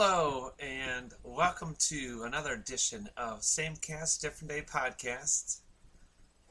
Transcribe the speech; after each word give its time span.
Hello, 0.00 0.52
and 0.60 1.12
welcome 1.24 1.74
to 1.80 2.22
another 2.24 2.52
edition 2.52 3.08
of 3.16 3.42
Same 3.42 3.74
Cast, 3.74 4.22
Different 4.22 4.48
Day 4.48 4.62
podcast. 4.62 5.62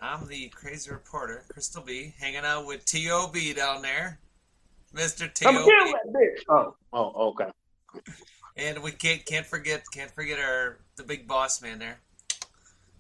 I'm 0.01 0.27
the 0.27 0.49
crazy 0.49 0.91
reporter, 0.91 1.45
Crystal 1.47 1.81
B, 1.81 2.13
hanging 2.19 2.41
out 2.43 2.65
with 2.65 2.83
T.O.B. 2.83 3.53
down 3.53 3.81
there, 3.81 4.19
Mr. 4.93 5.21
I'm 5.23 5.29
T.O.B. 5.29 5.63
killing 5.63 5.93
that 5.93 6.13
bitch. 6.13 6.43
Oh, 6.49 6.75
oh, 6.91 7.29
okay. 7.29 7.45
And 8.57 8.83
we 8.83 8.91
can't 8.91 9.25
can't 9.25 9.45
forget 9.45 9.81
can't 9.93 10.11
forget 10.11 10.39
our 10.39 10.79
the 10.97 11.03
big 11.03 11.25
boss 11.25 11.61
man 11.61 11.79
there, 11.79 12.01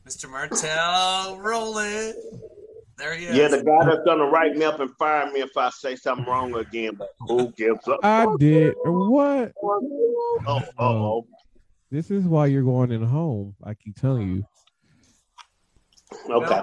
Mr. 0.07 0.31
Martel 0.31 1.37
Rolling. 1.41 2.13
There 2.97 3.13
he 3.13 3.25
is. 3.25 3.35
Yeah, 3.37 3.47
the 3.47 3.63
guy 3.63 3.85
that's 3.85 4.03
gonna 4.05 4.25
write 4.25 4.55
me 4.55 4.65
up 4.65 4.79
and 4.79 4.89
fire 4.97 5.31
me 5.31 5.41
if 5.41 5.55
I 5.55 5.69
say 5.69 5.95
something 5.95 6.25
wrong 6.25 6.55
again. 6.55 6.95
But 6.95 7.09
who 7.19 7.51
gives 7.51 7.87
up? 7.87 7.99
I 8.03 8.27
did 8.39 8.73
what? 8.83 9.53
Oh, 9.63 10.31
oh, 10.47 10.63
oh. 10.79 11.27
This 11.91 12.09
is 12.09 12.25
why 12.25 12.47
you're 12.47 12.63
going 12.63 12.91
in 12.91 13.03
home. 13.03 13.55
I 13.63 13.75
keep 13.75 13.95
telling 13.95 14.35
you. 14.35 14.45
Okay. 16.29 16.61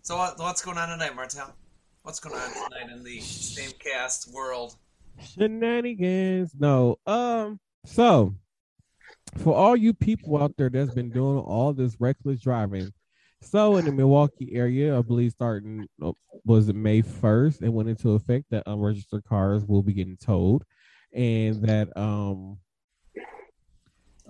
So 0.00 0.16
what, 0.16 0.38
what's 0.38 0.62
going 0.62 0.78
on 0.78 0.88
tonight, 0.88 1.14
Martel? 1.14 1.54
What's 2.02 2.18
going 2.18 2.34
on 2.34 2.50
tonight 2.50 2.90
in 2.90 3.04
the 3.04 3.20
same 3.20 3.70
cast 3.78 4.32
world? 4.32 4.76
Shenanigans. 5.20 6.52
No. 6.58 6.98
Um. 7.06 7.60
So, 7.84 8.34
for 9.38 9.54
all 9.54 9.76
you 9.76 9.92
people 9.92 10.42
out 10.42 10.56
there 10.56 10.70
that's 10.70 10.94
been 10.94 11.10
doing 11.10 11.38
all 11.38 11.72
this 11.72 11.96
reckless 12.00 12.40
driving, 12.40 12.92
so 13.42 13.76
in 13.76 13.84
the 13.84 13.92
Milwaukee 13.92 14.54
area, 14.54 14.96
I 14.96 15.02
believe 15.02 15.32
starting 15.32 15.86
uh, 16.02 16.12
was 16.44 16.68
it 16.68 16.76
May 16.76 17.02
first, 17.02 17.62
it 17.62 17.68
went 17.68 17.88
into 17.88 18.12
effect 18.12 18.46
that 18.50 18.64
unregistered 18.66 19.24
cars 19.24 19.64
will 19.64 19.82
be 19.82 19.92
getting 19.92 20.16
towed, 20.16 20.62
and 21.12 21.62
that 21.62 21.96
um. 21.96 22.58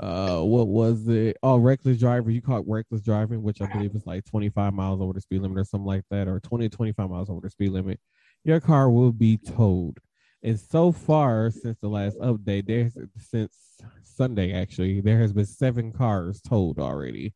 Uh, 0.00 0.40
what 0.40 0.68
was 0.68 1.06
it? 1.06 1.36
Oh, 1.42 1.58
reckless 1.58 1.98
driver. 1.98 2.30
You 2.30 2.40
caught 2.40 2.66
reckless 2.66 3.02
driving, 3.02 3.42
which 3.42 3.60
I 3.60 3.66
believe 3.66 3.94
is 3.94 4.06
like 4.06 4.24
25 4.24 4.72
miles 4.72 5.02
over 5.02 5.12
the 5.12 5.20
speed 5.20 5.42
limit 5.42 5.58
or 5.58 5.64
something 5.64 5.86
like 5.86 6.04
that, 6.10 6.26
or 6.26 6.40
20 6.40 6.70
to 6.70 6.74
25 6.74 7.10
miles 7.10 7.28
over 7.28 7.42
the 7.42 7.50
speed 7.50 7.72
limit. 7.72 8.00
Your 8.42 8.58
car 8.58 8.90
will 8.90 9.12
be 9.12 9.36
towed. 9.36 9.98
And 10.42 10.58
so 10.58 10.92
far, 10.92 11.50
since 11.50 11.78
the 11.80 11.88
last 11.88 12.18
update, 12.18 12.66
there's 12.66 12.96
since 13.18 13.54
Sunday 14.02 14.52
actually, 14.52 15.00
there 15.00 15.20
has 15.20 15.32
been 15.32 15.46
seven 15.46 15.92
cars 15.92 16.40
towed 16.40 16.78
already. 16.78 17.34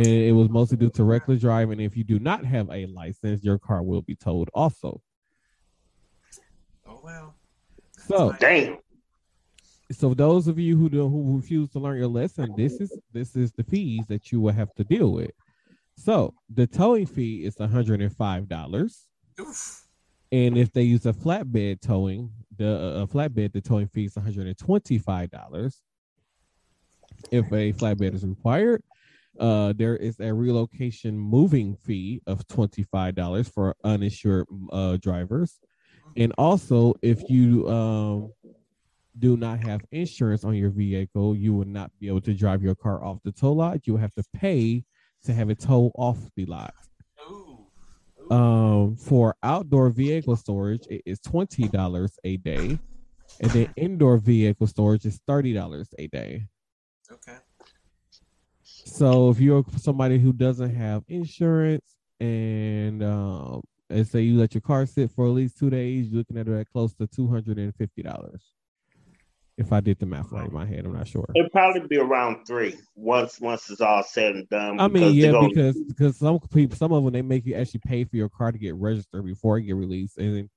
And 0.00 0.08
it 0.08 0.32
was 0.32 0.48
mostly 0.48 0.78
due 0.78 0.88
to 0.88 1.04
reckless 1.04 1.42
driving. 1.42 1.78
If 1.78 1.94
you 1.94 2.04
do 2.04 2.18
not 2.18 2.42
have 2.42 2.70
a 2.70 2.86
license, 2.86 3.44
your 3.44 3.58
car 3.58 3.82
will 3.82 4.00
be 4.00 4.14
towed 4.14 4.48
also. 4.54 5.02
Oh 6.88 7.00
well. 7.04 7.34
So, 7.98 8.34
Damn. 8.40 8.78
so 9.92 10.14
those 10.14 10.48
of 10.48 10.58
you 10.58 10.74
who 10.78 10.88
do, 10.88 11.06
who 11.06 11.36
refuse 11.36 11.68
to 11.72 11.80
learn 11.80 11.98
your 11.98 12.08
lesson, 12.08 12.54
this 12.56 12.80
is 12.80 12.98
this 13.12 13.36
is 13.36 13.52
the 13.52 13.62
fees 13.62 14.06
that 14.06 14.32
you 14.32 14.40
will 14.40 14.54
have 14.54 14.74
to 14.76 14.84
deal 14.84 15.12
with. 15.12 15.32
So 15.98 16.32
the 16.48 16.66
towing 16.66 17.04
fee 17.04 17.44
is 17.44 17.58
one 17.58 17.68
hundred 17.68 18.00
and 18.00 18.16
five 18.16 18.48
dollars. 18.48 19.06
And 20.32 20.56
if 20.56 20.72
they 20.72 20.82
use 20.82 21.04
a 21.04 21.12
flatbed 21.12 21.82
towing, 21.82 22.30
the 22.56 23.02
uh, 23.02 23.06
flatbed, 23.06 23.52
the 23.52 23.60
towing 23.60 23.88
fee 23.88 24.06
is 24.06 24.16
one 24.16 24.24
hundred 24.24 24.46
and 24.46 24.56
twenty-five 24.56 25.30
dollars. 25.30 25.82
If 27.30 27.52
a 27.52 27.74
flatbed 27.74 28.14
is 28.14 28.24
required, 28.24 28.82
uh, 29.40 29.72
there 29.72 29.96
is 29.96 30.20
a 30.20 30.32
relocation 30.32 31.18
moving 31.18 31.74
fee 31.74 32.20
of 32.26 32.46
twenty-five 32.46 33.14
dollars 33.14 33.48
for 33.48 33.74
uninsured 33.82 34.46
uh, 34.70 34.98
drivers, 34.98 35.58
and 36.16 36.32
also 36.38 36.94
if 37.02 37.28
you 37.28 37.68
um, 37.68 38.32
do 39.18 39.36
not 39.36 39.58
have 39.58 39.80
insurance 39.90 40.44
on 40.44 40.54
your 40.54 40.70
vehicle, 40.70 41.34
you 41.34 41.52
will 41.54 41.66
not 41.66 41.90
be 41.98 42.06
able 42.06 42.20
to 42.20 42.34
drive 42.34 42.62
your 42.62 42.76
car 42.76 43.02
off 43.04 43.18
the 43.24 43.32
tow 43.32 43.52
lot. 43.52 43.86
You 43.86 43.94
will 43.94 44.00
have 44.00 44.14
to 44.14 44.24
pay 44.32 44.84
to 45.24 45.32
have 45.32 45.50
it 45.50 45.58
towed 45.58 45.92
off 45.96 46.18
the 46.36 46.46
lot. 46.46 46.74
Ooh. 47.28 47.66
Um, 48.30 48.96
for 48.96 49.34
outdoor 49.42 49.90
vehicle 49.90 50.36
storage, 50.36 50.86
it 50.88 51.02
is 51.04 51.18
twenty 51.20 51.66
dollars 51.68 52.18
a 52.24 52.36
day, 52.36 52.78
and 53.40 53.50
then 53.50 53.72
indoor 53.76 54.18
vehicle 54.18 54.66
storage 54.66 55.04
is 55.04 55.20
thirty 55.26 55.52
dollars 55.52 55.88
a 55.98 56.06
day. 56.06 56.46
Okay. 57.10 57.38
So 58.90 59.30
if 59.30 59.40
you're 59.40 59.64
somebody 59.76 60.18
who 60.18 60.32
doesn't 60.32 60.74
have 60.74 61.04
insurance 61.08 61.94
and 62.18 63.02
um, 63.02 63.62
and 63.88 64.06
say 64.06 64.20
you 64.22 64.38
let 64.38 64.52
your 64.54 64.60
car 64.60 64.84
sit 64.86 65.10
for 65.12 65.26
at 65.26 65.32
least 65.32 65.58
two 65.58 65.70
days, 65.70 66.08
you're 66.08 66.18
looking 66.18 66.36
at 66.36 66.48
it 66.48 66.58
at 66.58 66.70
close 66.70 66.92
to 66.94 67.06
two 67.06 67.28
hundred 67.28 67.58
and 67.58 67.74
fifty 67.76 68.02
dollars. 68.02 68.42
If 69.56 69.72
I 69.72 69.80
did 69.80 69.98
the 69.98 70.06
math 70.06 70.32
right 70.32 70.48
in 70.48 70.52
my 70.54 70.64
head, 70.66 70.86
I'm 70.86 70.94
not 70.94 71.06
sure. 71.06 71.26
It'll 71.36 71.50
probably 71.50 71.86
be 71.86 71.98
around 71.98 72.46
three 72.46 72.74
once 72.96 73.40
once 73.40 73.70
it's 73.70 73.80
all 73.80 74.02
said 74.02 74.34
and 74.34 74.48
done. 74.48 74.80
I 74.80 74.88
mean, 74.88 75.14
yeah, 75.14 75.32
gonna- 75.32 75.48
because 75.48 75.76
because 75.86 76.16
some 76.16 76.40
people, 76.52 76.76
some 76.76 76.92
of 76.92 77.04
them, 77.04 77.12
they 77.12 77.22
make 77.22 77.46
you 77.46 77.54
actually 77.54 77.80
pay 77.86 78.04
for 78.04 78.16
your 78.16 78.28
car 78.28 78.50
to 78.52 78.58
get 78.58 78.74
registered 78.74 79.24
before 79.24 79.58
it 79.58 79.62
get 79.62 79.76
released, 79.76 80.18
and 80.18 80.48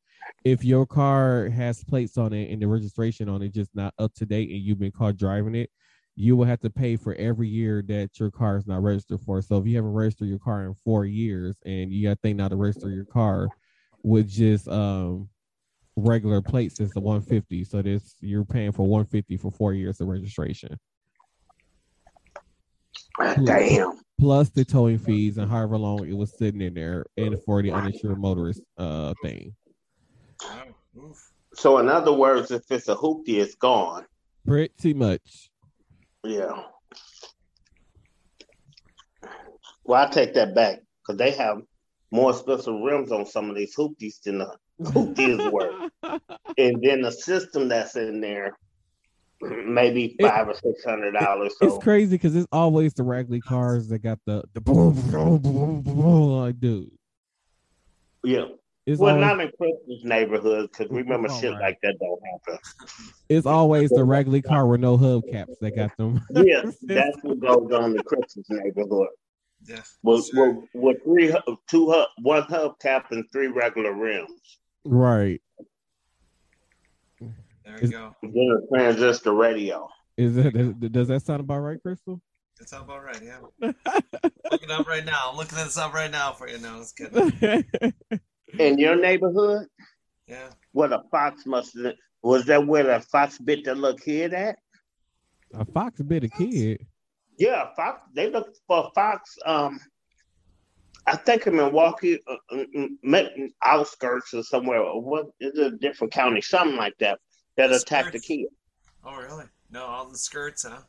if 0.43 0.63
your 0.63 0.85
car 0.85 1.49
has 1.49 1.83
plates 1.83 2.17
on 2.17 2.33
it 2.33 2.49
and 2.49 2.61
the 2.61 2.67
registration 2.67 3.29
on 3.29 3.41
it 3.41 3.53
just 3.53 3.75
not 3.75 3.93
up 3.99 4.13
to 4.15 4.25
date, 4.25 4.49
and 4.49 4.59
you've 4.59 4.79
been 4.79 4.91
caught 4.91 5.17
driving 5.17 5.53
it, 5.55 5.69
you 6.15 6.35
will 6.35 6.45
have 6.45 6.59
to 6.61 6.69
pay 6.69 6.95
for 6.95 7.15
every 7.15 7.47
year 7.47 7.83
that 7.87 8.19
your 8.19 8.29
car 8.29 8.57
is 8.57 8.67
not 8.67 8.83
registered 8.83 9.19
for. 9.21 9.41
So 9.41 9.57
if 9.57 9.65
you 9.65 9.75
haven't 9.75 9.93
registered 9.93 10.27
your 10.27 10.39
car 10.39 10.65
in 10.65 10.75
four 10.83 11.05
years, 11.05 11.55
and 11.65 11.91
you 11.91 12.07
got 12.07 12.15
to 12.15 12.19
think 12.21 12.37
now 12.37 12.49
to 12.49 12.55
register 12.55 12.89
your 12.89 13.05
car 13.05 13.49
with 14.03 14.29
just 14.29 14.67
um 14.67 15.29
regular 15.95 16.41
plates, 16.41 16.79
it's 16.79 16.93
the 16.93 16.99
150. 16.99 17.63
So 17.63 17.81
this 17.81 18.15
you're 18.19 18.45
paying 18.45 18.71
for 18.71 18.85
150 18.85 19.37
for 19.37 19.51
four 19.51 19.73
years 19.73 20.01
of 20.01 20.07
registration. 20.07 20.77
Damn. 23.45 23.99
plus 24.19 24.49
the 24.49 24.65
towing 24.65 24.97
fees 24.97 25.37
and 25.37 25.49
however 25.49 25.77
long 25.77 26.07
it 26.07 26.15
was 26.15 26.35
sitting 26.37 26.61
in 26.61 26.73
there 26.73 27.05
and 27.17 27.35
for 27.43 27.61
the 27.61 27.71
uninsured 27.71 28.19
motorist 28.19 28.61
uh 28.77 29.13
thing. 29.23 29.55
So 31.53 31.77
in 31.77 31.89
other 31.89 32.13
words, 32.13 32.51
if 32.51 32.63
it's 32.71 32.87
a 32.87 32.95
hoopty, 32.95 33.35
it's 33.39 33.55
gone. 33.55 34.05
Pretty 34.45 34.93
much. 34.93 35.51
Yeah. 36.23 36.63
Well, 39.85 40.05
I 40.05 40.09
take 40.09 40.33
that 40.35 40.55
back 40.55 40.79
because 41.05 41.17
they 41.17 41.31
have 41.31 41.57
more 42.11 42.31
expensive 42.31 42.75
rims 42.81 43.11
on 43.11 43.25
some 43.25 43.49
of 43.49 43.55
these 43.55 43.75
hoopties 43.75 44.21
than 44.23 44.37
the 44.39 44.55
hoopty 44.81 45.27
is 45.29 45.51
worth. 45.51 45.75
And 46.57 46.83
then 46.83 47.01
the 47.01 47.11
system 47.11 47.67
that's 47.67 47.95
in 47.95 48.21
there, 48.21 48.55
maybe 49.41 50.15
It- 50.19 50.27
five 50.27 50.47
or 50.47 50.53
six 50.53 50.83
hundred 50.85 51.13
dollars. 51.13 51.55
So 51.57 51.65
It's 51.67 51.83
crazy 51.83 52.15
because 52.15 52.35
it's 52.35 52.47
always 52.51 52.93
the 52.93 53.03
raggedy 53.03 53.39
cars 53.41 53.87
that 53.87 53.99
got 53.99 54.19
the 54.27 54.43
the 54.53 54.61
boom 54.61 54.93
boom 54.93 55.39
boom 55.39 55.81
boom 55.81 56.21
like 56.29 56.59
dude. 56.59 56.91
yeah. 58.23 58.45
It's 58.85 58.99
Well, 58.99 59.15
always, 59.15 59.25
not 59.27 59.39
in 59.39 59.51
Christmas 59.57 60.03
neighborhood 60.03 60.69
because 60.71 60.91
remember 60.91 61.29
All 61.29 61.39
shit 61.39 61.51
right. 61.53 61.61
like 61.61 61.79
that 61.83 61.95
don't 61.99 62.19
happen. 62.31 62.59
it's 63.29 63.45
always 63.45 63.89
the 63.91 64.03
raggedy 64.13 64.41
car 64.41 64.67
with 64.67 64.81
no 64.81 64.97
hubcaps 64.97 65.57
that 65.61 65.75
got 65.75 65.95
them. 65.97 66.19
Yeah, 66.35 66.63
that's 66.81 67.17
what 67.21 67.39
goes 67.39 67.71
on 67.71 67.95
in 67.95 68.03
Christmas 68.03 68.45
neighborhood. 68.49 69.07
Yes, 69.65 69.97
With, 70.03 70.25
Sure. 70.27 70.51
with, 70.53 70.65
with 70.73 71.03
three, 71.05 71.27
hu- 71.31 71.57
two, 71.69 71.89
hub, 71.91 72.09
one 72.21 72.43
hubcap 72.43 73.05
and 73.11 73.23
three 73.31 73.47
regular 73.47 73.93
rims. 73.93 74.57
right. 74.85 75.41
There 77.21 77.31
you 77.77 77.83
Is- 77.83 77.91
go. 77.91 78.13
Then 78.21 78.33
a 78.61 78.75
transistor 78.75 79.33
radio. 79.33 79.87
Is 80.17 80.35
it 80.37 80.91
does 80.91 81.07
that 81.07 81.21
sound 81.23 81.39
about 81.39 81.59
right, 81.59 81.81
Crystal? 81.81 82.21
That 82.59 82.67
sounds 82.69 82.83
about 82.83 83.03
right. 83.05 83.19
Yeah. 83.23 83.71
Looking 84.51 84.69
up 84.71 84.85
right 84.87 85.03
now. 85.05 85.29
I'm 85.31 85.37
looking 85.37 85.57
this 85.57 85.77
up 85.77 85.93
right 85.93 86.11
now 86.11 86.33
for 86.33 86.47
you. 86.49 86.57
No, 86.59 86.81
it's 86.81 86.91
good. 86.91 87.93
In 88.59 88.77
your 88.77 88.95
neighborhood, 88.95 89.67
Yeah. 90.27 90.49
what 90.71 90.93
a 90.93 91.03
fox 91.11 91.45
must 91.45 91.75
was 92.21 92.45
that 92.45 92.65
where 92.65 92.83
the 92.83 92.99
fox 92.99 93.37
bit 93.39 93.65
the 93.65 93.75
little 93.75 93.97
kid 93.97 94.33
at? 94.33 94.57
a 95.53 95.65
fox 95.65 96.01
bit 96.01 96.23
a 96.23 96.29
kid. 96.29 96.85
Yeah, 97.37 97.73
fox. 97.75 98.01
They 98.13 98.29
looked 98.29 98.59
for 98.67 98.91
fox. 98.95 99.37
Um, 99.45 99.79
I 101.05 101.15
think 101.17 101.45
in 101.47 101.55
Milwaukee, 101.55 102.19
uh, 102.27 102.35
uh, 102.55 103.23
outskirts 103.63 104.33
or 104.33 104.43
somewhere. 104.43 104.79
or 104.79 105.01
What 105.01 105.25
is 105.39 105.57
it? 105.57 105.73
A 105.73 105.77
different 105.77 106.13
county, 106.13 106.41
something 106.41 106.77
like 106.77 106.93
that. 106.99 107.19
That 107.57 107.67
The 107.69 107.75
attacked 107.75 108.13
the 108.13 108.19
kid. 108.19 108.47
Oh, 109.03 109.17
really? 109.17 109.45
No, 109.69 109.83
all 109.85 110.09
the 110.09 110.17
skirts, 110.17 110.63
huh? 110.63 110.79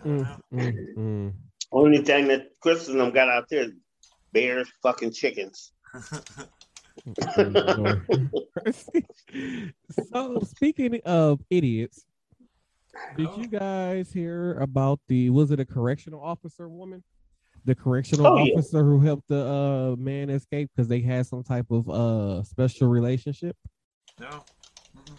I 0.00 0.04
don't 0.04 0.18
Mm, 0.18 0.22
know. 0.22 0.38
mm, 0.52 0.94
mm. 0.96 1.32
Only 1.72 1.98
thing 2.02 2.28
that 2.28 2.48
Chris 2.60 2.88
and 2.88 3.00
them 3.00 3.10
got 3.12 3.28
out 3.30 3.48
there 3.48 3.62
is 3.64 3.72
bears, 4.32 4.68
fucking 4.82 5.12
chickens. 5.12 5.72
so 10.10 10.40
speaking 10.40 11.00
of 11.04 11.40
idiots, 11.50 12.04
did 13.16 13.28
you 13.36 13.48
guys 13.48 14.12
hear 14.12 14.54
about 14.60 15.00
the 15.08 15.30
was 15.30 15.50
it 15.50 15.60
a 15.60 15.64
correctional 15.64 16.20
officer 16.22 16.68
woman? 16.68 17.02
The 17.66 17.74
correctional 17.74 18.26
Oh, 18.26 18.36
yeah. 18.44 18.52
officer 18.54 18.84
who 18.84 19.00
helped 19.00 19.28
the 19.28 19.44
uh 19.46 19.96
man 19.98 20.30
escape 20.30 20.70
because 20.74 20.88
they 20.88 21.00
had 21.00 21.26
some 21.26 21.42
type 21.42 21.66
of 21.70 21.88
uh 21.90 22.42
special 22.42 22.88
relationship. 22.88 23.56
no. 24.20 24.26
Mm-mm. 24.96 25.18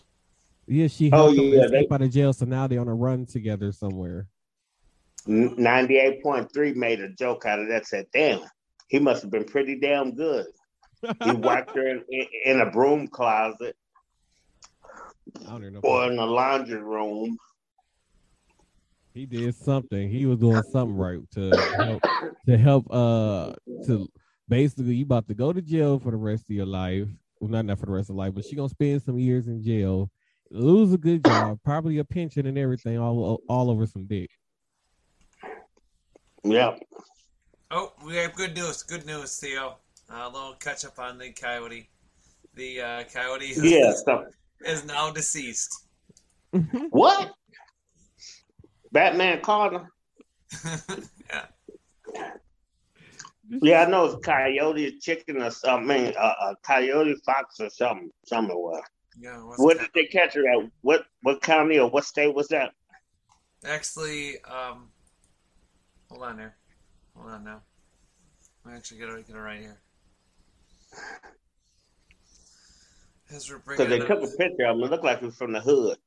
Yeah, 0.67 0.87
she 0.87 1.11
Oh, 1.11 1.17
helped 1.25 1.37
him 1.37 1.53
yeah, 1.53 1.65
escape 1.65 1.89
they- 1.89 1.95
out 1.95 2.01
of 2.01 2.11
jail, 2.11 2.33
so 2.33 2.45
now 2.45 2.65
they're 2.67 2.81
on 2.81 2.87
a 2.87 2.93
run 2.95 3.25
together 3.25 3.71
somewhere. 3.71 4.27
Ninety-eight 5.27 6.21
point 6.21 6.51
three 6.53 6.73
made 6.73 6.99
a 7.01 7.09
joke 7.09 7.45
out 7.47 7.59
of 7.59 7.67
that. 7.69 7.87
Said, 7.87 8.05
"Damn, 8.13 8.41
he 8.89 8.99
must 8.99 9.23
have 9.23 9.31
been 9.31 9.43
pretty 9.43 9.79
damn 9.79 10.13
good." 10.15 10.45
He 11.23 11.31
whacked 11.31 11.75
her 11.75 11.87
in, 11.87 12.03
in, 12.09 12.27
in 12.45 12.61
a 12.61 12.71
broom 12.71 13.07
closet 13.07 13.75
I 15.47 15.51
don't 15.51 15.73
know. 15.73 15.79
or 15.83 16.11
in 16.11 16.17
a 16.17 16.25
laundry 16.25 16.81
room. 16.81 17.37
He 19.13 19.25
did 19.25 19.55
something. 19.55 20.09
He 20.09 20.25
was 20.25 20.39
doing 20.39 20.61
something 20.71 20.97
right 20.97 21.19
to 21.31 21.51
help 21.77 22.03
to 22.47 22.57
help 22.57 22.85
uh 22.91 23.53
to 23.85 24.07
basically 24.47 24.95
you 24.95 25.05
about 25.05 25.27
to 25.27 25.33
go 25.33 25.53
to 25.53 25.61
jail 25.61 25.99
for 25.99 26.11
the 26.11 26.17
rest 26.17 26.49
of 26.49 26.55
your 26.55 26.65
life. 26.65 27.07
Well, 27.39 27.49
not 27.49 27.65
not 27.65 27.79
for 27.79 27.85
the 27.85 27.91
rest 27.91 28.09
of 28.09 28.15
life, 28.15 28.33
but 28.35 28.45
she 28.45 28.55
gonna 28.55 28.69
spend 28.69 29.01
some 29.01 29.17
years 29.17 29.47
in 29.47 29.63
jail, 29.63 30.11
lose 30.51 30.93
a 30.93 30.97
good 30.97 31.23
job, 31.23 31.59
probably 31.63 31.97
a 31.99 32.03
pension 32.03 32.45
and 32.45 32.57
everything, 32.57 32.97
all 32.99 33.41
all 33.47 33.69
over 33.71 33.85
some 33.85 34.05
dick. 34.05 34.29
Yep. 36.43 36.79
Oh, 37.71 37.93
we 38.05 38.15
have 38.17 38.35
good 38.35 38.55
news. 38.55 38.83
Good 38.83 39.05
news, 39.05 39.37
Theo. 39.39 39.77
Uh, 40.09 40.27
a 40.27 40.29
little 40.29 40.53
catch 40.53 40.85
up 40.85 40.99
on 40.99 41.17
the 41.17 41.31
coyote. 41.31 41.89
The 42.53 42.81
uh, 42.81 43.03
coyote 43.13 43.45
is, 43.45 43.63
Yeah. 43.63 43.93
So 43.93 44.25
is 44.65 44.85
now 44.85 45.11
deceased. 45.11 45.87
what? 46.89 47.33
Batman 48.91 49.41
called 49.41 49.73
him. 49.73 49.87
yeah. 51.29 51.45
Yeah, 53.49 53.83
I 53.83 53.89
know 53.89 54.05
it's 54.05 54.25
coyote, 54.25 54.97
chicken, 54.99 55.41
or 55.41 55.51
something. 55.51 56.13
Uh, 56.17 56.33
a 56.41 56.55
coyote, 56.63 57.15
fox, 57.25 57.59
or 57.59 57.69
something. 57.69 58.09
somewhere. 58.25 58.81
Yeah. 59.19 59.37
What 59.37 59.79
did 59.79 59.89
they 59.93 60.05
catch 60.05 60.33
her 60.33 60.47
at? 60.47 60.69
What 60.81 61.05
what 61.21 61.41
county 61.41 61.79
or 61.79 61.89
what 61.89 62.05
state 62.05 62.33
was 62.33 62.47
that? 62.49 62.71
Actually, 63.63 64.41
um, 64.43 64.89
hold 66.09 66.23
on 66.23 66.37
there. 66.37 66.55
Hold 67.15 67.31
on 67.31 67.43
now. 67.43 67.61
I 68.65 68.75
actually 68.75 68.99
get 68.99 69.09
it, 69.09 69.27
get 69.27 69.35
it 69.35 69.39
right 69.39 69.59
here. 69.59 69.79
Because 73.27 73.89
they 73.89 73.99
took 73.99 74.23
a 74.23 74.27
picture 74.37 74.65
of 74.65 74.77
him. 74.77 74.83
It 74.83 74.91
looked 74.91 75.03
like 75.03 75.19
he 75.19 75.25
was 75.25 75.35
from 75.35 75.51
the 75.51 75.59
hood. 75.59 75.97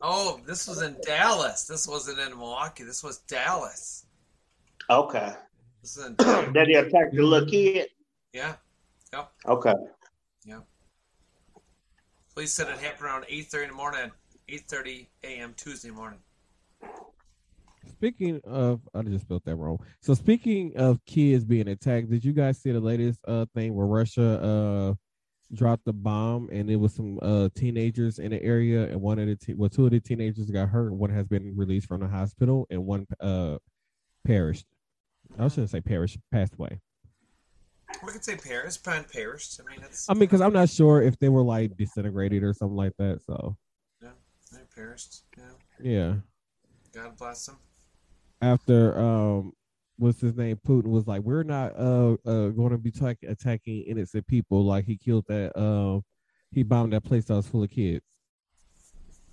Oh, 0.00 0.40
this 0.46 0.66
was 0.66 0.82
in 0.82 0.96
Dallas. 1.02 1.64
This 1.64 1.86
wasn't 1.86 2.18
in 2.18 2.30
Milwaukee. 2.30 2.82
This 2.84 3.04
was 3.04 3.18
Dallas. 3.18 4.06
Okay. 4.90 5.32
This 5.80 5.96
is 5.96 6.06
in 6.06 6.16
Did 6.52 6.68
he 6.68 6.74
attack 6.74 7.12
the 7.12 7.22
little 7.22 7.48
kid? 7.48 7.88
yeah. 8.32 8.54
Yep. 9.12 9.30
Okay. 9.46 9.74
Yeah. 10.44 10.60
Police 12.34 12.52
said 12.52 12.68
it 12.68 12.78
happened 12.78 13.04
around 13.04 13.24
8:30 13.26 13.62
in 13.62 13.68
the 13.68 13.74
morning, 13.74 14.10
8:30 14.48 15.06
a.m. 15.22 15.54
Tuesday 15.56 15.90
morning. 15.90 16.18
Speaking 18.02 18.40
of, 18.42 18.80
I 18.96 19.02
just 19.02 19.26
spelled 19.26 19.44
that 19.44 19.54
wrong. 19.54 19.78
So 20.00 20.12
speaking 20.14 20.72
of 20.74 20.98
kids 21.06 21.44
being 21.44 21.68
attacked, 21.68 22.10
did 22.10 22.24
you 22.24 22.32
guys 22.32 22.60
see 22.60 22.72
the 22.72 22.80
latest 22.80 23.20
uh 23.28 23.46
thing 23.54 23.76
where 23.76 23.86
Russia 23.86 24.42
uh 24.42 24.94
dropped 25.54 25.84
the 25.84 25.92
bomb 25.92 26.48
and 26.50 26.68
it 26.68 26.74
was 26.74 26.96
some 26.96 27.20
uh 27.22 27.48
teenagers 27.54 28.18
in 28.18 28.32
the 28.32 28.42
area 28.42 28.86
and 28.86 29.00
one 29.00 29.20
of 29.20 29.28
the 29.28 29.36
te- 29.36 29.54
well 29.54 29.68
two 29.70 29.84
of 29.84 29.92
the 29.92 30.00
teenagers 30.00 30.50
got 30.50 30.68
hurt. 30.68 30.92
One 30.92 31.10
has 31.10 31.28
been 31.28 31.56
released 31.56 31.86
from 31.86 32.00
the 32.00 32.08
hospital 32.08 32.66
and 32.70 32.84
one 32.84 33.06
uh 33.20 33.58
perished. 34.26 34.66
I 35.38 35.46
shouldn't 35.46 35.70
say 35.70 35.80
perished, 35.80 36.18
passed 36.32 36.54
away. 36.54 36.80
We 38.04 38.10
could 38.10 38.24
say 38.24 38.34
Paris, 38.34 38.78
Penn 38.78 39.04
Paris. 39.12 39.60
I 39.62 39.70
mean, 39.70 39.84
it's 39.84 40.10
I 40.10 40.14
mean, 40.14 40.20
because 40.20 40.40
I'm 40.40 40.52
not 40.52 40.70
sure 40.70 41.02
if 41.02 41.20
they 41.20 41.28
were 41.28 41.44
like 41.44 41.76
disintegrated 41.76 42.42
or 42.42 42.52
something 42.52 42.76
like 42.76 42.94
that. 42.98 43.20
So 43.28 43.56
Yeah, 44.02 44.08
they 44.50 44.62
perished. 44.74 45.22
Yeah. 45.38 45.44
yeah. 45.80 46.14
God 46.92 47.16
bless 47.16 47.46
them. 47.46 47.58
After 48.42 48.98
um 48.98 49.52
what's 49.98 50.20
his 50.20 50.34
name 50.36 50.58
Putin 50.66 50.88
was 50.88 51.06
like 51.06 51.22
we're 51.22 51.44
not 51.44 51.72
uh 51.78 52.16
uh 52.26 52.48
going 52.48 52.70
to 52.70 52.78
be 52.78 52.90
attack- 52.90 53.22
attacking 53.26 53.82
innocent 53.82 54.26
people 54.26 54.64
like 54.64 54.84
he 54.84 54.96
killed 54.96 55.24
that 55.28 55.56
uh 55.56 56.00
he 56.50 56.62
bombed 56.62 56.92
that 56.92 57.04
place 57.04 57.24
that 57.26 57.34
was 57.34 57.46
full 57.46 57.62
of 57.62 57.70
kids 57.70 58.04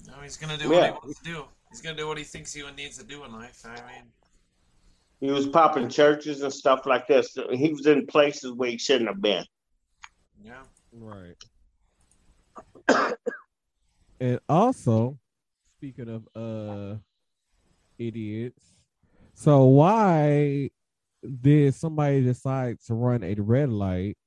No, 0.07 0.13
he's 0.23 0.37
gonna 0.37 0.57
do 0.57 0.69
what 0.69 0.85
he 0.85 0.91
wants 0.91 1.19
to 1.19 1.23
do. 1.25 1.45
He's 1.69 1.81
gonna 1.81 1.97
do 1.97 2.07
what 2.07 2.17
he 2.17 2.23
thinks 2.23 2.53
he 2.53 2.63
needs 2.77 2.97
to 2.97 3.03
do 3.03 3.23
in 3.25 3.33
life. 3.33 3.61
I 3.65 3.75
mean, 3.75 4.05
He 5.19 5.29
was 5.31 5.47
popping 5.47 5.89
churches 5.89 6.41
and 6.41 6.51
stuff 6.53 6.85
like 6.85 7.07
this. 7.07 7.37
He 7.51 7.69
was 7.73 7.85
in 7.85 8.05
places 8.07 8.53
where 8.53 8.69
he 8.71 8.77
shouldn't 8.77 9.09
have 9.09 9.21
been. 9.21 9.43
yeah. 10.43 10.63
right 10.93 11.35
and 14.19 14.39
also 14.49 15.17
speaking 15.77 16.09
of 16.09 16.27
uh 16.35 16.95
idiots 17.97 18.63
so 19.39 19.63
why 19.63 20.69
did 21.41 21.73
somebody 21.73 22.21
decide 22.21 22.77
to 22.87 22.93
run 22.93 23.23
a 23.23 23.33
red 23.35 23.69
light 23.69 24.17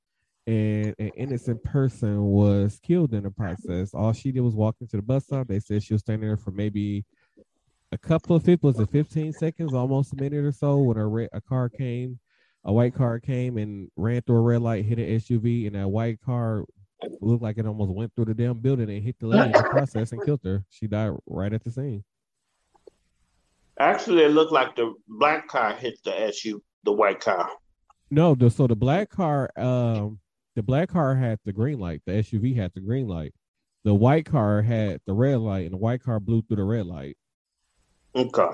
and 0.47 0.95
an 0.97 1.11
innocent 1.15 1.63
person 1.63 2.23
was 2.23 2.79
killed 2.81 3.13
in 3.13 3.21
the 3.21 3.29
process. 3.29 3.93
All 3.93 4.11
she 4.11 4.31
did 4.31 4.41
was 4.41 4.55
walk 4.55 4.75
into 4.81 4.97
the 4.97 5.03
bus 5.03 5.25
stop. 5.25 5.47
They 5.47 5.59
said 5.59 5.83
she 5.83 5.93
was 5.93 6.01
standing 6.01 6.27
there 6.27 6.35
for 6.35 6.49
maybe 6.49 7.05
a 7.91 7.97
couple 7.97 8.35
of 8.35 8.47
was 8.63 8.79
it 8.79 8.89
15 8.89 9.33
seconds, 9.33 9.71
almost 9.71 10.13
a 10.13 10.15
minute 10.15 10.43
or 10.43 10.51
so, 10.51 10.79
when 10.79 10.97
a 10.97 11.07
red, 11.07 11.29
a 11.31 11.39
car 11.39 11.69
came, 11.69 12.19
a 12.63 12.73
white 12.73 12.95
car 12.95 13.19
came 13.19 13.59
and 13.59 13.89
ran 13.95 14.23
through 14.23 14.37
a 14.37 14.41
red 14.41 14.63
light, 14.63 14.83
hit 14.83 14.97
an 14.97 15.05
SUV, 15.05 15.67
and 15.67 15.75
that 15.75 15.87
white 15.87 16.19
car 16.21 16.65
looked 17.21 17.43
like 17.43 17.59
it 17.59 17.67
almost 17.67 17.91
went 17.91 18.11
through 18.15 18.25
the 18.25 18.33
damn 18.33 18.57
building 18.57 18.89
and 18.89 19.03
hit 19.03 19.15
the 19.19 19.27
lady 19.27 19.45
in 19.45 19.51
the 19.51 19.69
process 19.69 20.11
and 20.11 20.25
killed 20.25 20.41
her. 20.43 20.65
She 20.71 20.87
died 20.87 21.11
right 21.27 21.53
at 21.53 21.63
the 21.63 21.69
scene. 21.69 22.03
Actually, 23.79 24.23
it 24.23 24.29
looked 24.29 24.51
like 24.51 24.75
the 24.75 24.93
black 25.07 25.47
car 25.47 25.73
hit 25.73 25.95
the 26.03 26.17
SU, 26.27 26.61
the 26.83 26.91
white 26.91 27.19
car. 27.19 27.49
No, 28.11 28.35
the, 28.35 28.49
so 28.49 28.67
the 28.67 28.75
black 28.75 29.09
car, 29.09 29.49
um, 29.57 30.19
the 30.55 30.61
black 30.61 30.89
car 30.89 31.15
had 31.15 31.39
the 31.45 31.53
green 31.53 31.79
light. 31.79 32.01
The 32.05 32.13
SUV 32.13 32.55
had 32.55 32.71
the 32.75 32.81
green 32.81 33.07
light. 33.07 33.33
The 33.83 33.93
white 33.93 34.25
car 34.25 34.61
had 34.61 35.01
the 35.05 35.13
red 35.13 35.39
light, 35.39 35.65
and 35.65 35.73
the 35.73 35.77
white 35.77 36.03
car 36.03 36.19
blew 36.19 36.41
through 36.43 36.57
the 36.57 36.63
red 36.63 36.85
light. 36.85 37.17
Okay. 38.15 38.49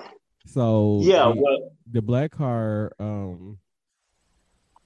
So 0.45 0.99
Yeah, 1.01 1.31
the, 1.35 1.41
well, 1.41 1.71
the 1.91 2.01
black 2.01 2.31
car, 2.31 2.93
um, 2.99 3.59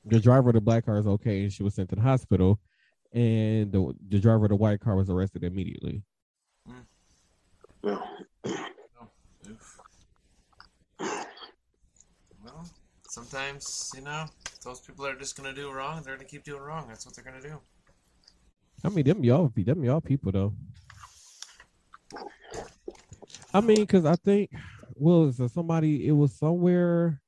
the 0.06 0.20
driver 0.20 0.50
of 0.50 0.56
the 0.56 0.62
black 0.62 0.86
car 0.86 0.98
is 0.98 1.08
okay, 1.08 1.44
and 1.44 1.54
she 1.54 1.63
was 1.63 1.75
sent 1.75 1.90
to 1.90 1.96
the 1.96 2.02
hospital. 2.02 2.60
And 3.13 3.72
the 3.72 3.94
the 4.10 4.20
driver 4.20 4.46
of 4.46 4.50
the 4.50 4.56
white 4.56 4.80
car 4.80 4.96
was 4.96 5.10
arrested 5.10 5.44
immediately. 5.44 6.02
yeah. 7.84 8.00
Oof. 9.50 9.80
Well, 12.44 12.66
sometimes 13.13 13.91
you 13.96 14.01
know 14.01 14.25
those 14.63 14.79
people 14.79 15.05
are 15.05 15.15
just 15.15 15.38
gonna 15.38 15.53
do 15.53 15.72
wrong. 15.72 16.01
They're 16.03 16.15
gonna 16.15 16.27
keep 16.27 16.43
doing 16.43 16.62
wrong. 16.62 16.86
That's 16.88 17.05
what 17.05 17.15
they're 17.15 17.24
gonna 17.24 17.41
do. 17.41 17.60
I 18.84 18.89
mean, 18.89 19.05
them 19.05 19.24
y'all, 19.24 19.48
be 19.50 19.63
them 19.63 19.84
y'all 19.84 20.01
people 20.01 20.32
though. 20.32 20.53
I 23.53 23.62
mean, 23.62 23.82
because 23.82 24.05
I 24.05 24.15
think, 24.15 24.50
well, 24.96 25.32
so 25.32 25.48
somebody, 25.48 26.08
it 26.08 26.12
was 26.12 26.34
somewhere, 26.34 27.22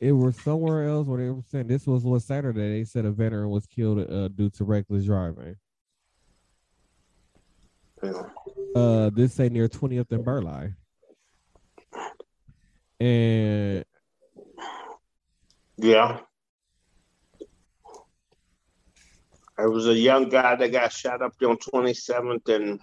it 0.00 0.12
was 0.12 0.36
somewhere 0.36 0.88
else 0.88 1.06
where 1.08 1.18
they 1.18 1.30
were 1.30 1.42
saying 1.50 1.66
this 1.66 1.86
was 1.86 2.04
was 2.04 2.24
Saturday. 2.24 2.78
They 2.78 2.84
said 2.84 3.04
a 3.04 3.10
veteran 3.10 3.50
was 3.50 3.66
killed 3.66 4.08
uh, 4.10 4.28
due 4.28 4.50
to 4.50 4.64
reckless 4.64 5.04
driving. 5.04 5.56
Uh, 8.74 9.10
this 9.10 9.34
say 9.34 9.48
near 9.48 9.68
20th 9.68 10.12
and 10.12 10.24
Burleigh, 10.24 10.74
and 13.00 13.84
Yeah. 15.78 16.20
There 19.56 19.70
was 19.70 19.86
a 19.86 19.94
young 19.94 20.28
guy 20.28 20.56
that 20.56 20.72
got 20.72 20.92
shot 20.92 21.22
up 21.22 21.32
on 21.42 21.56
27th 21.56 22.48
and 22.48 22.80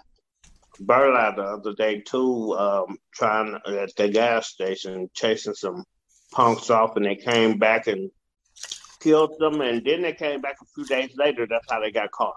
Burleigh 0.80 1.34
the 1.36 1.44
other 1.44 1.74
day 1.74 2.02
too, 2.02 2.56
um, 2.58 2.98
trying 3.14 3.60
at 3.66 3.96
the 3.96 4.10
gas 4.10 4.48
station, 4.48 5.10
chasing 5.14 5.54
some 5.54 5.84
punks 6.32 6.72
off, 6.72 6.96
and 6.96 7.06
they 7.06 7.16
came 7.16 7.60
back 7.60 7.86
and 7.86 8.10
killed 9.00 9.36
them. 9.38 9.62
And 9.62 9.86
then 9.86 10.02
they 10.02 10.14
came 10.14 10.42
back 10.42 10.56
a 10.62 10.66
few 10.74 10.86
days 10.86 11.14
later. 11.16 11.46
That's 11.48 11.70
how 11.70 11.80
they 11.80 11.92
got 11.92 12.10
caught 12.12 12.36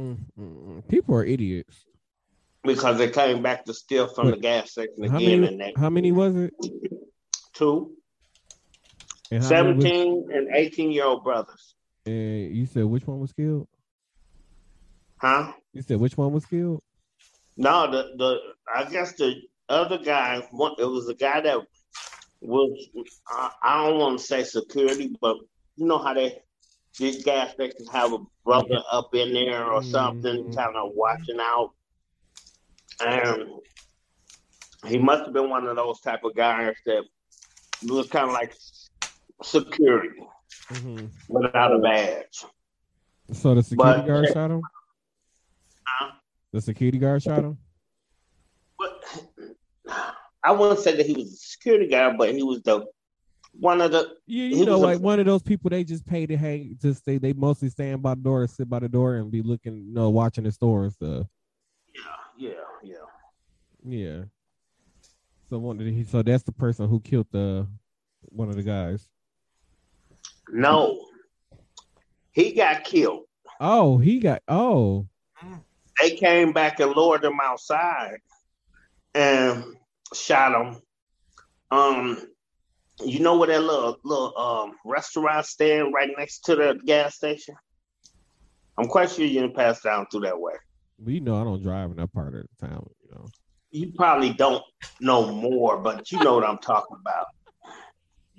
mm, 0.00 0.18
mm, 0.38 0.66
mm. 0.66 0.88
people 0.88 1.14
are 1.14 1.24
idiots. 1.24 1.84
because 2.64 2.98
they 2.98 3.10
came 3.10 3.42
back 3.42 3.64
to 3.64 3.74
steal 3.74 4.08
from 4.08 4.30
the 4.30 4.36
gas 4.36 4.72
station 4.72 5.04
again. 5.04 5.40
many? 5.40 5.46
and 5.46 5.60
they 5.60 5.74
How 5.76 5.90
many 5.90 6.12
was 6.12 6.36
it? 6.36 6.54
two, 7.54 7.92
And 9.30 9.42
how 9.44 9.50
many 9.62 9.74
was- 9.76 9.84
17 9.84 10.28
and 10.32 10.48
18 10.54 10.90
year 10.92 11.04
old 11.04 11.22
brothers, 11.24 11.74
and 12.06 12.54
you 12.56 12.66
said 12.66 12.84
which 12.84 13.06
one 13.06 13.20
was 13.20 13.32
killed? 13.32 13.68
huh? 15.18 15.52
You 15.72 15.82
said 15.82 16.00
which 16.00 16.16
one 16.16 16.32
was 16.32 16.46
killed? 16.46 16.82
No, 17.56 17.90
the 17.90 18.14
the 18.16 18.38
I 18.74 18.84
guess 18.90 19.12
the 19.14 19.34
other 19.68 19.98
guy, 19.98 20.36
it 20.38 20.84
was 20.84 21.08
a 21.08 21.14
guy 21.14 21.40
that 21.42 21.58
was 22.40 22.88
I, 23.28 23.50
I 23.62 23.86
don't 23.88 23.98
want 23.98 24.18
to 24.18 24.24
say 24.24 24.44
security, 24.44 25.14
but 25.20 25.36
you 25.76 25.86
know 25.86 25.98
how 25.98 26.14
they 26.14 26.42
this 26.98 27.22
gas 27.22 27.52
station 27.52 27.86
have 27.92 28.12
a 28.12 28.18
brother 28.44 28.82
up 28.90 29.14
in 29.14 29.32
there 29.32 29.64
or 29.64 29.82
something, 29.82 30.44
Mhm. 30.44 30.56
kind 30.56 30.74
of 30.76 30.90
watching 30.94 31.38
out. 31.40 31.70
And 33.00 33.48
he 34.86 34.98
must 34.98 35.24
have 35.24 35.32
been 35.32 35.48
one 35.48 35.66
of 35.66 35.76
those 35.76 36.00
type 36.00 36.24
of 36.24 36.34
guys 36.34 36.74
that 36.86 37.04
was 37.86 38.08
kind 38.08 38.26
of 38.28 38.32
like 38.34 38.54
security 39.42 40.20
hmm 40.68 41.06
without 41.28 41.72
a 41.74 41.78
badge. 41.78 42.44
So 43.32 43.54
the 43.54 43.62
security 43.62 44.00
But- 44.00 44.06
guard 44.06 44.26
shot 44.32 44.50
him. 44.50 44.62
Huh? 45.86 46.10
The 46.52 46.60
security 46.60 46.98
guard 46.98 47.22
shot 47.22 47.44
him. 47.44 47.58
But 48.78 49.04
I 50.42 50.52
wouldn't 50.52 50.80
say 50.80 50.96
that 50.96 51.06
he 51.06 51.12
was 51.12 51.32
a 51.32 51.36
security 51.36 51.88
guard, 51.88 52.16
but 52.18 52.34
he 52.34 52.42
was 52.42 52.62
the 52.62 52.86
one 53.52 53.80
of 53.80 53.90
the 53.92 54.14
Yeah, 54.26 54.44
you 54.46 54.64
know, 54.64 54.72
was 54.78 54.82
a- 54.82 54.86
like 54.86 55.00
one 55.00 55.20
of 55.20 55.26
those 55.26 55.42
people 55.42 55.70
they 55.70 55.84
just 55.84 56.06
pay 56.06 56.26
to 56.26 56.36
hang, 56.36 56.76
just 56.80 57.04
they 57.04 57.18
they 57.18 57.32
mostly 57.32 57.68
stand 57.68 58.02
by 58.02 58.14
the 58.14 58.20
door, 58.22 58.46
sit 58.46 58.68
by 58.68 58.78
the 58.78 58.88
door, 58.88 59.16
and 59.16 59.30
be 59.30 59.42
looking, 59.42 59.86
you 59.88 59.92
know, 59.94 60.08
watching 60.10 60.44
the 60.44 60.52
store 60.52 60.84
and 60.84 60.92
stuff. 60.92 61.26
yeah, 61.94 62.00
yeah, 62.38 62.52
yeah. 62.82 62.94
Yeah. 63.84 64.22
So 65.48 65.58
one, 65.58 65.78
of 65.80 65.84
the- 65.84 66.04
so 66.04 66.22
that's 66.22 66.42
the 66.44 66.52
person 66.52 66.88
who 66.88 67.00
killed 67.00 67.26
the 67.32 67.66
one 68.22 68.48
of 68.48 68.54
the 68.56 68.62
guys. 68.62 69.08
No, 70.52 71.06
he 72.32 72.52
got 72.52 72.84
killed. 72.84 73.24
Oh, 73.60 73.98
he 73.98 74.18
got. 74.20 74.42
Oh, 74.48 75.06
They 76.00 76.16
came 76.16 76.52
back 76.52 76.80
and 76.80 76.94
lured 76.94 77.24
him 77.24 77.38
outside 77.42 78.18
and 79.14 79.64
shot 80.14 80.60
him. 80.60 80.80
Um, 81.70 82.18
you 83.04 83.20
know 83.20 83.38
where 83.38 83.48
that 83.48 83.62
little 83.62 83.98
little 84.04 84.36
um 84.36 84.72
restaurant 84.84 85.46
stand 85.46 85.92
right 85.94 86.10
next 86.18 86.40
to 86.46 86.56
the 86.56 86.80
gas 86.84 87.16
station? 87.16 87.54
I'm 88.78 88.88
quite 88.88 89.10
sure 89.10 89.24
you 89.24 89.40
didn't 89.40 89.56
pass 89.56 89.82
down 89.82 90.06
through 90.10 90.20
that 90.20 90.40
way. 90.40 90.54
well, 90.98 91.10
you 91.10 91.20
know, 91.20 91.40
I 91.40 91.44
don't 91.44 91.62
drive 91.62 91.90
in 91.90 91.96
that 91.98 92.12
part 92.12 92.34
of 92.34 92.44
the 92.58 92.66
town. 92.66 92.88
You 93.02 93.14
know. 93.14 93.26
You 93.70 93.92
probably 93.94 94.32
don't 94.32 94.64
know 95.00 95.30
more, 95.30 95.78
but 95.78 96.10
you 96.10 96.18
know 96.18 96.34
what 96.34 96.44
I'm 96.44 96.58
talking 96.58 96.96
about. 97.00 97.26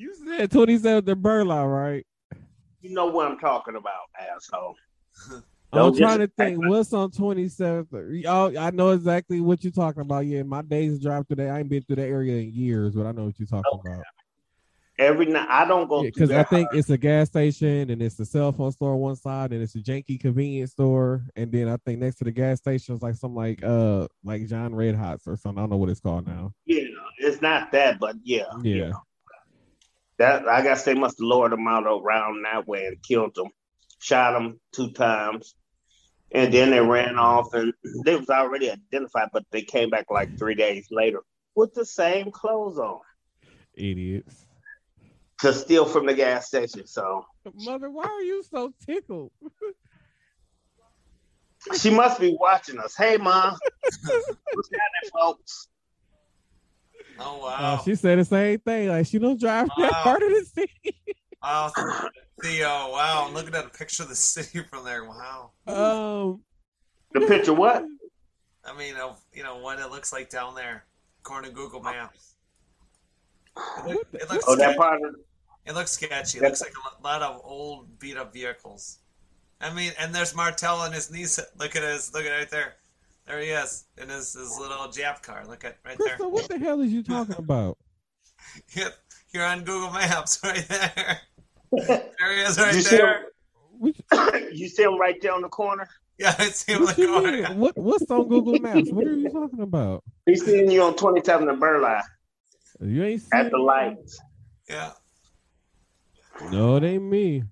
You 0.02 0.16
said 0.26 0.50
twenty 0.50 0.80
seventh 0.80 1.08
and 1.08 1.22
Burleigh, 1.22 1.68
right? 1.68 2.08
You 2.82 2.90
know 2.92 3.06
what 3.06 3.28
I'm 3.28 3.38
talking 3.38 3.76
about, 3.76 4.10
asshole. 4.20 4.76
I'm 5.72 5.96
trying 5.96 6.18
to 6.20 6.28
think 6.28 6.58
what's 6.58 6.92
on 6.92 7.12
27th. 7.12 8.26
Oh, 8.26 8.58
I 8.58 8.72
know 8.72 8.90
exactly 8.90 9.40
what 9.40 9.64
you're 9.64 9.72
talking 9.72 10.02
about. 10.02 10.26
Yeah, 10.26 10.42
my 10.42 10.64
days 10.64 11.00
drive 11.00 11.28
today. 11.28 11.50
I 11.50 11.60
ain't 11.60 11.70
been 11.70 11.84
through 11.84 11.98
that 11.98 12.08
area 12.08 12.42
in 12.42 12.52
years, 12.52 12.96
but 12.96 13.06
I 13.06 13.12
know 13.12 13.26
what 13.26 13.40
you're 13.40 13.48
talking 13.48 13.80
about. 13.80 14.04
Every 14.98 15.28
night 15.28 15.48
I 15.48 15.66
don't 15.66 15.88
go 15.88 16.02
Because 16.02 16.30
through 16.30 16.40
I 16.40 16.44
think 16.44 16.70
it's 16.74 16.90
a 16.90 16.98
gas 16.98 17.28
station 17.28 17.92
and 17.92 18.02
it's 18.02 18.20
a 18.20 18.26
cell 18.26 18.52
phone 18.52 18.72
store 18.72 18.94
on 18.94 19.00
one 19.00 19.16
side 19.16 19.54
and 19.54 19.62
it's 19.62 19.76
a 19.76 19.80
janky 19.80 20.20
convenience 20.20 20.72
store. 20.72 21.24
And 21.36 21.52
then 21.52 21.70
I 21.70 21.78
think 21.78 22.00
next 22.00 22.16
to 22.18 22.24
the 22.24 22.32
gas 22.32 22.58
station 22.58 22.96
is 22.96 23.04
like 23.04 23.16
some 23.16 23.36
like 23.36 23.64
uh 23.64 24.08
like 24.24 24.48
John 24.48 24.74
Red 24.74 24.96
Hots 24.96 25.28
or 25.28 25.38
something. 25.38 25.60
I 25.60 25.62
don't 25.62 25.70
know 25.70 25.78
what 25.78 25.90
it's 25.90 26.02
called 26.02 26.28
now. 26.28 26.54
Yeah, 26.66 26.86
it's 27.20 27.42
not 27.42 27.72
that, 27.72 28.00
but 28.00 28.16
yeah, 28.24 28.46
Yeah. 28.64 28.94
That 30.22 30.48
I 30.48 30.62
guess 30.62 30.86
they 30.86 30.94
must 30.94 31.18
have 31.18 31.26
lured 31.26 31.52
him 31.52 31.68
out 31.68 31.88
around 31.88 32.44
that 32.44 32.68
way 32.68 32.86
and 32.86 33.02
killed 33.02 33.36
him, 33.36 33.50
shot 33.98 34.40
him 34.40 34.60
two 34.72 34.92
times, 34.92 35.56
and 36.32 36.54
then 36.54 36.70
they 36.70 36.80
ran 36.80 37.18
off 37.18 37.56
and 37.56 37.74
they 38.06 38.16
was 38.16 38.30
already 38.30 38.70
identified, 38.70 39.30
but 39.34 39.46
they 39.52 39.64
came 39.64 39.90
back 39.90 40.12
like 40.12 40.30
three 40.38 40.54
days 40.54 40.86
later 40.92 41.24
with 41.56 41.74
the 41.74 41.84
same 41.84 42.30
clothes 42.32 42.78
on 42.78 43.00
Idiots. 43.74 44.46
to 45.40 45.54
steal 45.54 45.86
from 45.86 46.06
the 46.06 46.14
gas 46.14 46.46
station. 46.46 46.86
So 46.86 47.26
Mother, 47.56 47.90
why 47.90 48.04
are 48.04 48.22
you 48.22 48.44
so 48.44 48.72
tickled? 48.86 49.32
she 51.80 51.90
must 51.90 52.20
be 52.20 52.38
watching 52.40 52.78
us. 52.78 52.96
Hey, 52.96 53.18
mom, 53.18 53.58
what's 54.54 54.70
happening, 54.70 55.12
folks? 55.20 55.68
Oh 57.24 57.38
Uh, 57.38 57.40
wow! 57.42 57.82
she 57.86 57.96
said 57.96 58.20
the 58.20 58.26
same 58.26 58.60
thing. 58.60 58.90
Like 58.90 59.06
she 59.06 59.20
don't 59.20 59.40
drive 59.40 59.68
that 59.78 59.92
part 59.92 60.22
of 60.24 60.30
the 60.30 60.46
city. 60.46 60.96
wow, 61.42 61.72
Theo! 62.44 62.68
Wow, 62.68 63.26
I'm 63.28 63.34
looking 63.34 63.54
at 63.56 63.66
a 63.66 63.70
picture 63.70 64.04
of 64.04 64.10
the 64.10 64.16
city 64.16 64.62
from 64.70 64.84
there. 64.86 65.06
Wow. 65.06 65.52
Um, 65.68 66.42
The 67.14 67.28
picture, 67.28 67.54
what? 67.54 67.86
I 68.66 68.78
mean, 68.78 68.96
of 68.96 69.20
you 69.34 69.44
know 69.44 69.58
what 69.58 69.80
it 69.80 69.90
looks 69.92 70.12
like 70.14 70.30
down 70.30 70.56
there, 70.56 70.86
according 71.22 71.52
to 71.52 71.56
Google 71.56 71.82
Maps. 71.82 72.36
It, 73.80 73.86
look- 73.88 74.08
it 74.14 74.30
looks 74.30 74.46
Oh, 74.48 74.56
that 74.56 74.64
sketchy. 74.64 74.78
part 74.78 75.02
of 75.04 75.16
It 75.66 75.74
looks 75.76 75.92
sketchy. 75.92 76.38
It 76.40 76.44
looks 76.44 76.62
like 76.62 76.74
a 77.00 77.04
lot 77.04 77.22
of 77.22 77.42
old, 77.44 78.00
beat 78.00 78.18
up 78.18 78.34
vehicles. 78.34 79.00
I 79.60 79.72
mean, 79.74 79.92
and 80.00 80.16
there's 80.16 80.34
Martel 80.36 80.84
and 80.84 80.94
his 80.96 81.12
niece. 81.12 81.40
Look 81.60 81.76
at 81.76 81.84
his. 81.84 82.14
Look 82.14 82.26
at 82.26 82.32
right 82.36 82.50
there. 82.50 82.76
There 83.28 83.40
he 83.40 83.50
is 83.50 83.86
in 84.02 84.10
his, 84.10 84.34
his 84.34 84.58
little 84.60 84.88
Jap 84.88 85.22
car. 85.22 85.46
Look 85.48 85.64
at 85.64 85.78
right 85.86 85.98
there. 85.98 86.08
Crystal, 86.08 86.32
what 86.32 86.48
the 86.48 86.58
hell 86.58 86.82
is 86.82 86.92
you 86.92 87.04
talking 87.04 87.36
about? 87.38 87.78
Yep, 88.76 88.94
you're 89.34 89.46
on 89.46 89.60
Google 89.64 89.92
Maps 89.92 90.40
right 90.44 90.66
there. 90.68 91.20
There 91.72 92.36
he 92.36 92.42
is 92.42 92.58
right 92.60 92.76
You 92.76 92.82
see 92.82 92.98
there. 92.98 93.26
Which, 93.80 94.02
you 94.52 94.68
see 94.68 94.84
him 94.84 95.00
right 95.00 95.16
there 95.22 95.34
on 95.34 95.42
the 95.42 95.48
corner. 95.48 95.88
Yeah, 96.20 96.36
I 96.38 96.46
see 96.50 96.74
him 96.74 96.80
in 96.80 96.84
what 96.86 96.96
the 96.98 97.08
corner. 97.08 97.32
mean? 97.32 97.58
What 97.60 97.78
what's 97.78 98.12
on 98.12 98.28
Google 98.28 98.60
Maps? 98.60 98.92
What 98.92 99.08
are 99.08 99.14
you 99.16 99.30
talking 99.30 99.62
about? 99.62 100.04
He's 100.26 100.44
seeing 100.44 100.70
you 100.70 100.84
on 100.84 100.96
27 100.98 101.48
and 101.48 101.60
Burleigh 101.60 102.02
You 102.82 103.04
ain't 103.06 103.24
at 103.34 103.52
the 103.52 103.58
lights. 103.58 104.20
Yeah. 104.70 104.92
No, 106.52 106.76
it 106.76 106.84
ain't 106.84 107.04
me. 107.04 107.44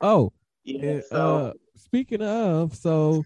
Oh, 0.00 0.32
Yeah, 0.64 0.90
and, 0.90 1.04
so 1.04 1.36
uh, 1.36 1.52
speaking 1.76 2.22
of, 2.22 2.74
so 2.74 3.24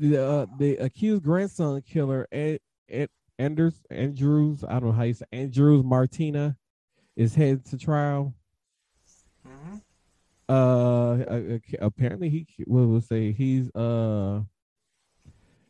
the 0.00 0.24
uh, 0.24 0.46
the 0.58 0.76
accused 0.78 1.22
grandson 1.22 1.82
killer, 1.82 2.26
Ed, 2.32 2.60
Ed 2.88 3.08
Anders 3.38 3.80
Andrews, 3.90 4.64
I 4.66 4.74
don't 4.74 4.86
know 4.86 4.92
how 4.92 5.02
you 5.04 5.14
say 5.14 5.26
Andrews 5.30 5.84
Martina, 5.84 6.56
is 7.16 7.34
headed 7.34 7.64
to 7.66 7.78
trial. 7.78 8.34
hmm 9.44 9.76
Uh, 10.48 11.58
apparently 11.80 12.28
he 12.28 12.46
what 12.66 12.88
will 12.88 13.00
say 13.00 13.32
he's 13.32 13.70
uh, 13.74 14.40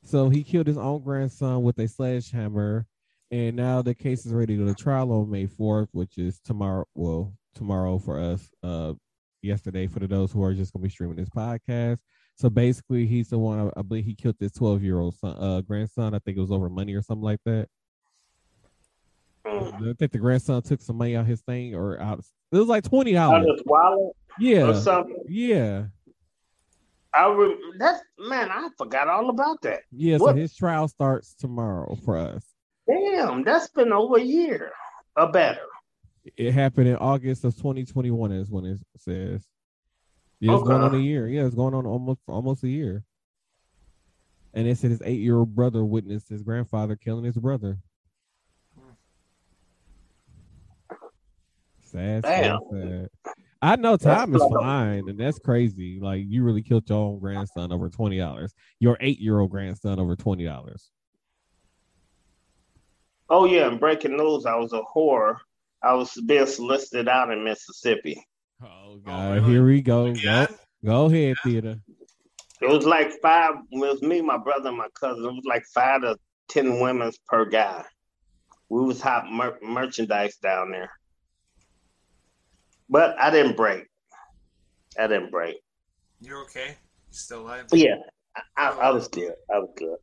so 0.05 0.29
he 0.31 0.43
killed 0.43 0.67
his 0.67 0.79
own 0.79 1.03
grandson 1.03 1.63
with 1.63 1.79
a 1.79 1.89
sledgehammer, 1.89 2.87
and 3.31 3.57
now 3.57 3.83
the 3.83 3.95
case 3.95 4.25
is 4.25 4.33
ready 4.33 4.57
to 4.57 4.65
go 4.65 4.73
to 4.73 4.83
trial 4.83 5.13
on 5.13 5.31
May 5.31 5.47
fourth, 5.47 5.89
which 5.93 6.17
is 6.19 6.41
tomorrow. 6.41 6.87
Well, 6.95 7.35
tomorrow 7.55 7.99
for 7.99 8.19
us. 8.19 8.49
Uh, 8.63 8.95
yesterday 9.43 9.87
for 9.87 10.01
the 10.01 10.07
those 10.07 10.33
who 10.33 10.43
are 10.43 10.55
just 10.55 10.73
gonna 10.73 10.83
be 10.83 10.89
streaming 10.89 11.17
this 11.17 11.29
podcast. 11.31 11.99
So 12.41 12.49
basically, 12.49 13.05
he's 13.05 13.29
the 13.29 13.39
one. 13.39 13.71
I 13.77 13.83
believe 13.83 14.07
he 14.07 14.15
killed 14.15 14.37
his 14.41 14.53
twelve 14.53 14.83
year 14.83 14.99
old 14.99 15.15
son, 15.15 15.37
uh, 15.39 15.61
grandson. 15.61 16.15
I 16.15 16.21
think 16.21 16.39
it 16.39 16.41
was 16.41 16.51
over 16.51 16.71
money 16.71 16.95
or 16.95 17.03
something 17.03 17.23
like 17.23 17.41
that. 17.45 17.69
mm, 19.47 19.91
I 19.91 19.93
think 19.93 20.13
the 20.13 20.19
grandson 20.19 20.63
took 20.63 20.81
some 20.81 20.97
money 20.97 21.17
out 21.17 21.27
his 21.27 21.43
thing 21.43 21.75
or 21.75 22.01
out. 22.01 22.25
It 22.51 22.57
was 22.57 22.67
like 22.67 22.85
twenty 22.85 23.13
dollars. 23.13 23.61
wallet 23.67 24.17
Yeah, 24.39 24.73
something. 24.73 25.23
yeah. 25.29 25.85
I 27.13 27.29
rem- 27.29 27.59
that's 27.79 28.03
man, 28.19 28.49
I 28.51 28.71
forgot 28.79 29.09
all 29.09 29.29
about 29.29 29.61
that. 29.61 29.81
Yeah, 29.93 30.17
so 30.17 30.33
his 30.33 30.57
trial 30.57 30.89
starts 30.89 31.35
tomorrow 31.35 31.95
for 32.07 32.17
us. 32.17 32.43
Damn, 32.89 33.45
that's 33.45 33.69
been 33.69 33.93
over 33.93 34.17
a 34.17 34.23
year 34.23 34.73
or 35.15 35.31
better. 35.31 35.61
It 36.39 36.53
happened 36.53 36.89
in 36.89 36.97
August 36.97 37.45
of 37.45 37.55
2021, 37.57 38.33
is 38.33 38.51
when 38.51 38.65
it 38.65 38.79
says. 38.97 39.45
Yeah, 40.41 40.55
it's 40.55 40.63
going 40.63 40.83
on 40.83 40.95
a 40.95 40.99
year. 40.99 41.29
Yeah, 41.29 41.45
it's 41.45 41.55
going 41.55 41.75
on 41.75 41.87
almost 41.87 42.21
almost 42.27 42.65
a 42.65 42.69
year. 42.69 43.05
And 44.55 44.67
it 44.67 44.79
said 44.79 44.91
his 44.91 45.03
eight 45.05 45.21
year 45.21 45.37
old 45.37 45.55
brother 45.55 45.85
witnessed 45.85 46.29
his 46.29 46.43
grandfather 46.43 46.97
killing 46.97 47.25
his 47.25 47.37
brother. 47.37 47.79
Sad, 51.83 52.25
sad, 52.25 52.43
Damn. 52.43 52.61
sad. 52.71 53.11
I 53.63 53.77
know 53.77 53.97
time 53.99 54.35
is 54.35 54.43
fine, 54.59 55.09
and 55.09 55.19
that's 55.19 55.39
crazy. 55.39 56.01
Like 56.01 56.25
you 56.27 56.43
really 56.43 56.63
killed 56.63 56.89
your 56.89 56.99
own 56.99 57.19
grandson 57.19 57.73
over 57.73 57.91
twenty 57.91 58.17
dollars. 58.17 58.55
Your 58.79 58.97
eight 59.01 59.19
year 59.19 59.41
old 59.41 59.51
grandson 59.51 60.01
over 60.01 60.17
twenty 60.17 60.45
dollars. 60.45 60.91
Oh 63.29 63.45
yeah, 63.45 63.69
and 63.69 63.79
breaking 63.79 64.17
news, 64.17 64.47
I 64.47 64.57
was 64.57 64.73
a 64.73 64.81
whore. 64.81 65.37
I 65.83 65.95
was 65.95 66.15
being 66.27 66.47
solicited 66.47 67.09
out 67.09 67.31
in 67.31 67.45
Mississippi. 67.45 68.27
Oh 68.81 68.97
God, 69.05 69.35
really? 69.35 69.53
here 69.53 69.65
we 69.65 69.81
go. 69.81 70.07
Yeah. 70.07 70.47
Go, 70.47 70.55
go 70.85 71.07
ahead, 71.07 71.37
theater. 71.43 71.81
It 72.61 72.69
was 72.69 72.85
like 72.85 73.13
five. 73.23 73.55
It 73.71 73.79
was 73.79 74.03
me, 74.03 74.21
my 74.21 74.37
brother, 74.37 74.69
and 74.69 74.79
my 74.79 74.89
cousin. 74.95 75.25
It 75.25 75.33
was 75.33 75.45
like 75.47 75.65
five 75.73 76.03
to 76.03 76.17
ten 76.49 76.81
women 76.81 77.11
per 77.29 77.47
guy. 77.47 77.85
We 78.69 78.83
was 78.83 79.01
hot 79.01 79.31
mer- 79.31 79.59
merchandise 79.63 80.37
down 80.37 80.73
there, 80.73 80.91
but 82.89 83.17
I 83.19 83.31
didn't 83.31 83.57
break. 83.57 83.87
I 84.99 85.07
didn't 85.07 85.31
break. 85.31 85.57
You're 86.21 86.43
okay. 86.43 86.67
You're 86.67 86.77
still 87.13 87.41
alive? 87.41 87.67
Yeah, 87.73 87.97
I, 88.37 88.43
I, 88.57 88.69
I 88.79 88.91
was 88.91 89.09
good. 89.09 89.33
I 89.53 89.59
was 89.59 89.71
good. 89.77 89.97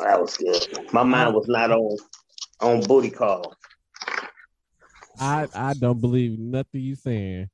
I 0.00 0.18
was 0.18 0.36
good. 0.36 0.92
My 0.92 1.04
mind 1.04 1.34
was 1.34 1.46
not 1.46 1.70
on 1.70 1.96
on 2.60 2.80
booty 2.82 3.10
call. 3.10 3.54
I 5.18 5.48
I 5.54 5.74
don't 5.74 6.00
believe 6.00 6.38
nothing 6.38 6.80
you 6.80 6.94
saying. 6.94 7.48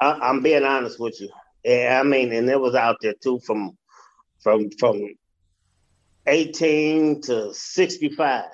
I, 0.00 0.12
I'm 0.12 0.42
being 0.42 0.64
honest 0.64 1.00
with 1.00 1.20
you. 1.20 1.30
Yeah, 1.64 2.00
I 2.00 2.06
mean, 2.06 2.32
and 2.32 2.48
it 2.48 2.60
was 2.60 2.74
out 2.74 2.96
there 3.00 3.14
too 3.22 3.40
from 3.46 3.76
from 4.42 4.70
from 4.78 5.02
18 6.26 7.22
to 7.22 7.54
65. 7.54 8.44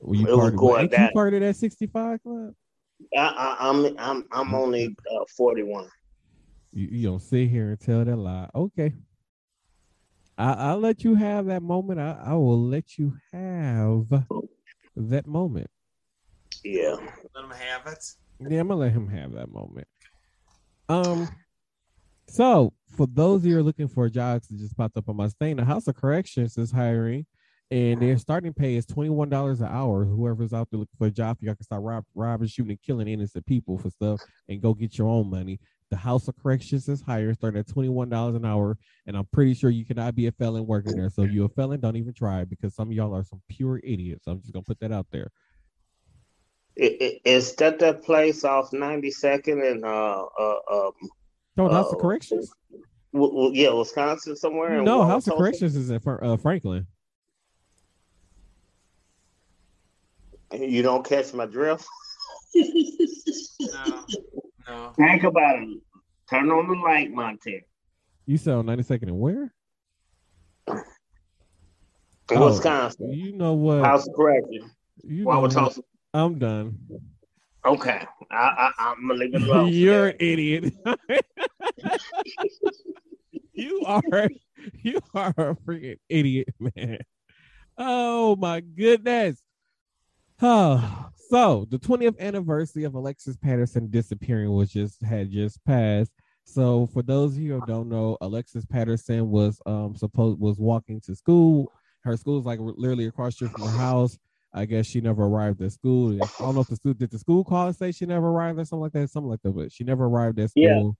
Were 0.00 0.14
you 0.14 0.26
It 0.26 0.30
was 0.30 0.38
part 0.38 0.54
of, 0.54 0.60
going 0.60 0.88
you 0.92 1.08
part 1.12 1.34
of 1.34 1.40
that 1.40 1.56
65 1.56 2.22
club? 2.22 2.54
I, 3.16 3.18
I, 3.18 3.56
I'm 3.68 3.98
I'm 3.98 4.24
I'm 4.32 4.54
only 4.54 4.96
uh, 5.12 5.24
41. 5.36 5.88
You, 6.72 6.88
you 6.90 7.08
don't 7.08 7.20
sit 7.20 7.48
here 7.48 7.70
and 7.70 7.80
tell 7.80 8.04
that 8.04 8.16
lie. 8.16 8.48
Okay. 8.54 8.92
I, 10.36 10.52
I'll 10.52 10.78
let 10.78 11.02
you 11.02 11.16
have 11.16 11.46
that 11.46 11.62
moment. 11.62 11.98
I, 11.98 12.16
I 12.26 12.34
will 12.34 12.62
let 12.62 12.96
you 12.96 13.16
have 13.32 14.06
that 14.98 15.26
moment. 15.26 15.68
Yeah. 16.64 16.96
Let 17.34 17.44
him 17.44 17.50
have 17.50 17.86
it. 17.86 18.04
Yeah, 18.40 18.60
I'm 18.60 18.68
gonna 18.68 18.80
let 18.80 18.92
him 18.92 19.08
have 19.08 19.32
that 19.32 19.50
moment. 19.50 19.86
Um, 20.88 21.28
so 22.28 22.72
for 22.96 23.06
those 23.06 23.42
of 23.42 23.46
you 23.46 23.54
who 23.54 23.60
are 23.60 23.62
looking 23.62 23.88
for 23.88 24.08
jobs 24.08 24.48
that 24.48 24.58
just 24.58 24.76
popped 24.76 24.96
up 24.96 25.08
on 25.08 25.16
my 25.16 25.28
thing, 25.28 25.56
the 25.56 25.64
House 25.64 25.88
of 25.88 25.96
Corrections 25.96 26.56
is 26.56 26.70
hiring, 26.70 27.26
and 27.70 28.00
their 28.00 28.16
starting 28.18 28.52
pay 28.52 28.76
is 28.76 28.86
twenty 28.86 29.10
one 29.10 29.28
dollars 29.28 29.60
an 29.60 29.68
hour. 29.68 30.04
Whoever's 30.04 30.52
out 30.52 30.68
there 30.70 30.80
looking 30.80 30.96
for 30.98 31.08
a 31.08 31.10
job, 31.10 31.38
you 31.40 31.48
all 31.48 31.56
can 31.56 31.64
start 31.64 31.82
rob, 31.82 32.04
robbing, 32.14 32.48
shooting, 32.48 32.72
and 32.72 32.82
killing 32.82 33.08
innocent 33.08 33.46
people 33.46 33.78
for 33.78 33.90
stuff, 33.90 34.20
and 34.48 34.62
go 34.62 34.74
get 34.74 34.98
your 34.98 35.08
own 35.08 35.30
money. 35.30 35.58
The 35.90 35.96
House 35.96 36.28
of 36.28 36.36
Corrections 36.42 36.86
is 36.88 37.00
hiring, 37.00 37.34
starting 37.34 37.60
at 37.60 37.66
twenty 37.66 37.88
one 37.88 38.10
dollars 38.10 38.34
an 38.34 38.44
hour, 38.44 38.76
and 39.06 39.16
I'm 39.16 39.24
pretty 39.32 39.54
sure 39.54 39.70
you 39.70 39.86
cannot 39.86 40.14
be 40.14 40.26
a 40.26 40.32
felon 40.32 40.66
working 40.66 40.96
there. 40.96 41.08
So 41.08 41.22
if 41.22 41.32
you're 41.32 41.46
a 41.46 41.48
felon, 41.48 41.80
don't 41.80 41.96
even 41.96 42.12
try 42.12 42.44
because 42.44 42.74
some 42.74 42.88
of 42.88 42.92
y'all 42.92 43.14
are 43.16 43.24
some 43.24 43.40
pure 43.48 43.80
idiots. 43.82 44.26
I'm 44.26 44.40
just 44.40 44.52
gonna 44.52 44.64
put 44.64 44.80
that 44.80 44.92
out 44.92 45.06
there. 45.10 45.30
I- 46.80 47.20
I- 47.24 47.40
that 47.58 47.78
that 47.78 48.02
place 48.04 48.44
off 48.44 48.70
92nd 48.70 49.62
and 49.72 49.84
uh 49.84 50.26
uh 50.38 50.56
um 50.70 50.92
No, 51.56 51.68
the 51.68 51.74
House 51.74 51.90
of 51.90 51.96
Oh. 51.96 52.00
Corrections. 52.00 52.52
w- 53.14 53.32
w- 53.32 53.52
yeah 53.54 53.72
Wisconsin 53.72 54.36
somewhere? 54.36 54.78
in 54.78 54.84
No, 54.84 55.04
House 55.04 55.26
of 55.26 55.36
Corrections 55.36 55.74
is 55.74 55.88
in 55.90 56.00
uh, 56.06 56.36
Franklin. 56.36 56.86
You 60.52 60.82
don't 60.82 61.04
catch 61.06 61.32
my 61.32 61.46
drift. 61.46 61.86
No, 63.60 64.04
no. 64.68 64.92
Think 64.96 65.24
about 65.24 65.62
it. 65.62 65.78
Turn 66.30 66.50
on 66.50 66.68
the 66.68 66.74
light, 66.74 67.10
Montana. 67.10 67.60
You 68.26 68.36
said 68.36 68.54
92nd 68.54 69.04
and 69.04 69.18
where? 69.18 69.52
In 70.68 70.82
Oh, 72.36 72.50
Wisconsin. 72.50 73.10
You 73.12 73.32
know 73.32 73.54
what? 73.54 73.82
House 73.84 74.06
of 74.06 74.14
Correction. 74.14 74.70
you 75.02 75.24
know 75.24 75.40
what? 75.40 75.50
Wauwatosa. 75.50 75.80
I'm 76.12 76.38
done. 76.38 76.78
Okay. 77.64 78.04
I, 78.30 78.36
I 78.36 78.70
I'm 78.78 79.08
gonna 79.08 79.18
leave 79.18 79.34
it 79.34 79.42
alone. 79.42 79.68
You're 79.72 80.08
an 80.08 80.16
idiot. 80.20 80.74
you 83.54 83.82
are 83.86 84.28
you 84.82 85.00
are 85.14 85.30
a 85.36 85.54
freaking 85.66 85.98
idiot, 86.10 86.48
man. 86.60 86.98
Oh 87.78 88.36
my 88.36 88.60
goodness. 88.60 89.40
Oh, 90.40 91.08
so 91.28 91.66
the 91.70 91.78
20th 91.78 92.18
anniversary 92.18 92.84
of 92.84 92.94
Alexis 92.94 93.36
Patterson 93.36 93.90
disappearing 93.90 94.50
was 94.50 94.70
just 94.70 95.02
had 95.02 95.30
just 95.30 95.64
passed. 95.64 96.12
So 96.44 96.86
for 96.86 97.02
those 97.02 97.36
of 97.36 97.42
you 97.42 97.60
who 97.60 97.66
don't 97.66 97.88
know, 97.88 98.16
Alexis 98.20 98.64
Patterson 98.64 99.30
was 99.30 99.60
um 99.66 99.94
supposed 99.96 100.40
was 100.40 100.58
walking 100.58 101.00
to 101.02 101.14
school. 101.14 101.72
Her 102.00 102.16
school 102.16 102.38
is 102.38 102.46
like 102.46 102.58
literally 102.60 103.06
across 103.06 103.34
the 103.34 103.46
street 103.46 103.52
from 103.52 103.68
her 103.68 103.76
house. 103.76 104.18
I 104.54 104.64
guess 104.64 104.86
she 104.86 105.00
never 105.02 105.24
arrived 105.24 105.60
at 105.60 105.72
school. 105.72 106.14
I 106.14 106.26
don't 106.38 106.54
know 106.54 106.62
if 106.62 106.68
the 106.68 106.76
school 106.76 106.94
did 106.94 107.10
the 107.10 107.18
school 107.18 107.44
call 107.44 107.66
and 107.66 107.76
say 107.76 107.92
she 107.92 108.06
never 108.06 108.28
arrived 108.28 108.58
or 108.58 108.64
something 108.64 108.80
like 108.80 108.92
that, 108.92 109.10
something 109.10 109.28
like 109.28 109.42
that. 109.42 109.52
But 109.52 109.72
she 109.72 109.84
never 109.84 110.06
arrived 110.06 110.38
at 110.38 110.50
school. 110.50 110.96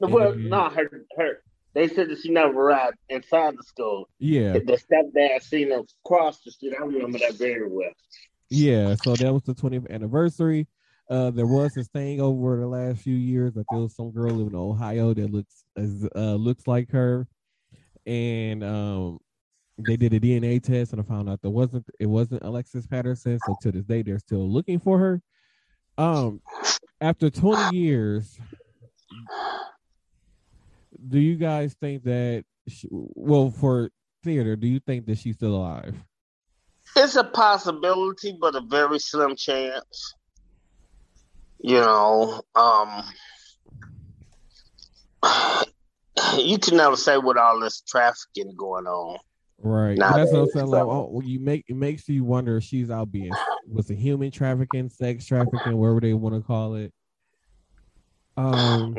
Yeah. 0.00 0.06
school. 0.06 0.14
Well, 0.14 0.34
no, 0.36 0.70
her 0.70 0.90
her. 1.18 1.42
They 1.74 1.88
said 1.88 2.08
that 2.08 2.20
she 2.20 2.30
never 2.30 2.58
arrived 2.58 2.96
inside 3.10 3.54
the 3.58 3.62
school. 3.62 4.08
Yeah, 4.18 4.54
The 4.54 4.80
stepdad 4.90 5.42
seen 5.42 5.70
her 5.70 5.82
cross 6.04 6.40
the 6.40 6.50
street. 6.50 6.74
I 6.78 6.82
remember 6.82 7.18
that 7.18 7.34
very 7.34 7.68
well. 7.68 7.90
Yeah. 8.50 8.94
So 9.02 9.14
that 9.14 9.32
was 9.32 9.42
the 9.42 9.54
20th 9.54 9.90
anniversary. 9.90 10.66
Uh, 11.10 11.30
there 11.30 11.46
was 11.46 11.72
this 11.74 11.88
thing 11.88 12.20
over 12.20 12.58
the 12.58 12.66
last 12.66 13.00
few 13.00 13.16
years 13.16 13.54
that 13.54 13.64
there 13.70 13.80
was 13.80 13.96
some 13.96 14.10
girl 14.10 14.30
living 14.30 14.52
in 14.52 14.56
Ohio 14.56 15.14
that 15.14 15.32
looks 15.32 15.64
as 15.76 16.06
uh, 16.14 16.34
looks 16.34 16.66
like 16.66 16.90
her, 16.90 17.26
and 18.04 18.62
um, 18.62 19.18
they 19.78 19.96
did 19.96 20.12
a 20.12 20.20
DNA 20.20 20.62
test 20.62 20.92
and 20.92 21.00
I 21.00 21.04
found 21.04 21.30
out 21.30 21.40
there 21.40 21.50
wasn't 21.50 21.86
it 21.98 22.06
wasn't 22.06 22.42
Alexis 22.42 22.86
Patterson. 22.86 23.38
So 23.46 23.56
to 23.62 23.72
this 23.72 23.84
day, 23.84 24.02
they're 24.02 24.18
still 24.18 24.48
looking 24.48 24.78
for 24.78 24.98
her. 24.98 25.22
Um, 25.96 26.42
after 27.00 27.30
20 27.30 27.76
years, 27.76 28.38
do 31.08 31.18
you 31.18 31.36
guys 31.36 31.74
think 31.80 32.04
that? 32.04 32.44
She, 32.68 32.86
well, 32.90 33.50
for 33.50 33.90
theater, 34.22 34.56
do 34.56 34.66
you 34.66 34.80
think 34.80 35.06
that 35.06 35.18
she's 35.18 35.36
still 35.36 35.56
alive? 35.56 35.94
It's 36.96 37.16
a 37.16 37.24
possibility, 37.24 38.36
but 38.38 38.54
a 38.54 38.60
very 38.60 38.98
slim 38.98 39.36
chance. 39.36 40.14
You 41.60 41.80
know, 41.80 42.42
um, 42.54 43.04
you 46.38 46.58
can 46.58 46.76
never 46.76 46.96
say 46.96 47.18
with 47.18 47.36
all 47.36 47.60
this 47.60 47.82
trafficking 47.82 48.54
going 48.56 48.86
on. 48.86 49.18
Right. 49.60 49.98
Nah, 49.98 50.16
That's 50.16 50.32
what 50.32 50.40
I'm 50.42 50.48
saying. 50.50 50.66
Like, 50.66 50.82
oh, 50.82 51.20
you 51.24 51.40
make 51.40 51.64
it 51.68 51.74
makes 51.74 52.08
you 52.08 52.24
wonder 52.24 52.58
if 52.58 52.64
she's 52.64 52.90
out 52.90 53.10
being 53.10 53.32
was 53.66 53.90
it 53.90 53.96
human 53.96 54.30
trafficking, 54.30 54.88
sex 54.88 55.26
trafficking, 55.26 55.76
whatever 55.76 56.00
they 56.00 56.14
want 56.14 56.36
to 56.36 56.40
call 56.40 56.76
it. 56.76 56.92
Um, 58.36 58.94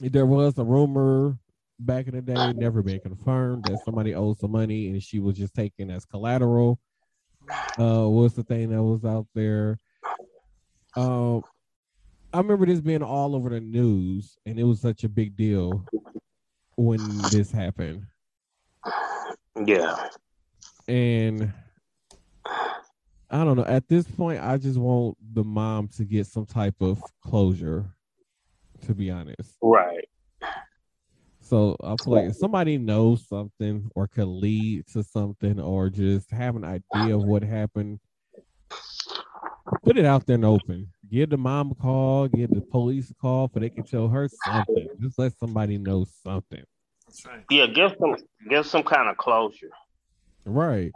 there 0.00 0.24
was 0.24 0.56
a 0.56 0.64
rumor 0.64 1.36
back 1.78 2.06
in 2.06 2.14
the 2.14 2.22
day, 2.22 2.52
never 2.52 2.82
been 2.82 3.00
confirmed, 3.00 3.64
that 3.64 3.80
somebody 3.84 4.14
owed 4.14 4.38
some 4.38 4.52
money 4.52 4.88
and 4.88 5.02
she 5.02 5.18
was 5.18 5.36
just 5.36 5.54
taken 5.54 5.90
as 5.90 6.04
collateral. 6.04 6.78
Uh, 7.78 8.06
what's 8.06 8.34
the 8.34 8.42
thing 8.42 8.70
that 8.70 8.82
was 8.82 9.04
out 9.04 9.26
there? 9.34 9.78
Um, 10.96 11.42
I 12.32 12.38
remember 12.38 12.66
this 12.66 12.80
being 12.80 13.02
all 13.02 13.34
over 13.34 13.50
the 13.50 13.60
news, 13.60 14.36
and 14.46 14.58
it 14.58 14.64
was 14.64 14.80
such 14.80 15.04
a 15.04 15.08
big 15.08 15.36
deal 15.36 15.84
when 16.76 17.28
this 17.28 17.50
happened. 17.50 18.06
Yeah. 19.66 20.08
and 20.88 21.52
I 23.30 23.44
don't 23.44 23.56
know. 23.56 23.64
At 23.64 23.88
this 23.88 24.06
point, 24.06 24.42
I 24.42 24.58
just 24.58 24.78
want 24.78 25.16
the 25.32 25.44
mom 25.44 25.88
to 25.96 26.04
get 26.04 26.26
some 26.26 26.46
type 26.46 26.76
of 26.80 27.02
closure. 27.22 27.86
To 28.86 28.94
be 28.94 29.12
honest, 29.12 29.58
Right. 29.62 30.08
So 31.52 31.76
I 31.84 31.96
feel 32.02 32.14
like 32.14 32.30
if 32.30 32.36
somebody 32.36 32.78
knows 32.78 33.28
something 33.28 33.90
or 33.94 34.08
could 34.08 34.26
lead 34.26 34.86
to 34.94 35.02
something 35.02 35.60
or 35.60 35.90
just 35.90 36.30
have 36.30 36.56
an 36.56 36.64
idea 36.64 37.14
of 37.14 37.24
what 37.24 37.42
happened, 37.42 38.00
put 39.84 39.98
it 39.98 40.06
out 40.06 40.24
there 40.24 40.36
and 40.36 40.46
open. 40.46 40.88
Give 41.10 41.28
the 41.28 41.36
mom 41.36 41.72
a 41.72 41.74
call, 41.74 42.26
give 42.28 42.48
the 42.48 42.62
police 42.62 43.10
a 43.10 43.14
call, 43.14 43.48
for 43.48 43.60
they 43.60 43.68
can 43.68 43.84
tell 43.84 44.08
her 44.08 44.30
something. 44.46 44.88
Just 44.98 45.18
let 45.18 45.36
somebody 45.36 45.76
know 45.76 46.06
something. 46.22 46.64
That's 47.06 47.26
right. 47.26 47.44
Yeah, 47.50 47.66
give 47.66 47.96
some 48.00 48.16
give 48.48 48.64
some 48.64 48.82
kind 48.82 49.10
of 49.10 49.18
closure. 49.18 49.72
Right. 50.46 50.90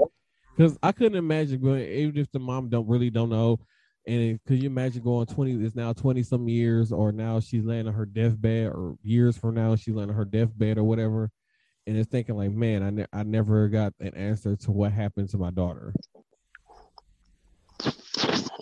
Because 0.56 0.78
I 0.82 0.92
couldn't 0.92 1.18
imagine 1.18 1.60
going, 1.60 1.82
even 1.82 2.16
if 2.16 2.32
the 2.32 2.38
mom 2.38 2.70
don't 2.70 2.88
really 2.88 3.10
don't 3.10 3.28
know. 3.28 3.60
And 4.06 4.38
could 4.46 4.62
you 4.62 4.68
imagine 4.68 5.02
going 5.02 5.26
20, 5.26 5.64
it's 5.64 5.74
now 5.74 5.92
20 5.92 6.22
some 6.22 6.48
years, 6.48 6.92
or 6.92 7.10
now 7.10 7.40
she's 7.40 7.64
laying 7.64 7.88
on 7.88 7.94
her 7.94 8.06
deathbed, 8.06 8.68
or 8.68 8.96
years 9.02 9.36
from 9.36 9.54
now 9.54 9.74
she's 9.74 9.94
laying 9.94 10.10
on 10.10 10.14
her 10.16 10.24
deathbed 10.24 10.78
or 10.78 10.84
whatever. 10.84 11.30
And 11.88 11.96
it's 11.96 12.08
thinking, 12.08 12.36
like, 12.36 12.52
man, 12.52 12.82
I, 12.84 12.90
ne- 12.90 13.06
I 13.12 13.24
never 13.24 13.68
got 13.68 13.94
an 14.00 14.14
answer 14.14 14.54
to 14.56 14.70
what 14.70 14.92
happened 14.92 15.28
to 15.30 15.38
my 15.38 15.50
daughter. 15.50 15.92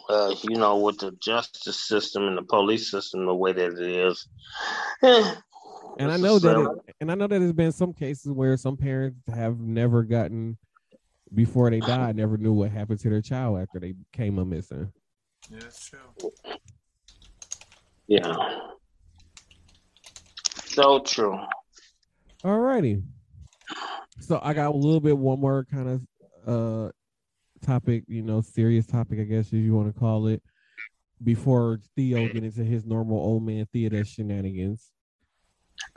Uh, 0.09 0.35
you 0.42 0.57
know, 0.57 0.78
with 0.78 0.98
the 0.98 1.12
justice 1.22 1.80
system 1.80 2.26
and 2.26 2.38
the 2.38 2.42
police 2.42 2.90
system 2.90 3.26
the 3.26 3.35
way 3.35 3.52
that 3.52 3.72
it 3.72 3.80
is. 3.80 4.26
eh, 5.02 5.35
And 5.98 6.11
I 6.11 6.16
know 6.16 6.38
that, 6.38 6.59
it, 6.59 6.94
and 7.00 7.11
I 7.11 7.14
know 7.14 7.26
that 7.26 7.38
there's 7.38 7.52
been 7.52 7.72
some 7.72 7.92
cases 7.92 8.33
where 8.33 8.57
some 8.57 8.76
parents 8.76 9.26
have 9.28 9.59
never 9.61 10.04
gotten, 10.04 10.57
before 11.35 11.70
they 11.70 11.80
died, 11.80 12.16
never 12.16 12.37
knew 12.38 12.52
what 12.52 12.70
happened 12.70 13.00
to 13.00 13.11
their 13.11 13.22
child 13.22 13.59
after 13.59 13.78
they 13.78 13.94
came 14.12 14.38
a 14.38 14.44
missing. 14.44 14.90
Yeah, 15.50 15.59
that's 15.61 15.90
true. 15.90 16.33
Yeah. 18.07 18.59
So 20.64 21.00
true. 21.00 21.38
Alrighty. 22.44 23.02
So 24.20 24.40
I 24.42 24.54
got 24.54 24.68
a 24.68 24.76
little 24.76 25.00
bit 25.00 25.16
one 25.16 25.40
more 25.40 25.64
kind 25.70 25.88
of 25.88 26.02
uh 26.46 26.90
topic, 27.64 28.04
you 28.07 28.22
know, 28.22 28.40
serious 28.40 28.87
topic, 28.87 29.20
I 29.20 29.24
guess 29.24 29.46
if 29.48 29.54
you 29.54 29.74
want 29.74 29.92
to 29.92 29.98
call 29.98 30.26
it, 30.26 30.42
before 31.22 31.80
Theo 31.96 32.28
get 32.28 32.44
into 32.44 32.64
his 32.64 32.85
normal 32.85 33.18
old 33.18 33.44
man 33.44 33.66
theater 33.72 34.04
shenanigans. 34.04 34.90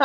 Uh, 0.00 0.04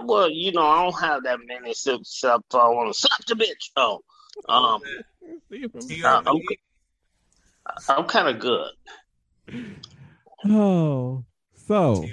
uh, 0.00 0.04
well, 0.04 0.30
you 0.30 0.52
know, 0.52 0.66
I 0.66 0.82
don't 0.82 1.00
have 1.00 1.22
that 1.24 1.38
many 1.46 1.74
sips 1.74 2.22
except 2.22 2.54
I 2.54 2.68
want 2.68 2.92
to 2.92 2.98
slap 2.98 3.24
the 3.26 3.34
bitch. 3.34 3.70
Oh, 3.76 4.00
um, 4.48 4.80
T.O.B. 5.50 6.02
Uh, 6.04 6.22
okay. 6.26 6.58
I'm 7.88 8.04
kind 8.04 8.28
of 8.28 8.38
good. 8.38 8.70
Oh, 10.44 11.24
So 11.54 12.04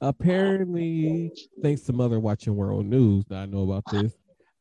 apparently, 0.00 1.32
thanks 1.62 1.82
to 1.82 1.92
Mother 1.92 2.20
watching 2.20 2.56
World 2.56 2.86
News, 2.86 3.24
that 3.26 3.38
I 3.38 3.46
know 3.46 3.62
about 3.62 3.84
this, 3.90 4.12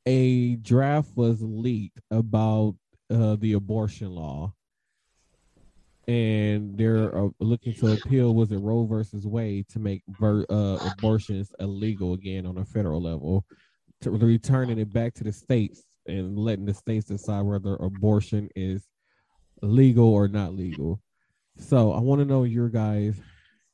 a 0.05 0.55
draft 0.57 1.11
was 1.15 1.41
leaked 1.41 1.99
about 2.11 2.75
uh, 3.09 3.35
the 3.35 3.53
abortion 3.53 4.11
law, 4.11 4.53
and 6.07 6.77
they're 6.77 7.15
uh, 7.17 7.29
looking 7.39 7.73
to 7.75 7.91
appeal. 7.93 8.33
Was 8.35 8.51
it 8.51 8.57
Roe 8.57 8.85
versus 8.85 9.25
Wade 9.25 9.67
to 9.69 9.79
make 9.79 10.03
ver- 10.19 10.45
uh, 10.49 10.77
abortions 10.81 11.51
illegal 11.59 12.13
again 12.13 12.45
on 12.45 12.57
a 12.57 12.65
federal 12.65 13.01
level, 13.01 13.45
to 14.01 14.11
returning 14.11 14.79
it 14.79 14.91
back 14.91 15.13
to 15.15 15.23
the 15.23 15.31
states 15.31 15.83
and 16.07 16.37
letting 16.37 16.65
the 16.65 16.73
states 16.73 17.05
decide 17.07 17.41
whether 17.41 17.75
abortion 17.75 18.49
is 18.55 18.87
legal 19.61 20.07
or 20.07 20.27
not 20.27 20.53
legal. 20.55 20.99
So 21.57 21.91
I 21.91 21.99
want 21.99 22.19
to 22.19 22.25
know 22.25 22.43
your 22.43 22.69
guys, 22.69 23.15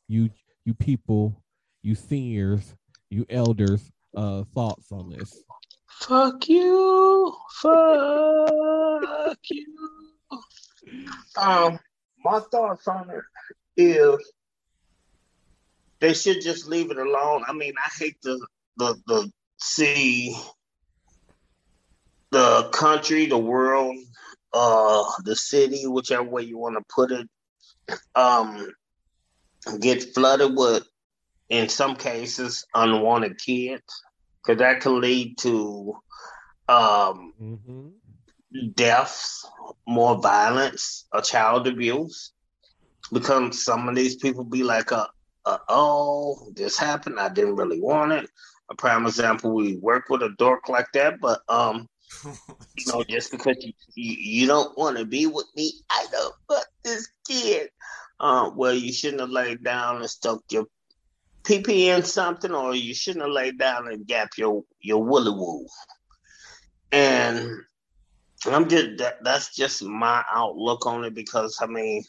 you 0.07 0.29
you 0.65 0.73
people, 0.73 1.41
you 1.81 1.95
seniors, 1.95 2.75
you 3.09 3.25
elders, 3.29 3.91
uh, 4.15 4.43
thoughts 4.53 4.91
on 4.91 5.09
this. 5.09 5.43
Fuck 5.87 6.47
you. 6.49 7.35
Fuck 7.61 9.39
you. 9.49 9.77
Um, 11.37 11.79
my 12.23 12.39
thoughts 12.51 12.87
on 12.87 13.09
it 13.09 13.23
is 13.77 14.31
they 15.99 16.13
should 16.13 16.41
just 16.41 16.67
leave 16.67 16.91
it 16.91 16.97
alone. 16.97 17.43
I 17.47 17.53
mean, 17.53 17.73
I 17.77 17.89
hate 18.03 18.21
to 18.23 18.39
the 18.77 18.95
the 19.07 19.31
see 19.57 20.35
the 22.31 22.69
country, 22.71 23.25
the 23.25 23.37
world, 23.37 23.97
uh, 24.53 25.03
the 25.23 25.35
city, 25.35 25.87
whichever 25.87 26.23
way 26.23 26.43
you 26.43 26.57
want 26.57 26.77
to 26.77 26.83
put 26.93 27.11
it, 27.11 27.27
um, 28.15 28.67
get 29.79 30.13
flooded 30.13 30.55
with, 30.55 30.83
in 31.49 31.69
some 31.69 31.95
cases, 31.95 32.65
unwanted 32.73 33.37
kids, 33.39 33.83
because 34.43 34.59
that 34.59 34.81
can 34.81 34.99
lead 35.01 35.37
to 35.39 35.95
um, 36.67 37.33
Mm-hmm. 37.41 37.89
deaths, 38.75 39.45
more 39.87 40.19
violence, 40.19 41.05
or 41.13 41.21
child 41.21 41.67
abuse. 41.67 42.31
Because 43.11 43.63
some 43.63 43.89
of 43.89 43.95
these 43.95 44.15
people 44.15 44.43
be 44.43 44.63
like, 44.63 44.91
uh, 44.91 45.07
uh, 45.45 45.57
oh, 45.69 46.51
this 46.55 46.77
happened. 46.77 47.19
I 47.19 47.29
didn't 47.29 47.55
really 47.55 47.81
want 47.81 48.11
it. 48.13 48.29
A 48.69 48.75
prime 48.75 49.05
example, 49.05 49.53
we 49.53 49.77
work 49.77 50.05
with 50.09 50.21
a 50.23 50.29
dork 50.37 50.69
like 50.69 50.87
that, 50.93 51.19
but 51.21 51.41
um, 51.49 51.87
you 52.25 52.85
know, 52.87 53.03
just 53.03 53.31
because 53.31 53.57
you 53.59 53.73
you, 53.95 54.41
you 54.41 54.47
don't 54.47 54.77
want 54.77 54.97
to 54.97 55.05
be 55.05 55.25
with 55.25 55.47
me, 55.55 55.73
I 55.89 56.05
don't 56.11 56.35
fuck 56.47 56.67
this 56.83 57.09
kid. 57.27 57.69
Uh, 58.19 58.51
well, 58.55 58.73
you 58.73 58.93
shouldn't 58.93 59.21
have 59.21 59.29
laid 59.29 59.63
down 59.63 59.97
and 59.97 60.09
stuck 60.09 60.41
your 60.51 60.65
pee 61.43 61.89
in 61.89 62.03
something, 62.03 62.51
or 62.51 62.75
you 62.75 62.93
shouldn't 62.93 63.25
have 63.25 63.33
laid 63.33 63.57
down 63.57 63.87
and 63.87 64.07
gap 64.07 64.31
your 64.37 64.63
your 64.79 65.03
woolly 65.03 65.31
woo. 65.31 65.65
And 66.91 67.63
I'm 68.45 68.67
just 68.69 68.97
that, 68.97 69.23
that's 69.23 69.55
just 69.55 69.83
my 69.83 70.23
outlook 70.31 70.85
on 70.85 71.03
it 71.05 71.13
because 71.13 71.57
I 71.61 71.67
mean, 71.67 72.03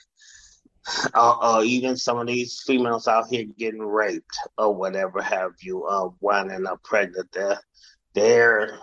uh, 1.15 1.37
uh, 1.41 1.62
even 1.65 1.97
some 1.97 2.19
of 2.19 2.27
these 2.27 2.62
females 2.67 3.09
out 3.09 3.29
here 3.29 3.45
getting 3.59 3.81
raped 3.81 4.37
or 4.59 4.75
whatever 4.75 5.23
have 5.23 5.53
you, 5.61 5.85
uh, 5.85 6.09
winding 6.21 6.67
up 6.67 6.83
pregnant, 6.83 7.31
they're 7.33 7.61
they're 8.15 8.79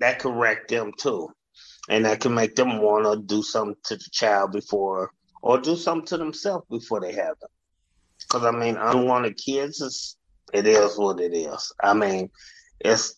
that 0.00 0.18
can 0.18 0.32
wreck 0.32 0.68
them 0.68 0.92
too, 0.98 1.28
and 1.88 2.04
that 2.04 2.20
can 2.20 2.34
make 2.34 2.56
them 2.56 2.80
want 2.82 3.04
to 3.04 3.22
do 3.22 3.42
something 3.42 3.76
to 3.84 3.96
the 3.96 4.10
child 4.10 4.52
before, 4.52 5.12
or 5.42 5.58
do 5.58 5.76
something 5.76 6.06
to 6.06 6.16
themselves 6.18 6.66
before 6.70 7.00
they 7.00 7.12
have 7.12 7.38
them. 7.40 7.50
Because 8.18 8.44
I 8.44 8.50
mean, 8.50 8.76
unwanted 8.76 9.36
kids 9.36 9.80
is 9.80 10.16
it 10.52 10.66
is 10.66 10.98
what 10.98 11.20
it 11.20 11.34
is. 11.34 11.72
I 11.82 11.94
mean, 11.94 12.30
it's 12.80 13.14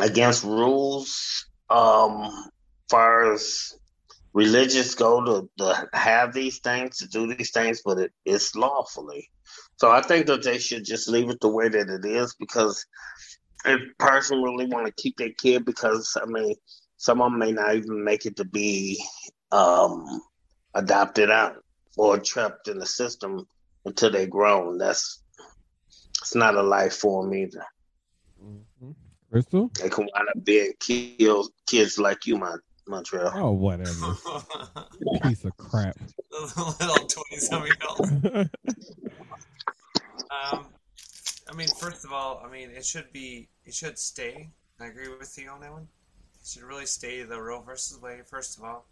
against 0.00 0.44
rules. 0.44 1.46
Um, 1.70 2.30
far 2.92 3.32
as 3.32 3.72
religious 4.34 4.94
go 4.94 5.24
to, 5.24 5.48
to 5.58 5.88
have 5.94 6.34
these 6.34 6.58
things 6.58 6.98
to 6.98 7.08
do 7.08 7.34
these 7.34 7.50
things, 7.50 7.80
but 7.82 7.98
it, 7.98 8.12
it's 8.26 8.54
lawfully. 8.54 9.30
So 9.76 9.90
I 9.90 10.02
think 10.02 10.26
that 10.26 10.44
they 10.44 10.58
should 10.58 10.84
just 10.84 11.08
leave 11.08 11.30
it 11.30 11.40
the 11.40 11.48
way 11.48 11.68
that 11.68 11.88
it 11.88 12.04
is 12.04 12.34
because 12.38 12.84
if 13.64 13.80
person 13.98 14.42
really 14.42 14.66
want 14.66 14.86
to 14.86 15.02
keep 15.02 15.16
their 15.16 15.32
kid 15.32 15.64
because 15.64 16.16
I 16.20 16.26
mean 16.26 16.54
some 16.96 17.20
of 17.20 17.30
them 17.30 17.38
may 17.38 17.52
not 17.52 17.74
even 17.74 18.04
make 18.04 18.26
it 18.26 18.36
to 18.36 18.44
be 18.44 19.02
um, 19.50 20.22
adopted 20.74 21.30
out 21.30 21.56
or 21.96 22.18
trapped 22.18 22.68
in 22.68 22.78
the 22.78 22.86
system 22.86 23.46
until 23.84 24.10
they're 24.10 24.26
grown. 24.26 24.78
That's 24.78 25.22
it's 26.20 26.34
not 26.34 26.54
a 26.54 26.62
life 26.62 26.94
form 26.94 27.34
either. 27.34 27.64
Mm-hmm. 28.42 28.90
Crystal? 29.30 29.70
They 29.80 29.88
can 29.88 30.08
wind 30.14 30.28
up 30.28 30.44
being 30.44 30.72
killed 30.78 31.50
kids 31.66 31.98
like 31.98 32.26
you, 32.26 32.38
Mon- 32.38 32.60
Montreal. 32.86 33.32
Oh, 33.34 33.52
whatever. 33.52 33.90
Piece 35.24 35.44
of 35.44 35.56
crap. 35.56 35.96
little 36.56 37.08
twenty 37.08 37.36
some 37.38 37.64
year 37.64 37.74
old. 37.88 38.50
Um, 40.52 40.66
I 41.52 41.54
mean, 41.54 41.68
first 41.68 42.04
of 42.04 42.12
all, 42.12 42.42
I 42.44 42.50
mean 42.50 42.70
it 42.70 42.84
should 42.84 43.12
be 43.12 43.48
it 43.66 43.74
should 43.74 43.98
stay. 43.98 44.48
I 44.80 44.86
agree 44.86 45.08
with 45.08 45.36
you 45.38 45.50
on 45.50 45.60
that 45.60 45.72
one. 45.72 45.86
It 46.40 46.46
should 46.48 46.62
really 46.62 46.86
stay 46.86 47.22
the 47.22 47.40
Roe 47.40 47.60
versus 47.60 48.00
Wade. 48.00 48.26
First 48.26 48.58
of 48.58 48.64
all, 48.64 48.86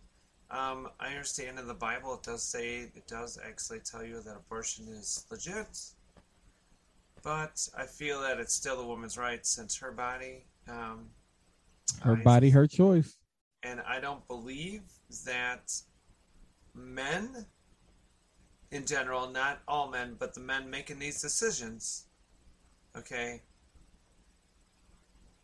um, 0.50 0.88
I 1.00 1.08
understand 1.08 1.58
in 1.58 1.66
the 1.66 1.74
Bible 1.74 2.14
it 2.14 2.22
does 2.22 2.42
say 2.42 2.80
it 2.94 3.06
does 3.08 3.38
actually 3.44 3.80
tell 3.80 4.04
you 4.04 4.20
that 4.20 4.36
abortion 4.36 4.86
is 4.88 5.24
legit, 5.30 5.78
but 7.22 7.66
I 7.76 7.86
feel 7.86 8.20
that 8.20 8.38
it's 8.38 8.54
still 8.54 8.76
the 8.76 8.86
woman's 8.86 9.16
right 9.16 9.44
since 9.46 9.78
her 9.78 9.90
body. 9.92 10.44
Um, 10.68 11.08
Her 12.02 12.16
I- 12.18 12.22
body, 12.22 12.50
her 12.50 12.66
choice. 12.66 13.16
and 13.62 13.80
I 13.80 14.00
don't 14.00 14.26
believe 14.28 14.82
that 15.24 15.72
men, 16.74 17.46
in 18.70 18.84
general, 18.86 19.30
not 19.30 19.60
all 19.66 19.88
men, 19.90 20.16
but 20.18 20.34
the 20.34 20.40
men 20.40 20.68
making 20.70 20.98
these 20.98 21.20
decisions, 21.20 22.06
okay, 22.96 23.42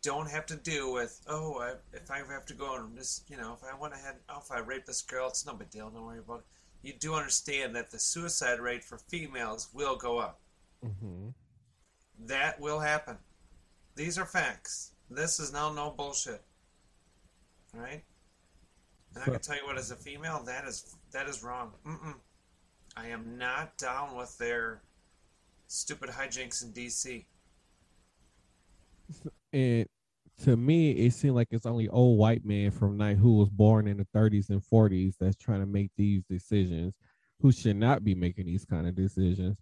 don't 0.01 0.29
have 0.29 0.45
to 0.45 0.55
deal 0.55 0.93
with 0.93 1.21
oh, 1.27 1.59
I, 1.59 1.73
if 1.93 2.09
I 2.09 2.19
have 2.19 2.45
to 2.45 2.53
go 2.53 2.75
and 2.75 2.97
this, 2.97 3.23
you 3.29 3.37
know, 3.37 3.53
if 3.53 3.63
I 3.63 3.77
went 3.77 3.93
ahead, 3.93 4.15
oh, 4.29 4.39
if 4.41 4.51
I 4.51 4.59
rape 4.59 4.85
this 4.85 5.01
girl, 5.01 5.27
it's 5.27 5.45
no 5.45 5.53
big 5.53 5.69
deal. 5.69 5.89
Don't 5.89 6.05
worry 6.05 6.19
about 6.19 6.39
it. 6.39 6.45
You 6.87 6.93
do 6.93 7.15
understand 7.15 7.75
that 7.75 7.91
the 7.91 7.99
suicide 7.99 8.59
rate 8.59 8.83
for 8.83 8.97
females 8.97 9.69
will 9.73 9.95
go 9.95 10.19
up. 10.19 10.39
Mm-hmm. 10.85 11.29
That 12.25 12.59
will 12.59 12.79
happen. 12.79 13.17
These 13.95 14.17
are 14.17 14.25
facts. 14.25 14.91
This 15.09 15.39
is 15.39 15.51
now 15.51 15.73
no 15.73 15.91
bullshit. 15.91 16.41
Right? 17.73 18.03
And 19.13 19.23
I 19.23 19.25
can 19.25 19.39
tell 19.39 19.55
you 19.55 19.65
what, 19.65 19.77
as 19.77 19.91
a 19.91 19.95
female, 19.95 20.43
that 20.45 20.65
is 20.65 20.95
that 21.11 21.27
is 21.27 21.43
wrong. 21.43 21.71
Mm-mm. 21.85 22.15
I 22.95 23.07
am 23.07 23.37
not 23.37 23.77
down 23.77 24.15
with 24.15 24.37
their 24.37 24.81
stupid 25.67 26.09
hijinks 26.09 26.63
in 26.63 26.71
DC. 26.71 27.25
And 29.53 29.87
to 30.43 30.55
me, 30.55 30.91
it 30.91 31.13
seemed 31.13 31.35
like 31.35 31.47
it's 31.51 31.65
only 31.65 31.89
old 31.89 32.17
white 32.17 32.45
men 32.45 32.71
from 32.71 32.97
night 32.97 33.17
who 33.17 33.37
was 33.37 33.49
born 33.49 33.87
in 33.87 33.97
the 33.97 34.07
30s 34.15 34.49
and 34.49 34.61
40s 34.61 35.15
that's 35.19 35.35
trying 35.35 35.61
to 35.61 35.65
make 35.65 35.91
these 35.97 36.23
decisions, 36.29 36.93
who 37.41 37.51
should 37.51 37.75
not 37.75 38.03
be 38.03 38.13
making 38.13 38.45
these 38.45 38.65
kind 38.65 38.87
of 38.87 38.95
decisions. 38.95 39.57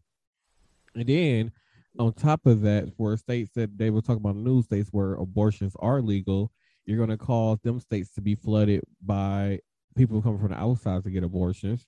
And 0.95 1.08
then 1.08 1.51
on 1.97 2.13
top 2.13 2.45
of 2.45 2.62
that, 2.62 2.93
for 2.97 3.15
states 3.17 3.51
that 3.55 3.77
they 3.77 3.89
were 3.89 4.01
talking 4.01 4.21
about 4.21 4.36
new 4.36 4.62
states 4.63 4.89
where 4.91 5.13
abortions 5.13 5.75
are 5.79 6.01
legal, 6.01 6.51
you're 6.86 6.97
going 6.97 7.10
to 7.10 7.17
cause 7.17 7.60
them 7.63 7.79
states 7.79 8.12
to 8.13 8.21
be 8.21 8.36
flooded 8.36 8.81
by 9.03 9.60
people 9.95 10.21
coming 10.21 10.39
from 10.39 10.49
the 10.49 10.60
outside 10.60 11.03
to 11.03 11.10
get 11.10 11.23
abortions. 11.23 11.86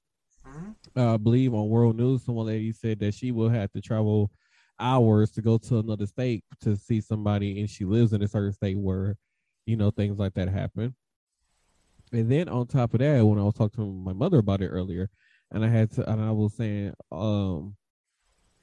uh, 0.96 1.14
I 1.14 1.18
believe 1.18 1.54
on 1.54 1.70
World 1.70 1.98
News, 1.98 2.24
some 2.24 2.38
lady 2.38 2.72
said 2.72 3.00
that 3.00 3.14
she 3.14 3.32
will 3.32 3.50
have 3.50 3.72
to 3.74 3.82
travel 3.82 4.32
hours 4.80 5.32
to 5.32 5.42
go 5.42 5.58
to 5.58 5.80
another 5.80 6.06
state 6.06 6.44
to 6.62 6.76
see 6.76 7.02
somebody, 7.02 7.60
and 7.60 7.70
she 7.70 7.86
lives 7.86 8.14
in 8.14 8.22
a 8.22 8.28
certain 8.28 8.54
state 8.54 8.78
where, 8.78 9.16
you 9.66 9.76
know, 9.76 9.92
things 9.92 10.18
like 10.18 10.34
that 10.36 10.50
happen. 10.50 10.96
And 12.14 12.32
then 12.32 12.48
on 12.48 12.68
top 12.68 12.94
of 12.94 13.00
that, 13.00 13.26
when 13.26 13.40
I 13.40 13.44
was 13.44 13.56
talking 13.56 13.84
to 13.84 13.92
my 13.92 14.14
mother 14.14 14.38
about 14.40 14.62
it 14.62 14.68
earlier, 14.68 15.10
and 15.52 15.64
I 15.64 15.68
had 15.68 15.92
to, 15.94 16.10
and 16.10 16.22
I 16.22 16.32
was 16.32 16.54
saying, 16.54 16.94
um, 17.12 17.76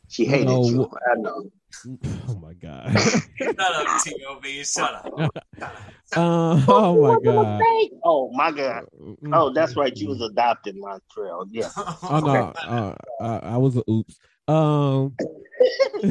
She 0.09 0.25
hated 0.25 0.47
No, 0.47 0.65
you. 0.65 0.91
I 1.11 1.15
know. 1.17 1.51
oh 2.29 2.35
my 2.37 2.55
god, 2.55 2.93
Shut 2.99 3.59
up, 3.59 4.03
T.O.B. 4.05 4.65
Shut 4.65 4.95
up. 4.95 5.05
Shut 5.17 5.37
up. 5.63 5.83
uh, 6.17 6.65
oh 6.69 7.01
my 7.03 7.19
god, 7.23 7.63
Oh 8.05 8.31
my 8.33 8.53
God. 8.53 8.85
Oh, 9.33 9.53
that's 9.53 9.77
right. 9.77 9.95
You 9.95 10.09
was 10.09 10.21
adopted, 10.21 10.77
Montreal. 10.77 11.47
Yeah. 11.51 11.69
Oh 11.77 12.21
no, 12.21 12.53
uh, 12.57 12.95
uh, 13.21 13.41
I 13.43 13.57
was 13.57 13.77
a 13.77 13.83
oops. 13.91 14.19
Um, 14.47 15.15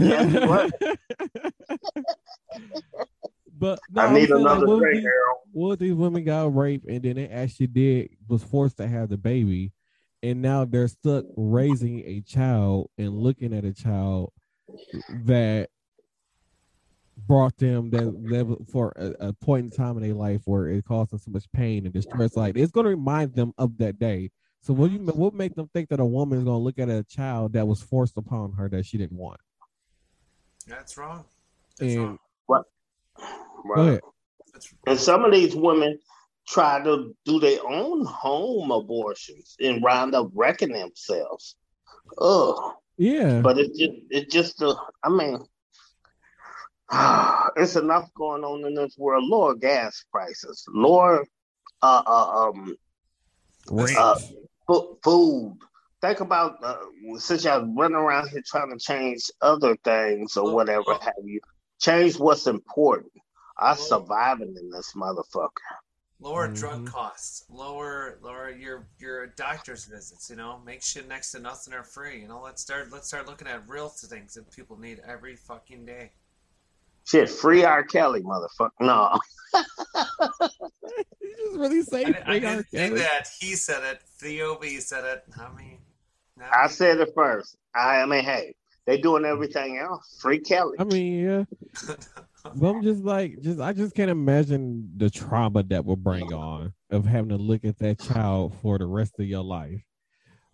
but 3.57 3.79
no, 3.91 4.01
I 4.01 4.13
need 4.13 4.29
saying, 4.29 4.41
like, 4.43 4.57
another 4.57 4.65
what 4.67 4.73
if 4.75 4.79
drink, 4.81 4.95
these- 4.95 5.03
Harold. 5.03 5.37
what 5.51 5.71
if 5.73 5.79
these 5.79 5.93
women 5.93 6.23
got 6.23 6.55
raped 6.55 6.87
and 6.87 7.03
then 7.03 7.15
they 7.15 7.27
actually 7.27 7.67
did 7.67 8.09
was 8.27 8.43
forced 8.43 8.77
to 8.77 8.87
have 8.87 9.09
the 9.09 9.17
baby, 9.17 9.71
and 10.21 10.41
now 10.41 10.65
they're 10.65 10.87
stuck 10.87 11.25
raising 11.35 11.99
a 12.05 12.21
child 12.21 12.89
and 12.97 13.09
looking 13.13 13.53
at 13.53 13.65
a 13.65 13.73
child 13.73 14.31
that 15.25 15.69
brought 17.27 17.55
them 17.57 17.91
that 17.91 18.11
level 18.29 18.65
for 18.71 18.91
a, 18.95 19.27
a 19.27 19.33
point 19.33 19.65
in 19.65 19.71
time 19.71 19.95
in 19.97 20.03
their 20.03 20.15
life 20.15 20.41
where 20.45 20.67
it 20.67 20.83
caused 20.85 21.11
them 21.11 21.19
so 21.19 21.29
much 21.31 21.45
pain 21.53 21.85
and 21.85 21.93
distress. 21.93 22.35
Like 22.35 22.57
it's 22.57 22.71
going 22.71 22.85
to 22.85 22.89
remind 22.89 23.35
them 23.35 23.53
of 23.57 23.77
that 23.77 23.99
day. 23.99 24.31
So 24.63 24.73
what 24.73 24.91
you 24.91 24.99
what 24.99 25.33
make 25.33 25.55
them 25.55 25.69
think 25.73 25.89
that 25.89 25.99
a 25.99 26.05
woman 26.05 26.37
is 26.37 26.45
going 26.45 26.55
to 26.55 26.63
look 26.63 26.79
at 26.79 26.87
a 26.87 27.03
child 27.03 27.51
that 27.51 27.67
was 27.67 27.81
forced 27.81 28.15
upon 28.15 28.53
her 28.53 28.69
that 28.69 28.85
she 28.85 28.97
didn't 28.97 29.17
want? 29.17 29.41
That's 30.65 30.97
wrong. 30.97 31.25
That's 31.77 31.93
And 31.93 32.01
wrong. 32.01 32.19
What? 32.45 32.63
go 33.67 33.81
ahead. 33.81 34.01
And 34.87 34.97
some 34.97 35.25
of 35.25 35.33
these 35.33 35.53
women 35.53 35.99
try 36.47 36.81
to 36.81 37.13
do 37.25 37.39
their 37.41 37.59
own 37.67 38.05
home 38.05 38.71
abortions 38.71 39.57
and 39.59 39.83
round 39.83 40.15
up 40.15 40.29
wrecking 40.33 40.71
themselves. 40.71 41.57
Ugh. 42.17 42.73
Yeah, 42.97 43.41
But 43.41 43.57
it's 43.57 43.77
just 43.77 43.93
it's 44.11 44.33
just 44.33 44.61
a 44.61 44.75
I 45.03 45.09
mean 45.09 45.39
it's 47.57 47.75
enough 47.75 48.09
going 48.13 48.45
on 48.45 48.65
in 48.65 48.75
this 48.75 48.97
world. 48.97 49.25
Lower 49.25 49.55
gas 49.55 50.05
prices, 50.09 50.63
lower 50.69 51.25
uh, 51.81 52.03
uh 52.05 52.47
um 52.47 52.77
Rent. 53.69 53.97
uh, 53.97 54.15
fu- 54.15 54.43
food. 54.67 55.57
Think 56.01 56.19
about 56.19 56.63
uh, 56.63 56.77
since 57.17 57.45
y'all 57.45 57.65
running 57.75 57.95
around 57.95 58.29
here 58.29 58.41
trying 58.45 58.71
to 58.71 58.77
change 58.77 59.31
other 59.41 59.75
things 59.83 60.35
or 60.35 60.53
whatever 60.53 60.93
have 60.93 61.13
you. 61.23 61.39
Change 61.79 62.19
what's 62.19 62.47
important. 62.47 63.11
I'm 63.57 63.77
surviving 63.77 64.55
in 64.59 64.69
this 64.69 64.93
motherfucker. 64.95 65.49
lower 66.19 66.47
Mhm. 66.47 66.55
drug 66.55 66.87
costs, 66.87 67.43
lower 67.49 68.17
lower 68.21 68.49
your 68.49 68.87
your 68.97 69.27
doctor's 69.27 69.85
visits. 69.85 70.29
You 70.29 70.37
know, 70.37 70.59
make 70.65 70.81
shit 70.81 71.07
next 71.07 71.31
to 71.31 71.39
nothing 71.39 71.73
or 71.73 71.83
free. 71.83 72.21
You 72.21 72.27
know, 72.27 72.41
let's 72.41 72.61
start 72.61 72.91
let's 72.91 73.07
start 73.07 73.27
looking 73.27 73.47
at 73.47 73.67
real 73.67 73.89
things 73.89 74.33
that 74.35 74.49
people 74.51 74.77
need 74.77 74.99
every 75.05 75.35
fucking 75.35 75.85
day. 75.85 76.11
Shit, 77.05 77.29
free 77.29 77.65
R. 77.65 77.83
Kelly, 77.83 78.21
motherfucker. 78.21 78.71
No, 78.79 79.19
you 79.53 79.61
just 81.45 81.57
really 81.57 81.81
say 81.83 82.05
I, 82.05 82.07
I 82.07 82.11
free 82.23 82.39
didn't 82.39 82.57
R. 82.57 82.63
say 82.71 82.89
that. 82.89 83.27
He 83.39 83.55
said 83.55 83.83
it. 83.83 84.01
Theo 84.19 84.57
B 84.59 84.79
said 84.79 85.03
it. 85.05 85.23
I 85.39 85.53
mean, 85.55 85.79
not 86.37 86.49
I 86.55 86.63
me. 86.63 86.69
said 86.69 86.99
it 86.99 87.11
first. 87.15 87.57
I, 87.75 88.01
I 88.01 88.05
mean, 88.05 88.23
hey, 88.23 88.55
they 88.85 88.97
doing 88.97 89.25
everything 89.25 89.77
else. 89.77 90.17
Free 90.21 90.39
Kelly. 90.39 90.77
I 90.79 90.83
mean, 90.83 91.23
yeah. 91.23 91.43
But 92.55 92.67
I'm 92.71 92.83
just 92.83 93.03
like, 93.03 93.41
just 93.41 93.61
I 93.61 93.71
just 93.71 93.95
can't 93.95 94.11
imagine 94.11 94.91
the 94.97 95.09
trauma 95.09 95.63
that 95.63 95.85
will 95.85 95.95
bring 95.95 96.33
on 96.33 96.73
of 96.89 97.05
having 97.05 97.29
to 97.29 97.37
look 97.37 97.63
at 97.63 97.79
that 97.79 97.99
child 98.01 98.53
for 98.61 98.77
the 98.77 98.85
rest 98.85 99.17
of 99.17 99.25
your 99.25 99.43
life. 99.43 99.81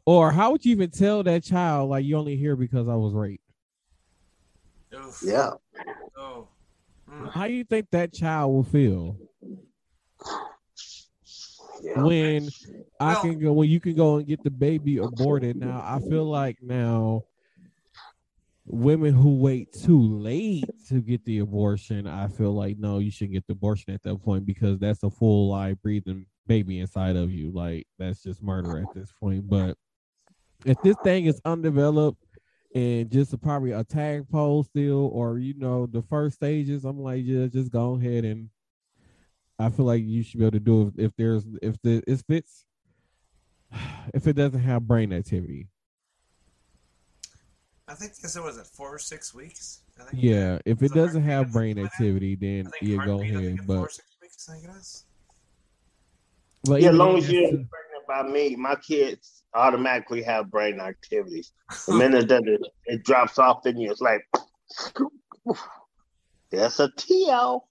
Or 0.06 0.32
how 0.32 0.52
would 0.52 0.63
you 0.65 0.71
even 0.71 0.91
tell 0.91 1.23
that 1.23 1.43
child 1.43 1.89
like 1.89 2.06
you 2.06 2.15
only 2.15 2.36
here 2.36 2.56
because 2.56 2.88
I 2.88 2.93
was 2.93 3.13
raped? 3.13 3.43
Oof. 4.93 5.19
Yeah. 5.23 5.52
Oh. 6.15 6.47
Mm. 7.12 7.32
How 7.32 7.47
do 7.47 7.54
you 7.54 7.63
think 7.63 7.88
that 7.91 8.13
child 8.13 8.54
will 8.54 8.63
feel 8.63 9.17
Yeah. 11.82 12.04
when 12.04 12.50
I 13.00 13.13
Well- 13.13 13.22
can 13.22 13.39
go 13.39 13.54
when 13.54 13.70
you 13.70 13.80
can 13.80 13.96
go 13.96 14.18
and 14.18 14.28
get 14.28 14.44
the 14.44 14.52
baby 14.52 14.98
aborted? 14.98 15.56
Now 15.58 15.82
I 15.84 16.00
feel 16.00 16.26
like 16.26 16.58
now 16.62 17.24
women 18.65 19.13
who 19.13 19.36
wait 19.39 19.74
too 19.74 20.00
late 20.02 20.70
to 20.88 21.02
get 21.02 21.26
the 21.26 21.39
abortion, 21.39 22.06
I 22.06 22.28
feel 22.28 22.54
like 22.54 22.78
no, 22.78 23.00
you 23.00 23.10
shouldn't 23.12 23.34
get 23.34 23.48
the 23.48 23.54
abortion 23.54 23.94
at 23.94 24.04
that 24.04 24.18
point 24.24 24.46
because 24.46 24.78
that's 24.80 25.04
a 25.04 25.10
full 25.10 25.50
live 25.50 25.82
breathing 25.82 26.26
baby 26.48 26.80
inside 26.80 27.15
of 27.15 27.32
you. 27.32 27.52
Like 27.52 27.88
that's 27.98 28.22
just 28.24 28.44
murder 28.44 28.78
at 28.80 28.94
this 28.94 29.12
point. 29.20 29.48
But 29.50 29.78
if 30.65 30.80
this 30.84 30.98
thing 31.04 31.26
is 31.26 31.42
undeveloped 31.46 32.24
and 32.76 33.10
just 33.10 33.34
a, 33.34 33.38
probably 33.38 33.72
a 33.72 33.84
tagpole 33.84 34.63
still, 34.63 35.08
or 35.13 35.39
you 35.39 35.56
know, 35.56 35.88
the 35.88 36.04
first 36.04 36.36
stages, 36.36 36.86
I'm 36.86 37.00
like, 37.00 37.24
yeah, 37.26 37.48
just 37.48 37.72
go 37.72 37.96
ahead 37.96 38.26
and 38.26 38.50
I 39.60 39.69
feel 39.69 39.86
like 39.86 40.04
you 40.04 40.24
should 40.24 40.39
be 40.39 40.45
able 40.45 40.52
to 40.52 40.60
do 40.60 40.88
it 40.88 41.04
if 41.04 41.12
there's 41.17 41.45
if 41.62 41.76
the 41.82 42.02
if 42.08 42.24
it's 42.30 42.65
if 44.13 44.26
it 44.26 44.34
doesn't 44.34 44.62
have 44.62 44.88
brain 44.88 45.12
activity. 45.12 45.67
I 47.88 47.95
think 47.95 48.15
they 48.17 48.28
said 48.28 48.43
was 48.43 48.58
it 48.58 48.67
four 48.67 48.95
or 48.95 49.00
six 49.00 49.34
weeks? 49.34 49.82
I 50.00 50.04
think. 50.04 50.24
Yeah, 50.24 50.60
if 50.65 50.82
it 50.82 50.93
doesn't 50.93 51.24
have 51.24 51.52
brain 51.52 51.76
something 51.76 51.84
like 51.84 51.93
activity, 51.93 52.36
then 52.36 52.67
I 52.67 52.69
think 52.69 52.91
yeah, 52.91 53.06
go 53.06 53.17
heartbeat, 53.17 53.32
I 53.32 53.34
think, 53.34 53.48
ahead. 53.48 53.60
in 53.60 53.65
four 53.65 53.82
But, 53.82 53.91
six 53.91 54.08
weeks. 54.22 54.50
I 54.50 54.54
think 54.54 54.67
but 56.63 56.82
Yeah, 56.82 56.89
as 56.89 56.95
long 56.95 57.17
as 57.17 57.32
you're 57.32 57.48
pregnant 57.48 58.08
by 58.08 58.24
me, 58.24 58.56
my 58.56 58.76
kids 58.76 59.43
automatically 59.54 60.22
have 60.24 60.52
brain 60.52 60.80
activities. 60.80 61.52
The 61.88 61.93
minute 61.93 62.28
that 62.28 62.43
it, 62.45 62.62
it 62.86 63.04
drops 63.04 63.39
off 63.39 63.65
in 63.65 63.78
you, 63.78 63.91
it's 63.91 64.02
like, 64.02 64.22
that's 66.52 66.80
a 66.80 66.89
TO. 66.95 67.62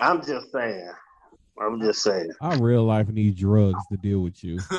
I'm 0.00 0.24
just 0.24 0.52
saying. 0.52 0.90
I'm 1.60 1.80
just 1.80 2.02
saying. 2.02 2.30
I 2.40 2.54
real 2.56 2.84
life 2.84 3.08
need 3.08 3.36
drugs 3.36 3.82
to 3.90 3.96
deal 3.96 4.20
with 4.20 4.42
you. 4.44 4.58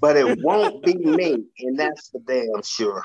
But 0.00 0.18
it 0.18 0.38
won't 0.42 0.84
be 0.84 0.96
me, 0.96 1.46
and 1.60 1.78
that's 1.78 2.10
for 2.10 2.20
damn 2.26 2.62
sure. 2.62 3.02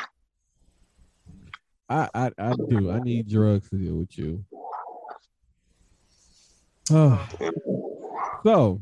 I, 1.88 2.10
I 2.13 2.32
I 2.38 2.54
do. 2.54 2.91
I 2.91 2.99
need 2.99 3.30
drugs 3.30 3.69
to 3.69 3.78
deal 3.78 3.95
with 3.95 4.17
you. 4.17 4.43
Oh, 6.91 7.28
so 8.43 8.82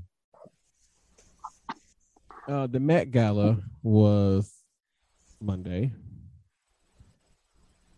uh, 2.47 2.65
the 2.65 2.79
Met 2.79 3.11
Gala 3.11 3.59
was 3.83 4.51
Monday. 5.39 5.91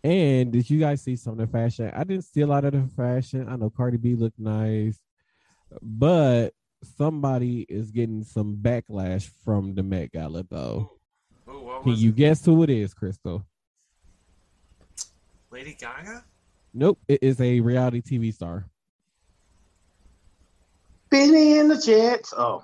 And 0.02 0.50
did 0.52 0.68
you 0.70 0.80
guys 0.80 1.02
see 1.02 1.16
some 1.16 1.32
of 1.34 1.38
the 1.38 1.46
fashion? 1.46 1.90
I 1.94 2.04
didn't 2.04 2.24
see 2.24 2.40
a 2.40 2.46
lot 2.46 2.64
of 2.64 2.72
the 2.72 2.88
fashion. 2.96 3.46
I 3.48 3.56
know 3.56 3.68
Cardi 3.70 3.98
B 3.98 4.14
looked 4.14 4.38
nice, 4.38 4.98
but 5.82 6.54
somebody 6.96 7.66
is 7.68 7.90
getting 7.90 8.24
some 8.24 8.56
backlash 8.56 9.30
from 9.44 9.74
the 9.74 9.82
Met 9.82 10.12
Gala 10.12 10.44
though. 10.48 10.92
Ooh, 11.48 11.60
what 11.60 11.82
Can 11.82 11.92
you 11.96 12.08
it? 12.10 12.16
guess 12.16 12.44
who 12.44 12.62
it 12.62 12.70
is, 12.70 12.94
Crystal? 12.94 13.44
Lady 15.50 15.76
Gaga? 15.78 16.24
Nope, 16.72 16.98
it 17.08 17.18
is 17.22 17.40
a 17.40 17.60
reality 17.60 18.00
TV 18.00 18.32
star. 18.32 18.64
Benny 21.10 21.58
and 21.58 21.70
the 21.70 21.76
Jets. 21.76 22.32
Oh, 22.36 22.62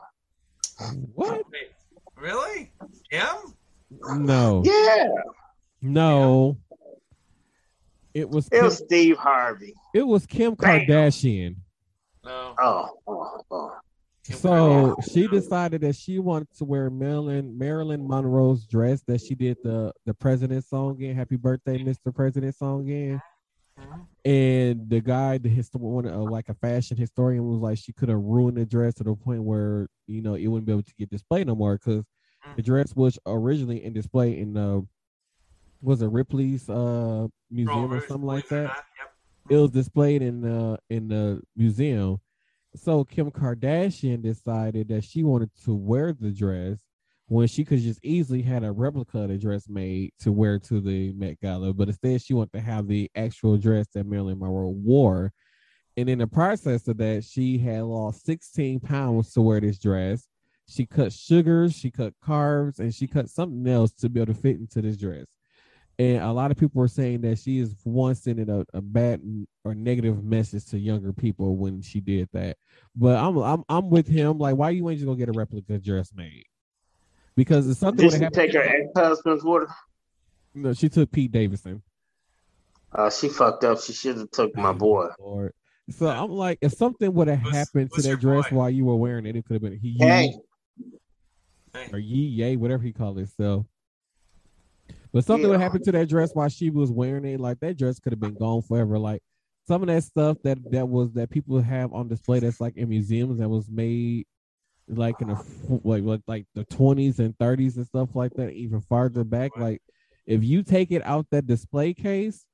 What? 1.14 1.42
Wait, 1.50 1.72
really? 2.16 2.70
Him? 3.10 3.26
No, 3.90 4.62
yeah. 4.64 5.08
no. 5.82 6.56
It 8.16 8.30
was 8.30 8.46
It 8.46 8.52
Kim, 8.52 8.64
was 8.64 8.78
Steve 8.78 9.16
Harvey. 9.18 9.74
it 9.94 10.06
was 10.06 10.24
Kim 10.24 10.54
Bam. 10.54 10.80
Kardashian. 10.86 11.56
No. 12.24 12.54
Oh, 12.58 12.88
oh, 13.06 13.40
oh. 13.50 13.72
So 14.24 14.96
she 15.12 15.28
decided 15.28 15.82
that 15.82 15.94
she 15.94 16.18
wanted 16.18 16.48
to 16.56 16.64
wear 16.64 16.88
Marilyn 16.90 17.56
Marilyn 17.56 18.08
Monroe's 18.08 18.66
dress 18.66 19.02
that 19.06 19.20
she 19.20 19.34
did 19.34 19.58
the 19.62 19.92
the 20.06 20.14
President 20.14 20.64
song 20.64 21.00
in 21.00 21.14
Happy 21.14 21.36
Birthday, 21.36 21.78
Mr. 21.78 22.12
President 22.12 22.54
song 22.56 22.88
in. 22.88 23.20
And 24.24 24.88
the 24.88 25.00
guy, 25.00 25.36
the 25.38 25.50
historian, 25.50 25.92
one, 25.94 26.06
uh, 26.08 26.18
like 26.30 26.48
a 26.48 26.54
fashion 26.54 26.96
historian, 26.96 27.46
was 27.46 27.58
like 27.60 27.76
she 27.78 27.92
could 27.92 28.08
have 28.08 28.18
ruined 28.18 28.56
the 28.56 28.64
dress 28.64 28.94
to 28.94 29.04
the 29.04 29.14
point 29.14 29.42
where 29.44 29.88
you 30.06 30.22
know 30.22 30.34
it 30.34 30.46
wouldn't 30.46 30.64
be 30.66 30.72
able 30.72 30.82
to 30.82 30.94
get 30.98 31.10
displayed 31.10 31.46
no 31.46 31.54
more 31.54 31.74
because 31.76 32.02
the 32.56 32.62
dress 32.62 32.96
was 32.96 33.18
originally 33.26 33.84
in 33.84 33.92
display 33.92 34.38
in 34.38 34.54
the 34.54 34.84
was 35.80 36.02
it 36.02 36.10
Ripley's 36.10 36.68
uh 36.68 37.26
museum 37.50 37.92
or 37.92 38.00
something 38.06 38.26
like 38.26 38.48
Believe 38.48 38.64
it 38.64 38.64
or 38.64 38.68
that. 38.68 38.76
not, 38.76 38.84
Yep. 38.98 39.12
It 39.48 39.62
was 39.62 39.70
displayed 39.70 40.22
in 40.22 40.40
the 40.40 40.78
in 40.90 41.08
the 41.08 41.40
museum. 41.56 42.18
So 42.74 43.04
Kim 43.04 43.30
Kardashian 43.30 44.22
decided 44.22 44.88
that 44.88 45.04
she 45.04 45.22
wanted 45.22 45.50
to 45.64 45.74
wear 45.74 46.12
the 46.12 46.30
dress 46.30 46.78
when 47.28 47.48
she 47.48 47.64
could 47.64 47.80
just 47.80 48.00
easily 48.04 48.42
had 48.42 48.64
a 48.64 48.70
replica 48.70 49.20
of 49.20 49.28
the 49.28 49.38
dress 49.38 49.68
made 49.68 50.12
to 50.20 50.30
wear 50.30 50.58
to 50.60 50.80
the 50.80 51.12
Met 51.12 51.40
Gala, 51.40 51.72
but 51.72 51.88
instead 51.88 52.22
she 52.22 52.34
wanted 52.34 52.52
to 52.52 52.60
have 52.60 52.86
the 52.86 53.10
actual 53.16 53.56
dress 53.56 53.88
that 53.94 54.06
Marilyn 54.06 54.38
Monroe 54.38 54.68
wore. 54.68 55.32
And 55.96 56.08
in 56.08 56.18
the 56.18 56.26
process 56.26 56.86
of 56.88 56.98
that, 56.98 57.24
she 57.24 57.58
had 57.58 57.82
lost 57.82 58.26
16 58.26 58.80
pounds 58.80 59.32
to 59.32 59.40
wear 59.40 59.60
this 59.60 59.78
dress. 59.78 60.28
She 60.68 60.84
cut 60.86 61.12
sugars, 61.12 61.74
she 61.74 61.90
cut 61.90 62.12
carbs, 62.24 62.78
and 62.78 62.94
she 62.94 63.06
cut 63.06 63.30
something 63.30 63.66
else 63.66 63.92
to 63.92 64.08
be 64.08 64.20
able 64.20 64.34
to 64.34 64.40
fit 64.40 64.56
into 64.56 64.82
this 64.82 64.96
dress. 64.96 65.26
And 65.98 66.18
a 66.22 66.30
lot 66.32 66.50
of 66.50 66.58
people 66.58 66.82
are 66.82 66.88
saying 66.88 67.22
that 67.22 67.38
she 67.38 67.58
is 67.58 67.74
one 67.84 68.14
sending 68.14 68.50
a, 68.50 68.66
a 68.74 68.82
bad 68.82 69.22
or 69.64 69.74
negative 69.74 70.22
message 70.22 70.66
to 70.66 70.78
younger 70.78 71.12
people 71.12 71.56
when 71.56 71.80
she 71.80 72.00
did 72.00 72.28
that. 72.34 72.58
But 72.94 73.16
I'm 73.16 73.38
I'm 73.38 73.64
I'm 73.68 73.88
with 73.88 74.06
him. 74.06 74.38
Like, 74.38 74.56
why 74.56 74.70
you 74.70 74.88
ain't 74.90 74.98
just 74.98 75.06
gonna 75.06 75.18
get 75.18 75.30
a 75.30 75.32
replica 75.32 75.78
dress 75.78 76.12
made? 76.14 76.44
Because 77.34 77.68
it's 77.68 77.80
something 77.80 77.98
Did 78.04 78.12
would 78.12 78.18
she 78.18 78.24
have 78.24 78.32
take 78.32 78.52
happened. 78.54 78.72
her 78.72 78.82
ex-husband's 78.88 79.44
with 79.44 79.68
her? 79.68 79.74
No, 80.54 80.72
she 80.74 80.88
took 80.90 81.10
Pete 81.10 81.32
Davidson. 81.32 81.82
Uh, 82.92 83.10
she 83.10 83.28
fucked 83.28 83.64
up. 83.64 83.80
She 83.80 83.92
should 83.92 84.16
have 84.18 84.30
took 84.30 84.54
my 84.56 84.72
boy. 84.72 85.08
Lord. 85.18 85.52
So 85.90 86.08
I'm 86.08 86.30
like, 86.30 86.58
if 86.62 86.72
something 86.72 87.12
would 87.14 87.28
have 87.28 87.38
happened 87.38 87.90
to 87.90 87.96
who's 87.96 88.04
that 88.04 88.20
dress 88.20 88.50
boy? 88.50 88.56
while 88.56 88.70
you 88.70 88.84
were 88.84 88.96
wearing 88.96 89.24
it, 89.26 89.36
it 89.36 89.44
could 89.44 89.54
have 89.54 89.62
been 89.62 89.78
he. 89.78 89.96
Hey, 89.98 90.34
Hey. 91.72 91.90
or 91.92 91.98
ye 91.98 92.26
Yay, 92.26 92.56
whatever 92.56 92.82
he 92.82 92.92
called 92.92 93.18
himself. 93.18 93.66
But 95.16 95.24
something 95.24 95.48
would 95.48 95.54
Yeah. 95.54 95.64
happen 95.64 95.82
to 95.82 95.92
that 95.92 96.10
dress 96.10 96.34
while 96.34 96.50
she 96.50 96.68
was 96.68 96.90
wearing 96.90 97.24
it. 97.24 97.40
Like 97.40 97.58
that 97.60 97.78
dress 97.78 97.98
could 97.98 98.12
have 98.12 98.20
been 98.20 98.34
gone 98.34 98.60
forever. 98.60 98.98
Like 98.98 99.22
some 99.66 99.80
of 99.82 99.86
that 99.88 100.04
stuff 100.04 100.36
that 100.44 100.58
that 100.72 100.86
was 100.90 101.10
that 101.14 101.30
people 101.30 101.58
have 101.58 101.94
on 101.94 102.06
display 102.06 102.38
that's 102.38 102.60
like 102.60 102.76
in 102.76 102.90
museums 102.90 103.38
that 103.38 103.48
was 103.48 103.66
made 103.70 104.26
like 104.88 105.18
in 105.22 105.28
the 105.28 105.80
like 105.82 106.04
like 106.04 106.20
like 106.26 106.46
the 106.54 106.64
twenties 106.64 107.18
and 107.18 107.34
thirties 107.38 107.78
and 107.78 107.86
stuff 107.86 108.14
like 108.14 108.34
that, 108.34 108.52
even 108.52 108.82
farther 108.82 109.24
back. 109.24 109.56
Like 109.56 109.80
if 110.26 110.44
you 110.44 110.62
take 110.62 110.92
it 110.92 111.00
out 111.06 111.26
that 111.30 111.46
display 111.46 111.94
case 111.94 112.44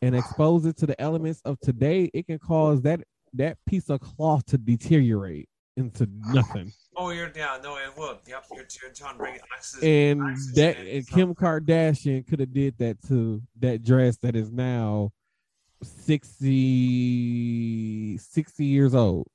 and 0.00 0.14
expose 0.14 0.64
it 0.64 0.76
to 0.76 0.86
the 0.86 1.00
elements 1.00 1.40
of 1.44 1.58
today, 1.58 2.08
it 2.14 2.28
can 2.28 2.38
cause 2.38 2.82
that 2.82 3.00
that 3.32 3.58
piece 3.66 3.90
of 3.90 3.98
cloth 3.98 4.46
to 4.46 4.58
deteriorate 4.58 5.48
into 5.76 6.08
nothing. 6.20 6.72
Oh, 6.98 7.10
you're 7.10 7.30
yeah, 7.36 7.58
no, 7.62 7.76
it 7.76 7.90
would. 7.96 8.16
Yep, 8.26 8.44
you're, 8.54 8.64
you're 8.82 8.90
trying 8.92 9.12
to 9.12 9.18
bring 9.18 9.38
oxygen. 9.54 9.88
And 9.88 10.22
oxygen 10.22 10.54
that 10.54 10.78
in, 10.78 10.96
and 10.96 11.06
so- 11.06 11.14
Kim 11.14 11.34
Kardashian 11.34 12.26
could 12.26 12.40
have 12.40 12.52
did 12.54 12.78
that 12.78 13.02
to 13.08 13.42
that 13.60 13.82
dress 13.84 14.16
that 14.18 14.34
is 14.34 14.50
now 14.50 15.12
60, 16.96 18.18
60 18.18 18.64
years 18.64 18.94
old. 18.94 19.26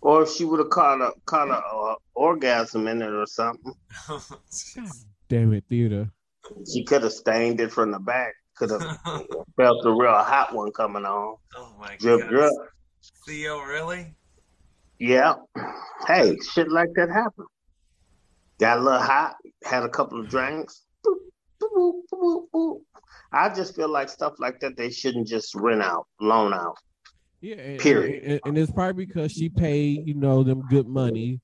Or 0.00 0.22
if 0.22 0.30
she 0.30 0.44
would 0.44 0.58
have 0.60 0.70
caught 0.70 1.00
a 1.00 1.12
caught 1.24 1.48
a 1.48 1.54
uh, 1.54 1.94
orgasm 2.14 2.86
in 2.86 3.02
it 3.02 3.10
or 3.12 3.26
something. 3.26 3.74
Damn 5.28 5.52
it, 5.54 5.64
theater. 5.68 6.10
She 6.72 6.84
could 6.84 7.02
have 7.02 7.12
stained 7.12 7.60
it 7.60 7.72
from 7.72 7.90
the 7.90 7.98
back. 7.98 8.34
Could 8.56 8.70
have 8.70 8.82
felt 9.56 9.82
the 9.82 9.90
real 9.90 10.12
hot 10.12 10.54
one 10.54 10.70
coming 10.72 11.04
on. 11.04 11.36
oh 11.56 11.74
my 11.78 11.96
Drip, 11.98 12.20
god. 12.22 12.28
drip. 12.30 12.52
Theo, 13.26 13.60
really? 13.60 14.14
Yeah. 14.98 15.34
Hey, 16.06 16.36
shit 16.52 16.70
like 16.70 16.90
that 16.94 17.10
happened. 17.10 17.48
Got 18.58 18.78
a 18.78 18.82
little 18.82 19.00
hot, 19.00 19.36
had 19.64 19.82
a 19.82 19.88
couple 19.88 20.20
of 20.20 20.28
drinks. 20.28 20.82
Boop, 21.06 21.16
boop, 21.60 21.70
boop, 21.70 22.02
boop, 22.12 22.42
boop. 22.54 22.80
I 23.32 23.50
just 23.50 23.76
feel 23.76 23.90
like 23.90 24.08
stuff 24.08 24.34
like 24.38 24.60
that 24.60 24.76
they 24.76 24.90
shouldn't 24.90 25.28
just 25.28 25.54
rent 25.54 25.82
out, 25.82 26.06
loan 26.20 26.54
out. 26.54 26.78
Yeah, 27.40 27.56
and, 27.56 27.80
Period. 27.80 28.24
And, 28.24 28.40
and 28.46 28.58
it's 28.58 28.72
probably 28.72 29.04
because 29.04 29.32
she 29.32 29.48
paid, 29.48 30.06
you 30.06 30.14
know, 30.14 30.42
them 30.42 30.62
good 30.70 30.88
money 30.88 31.40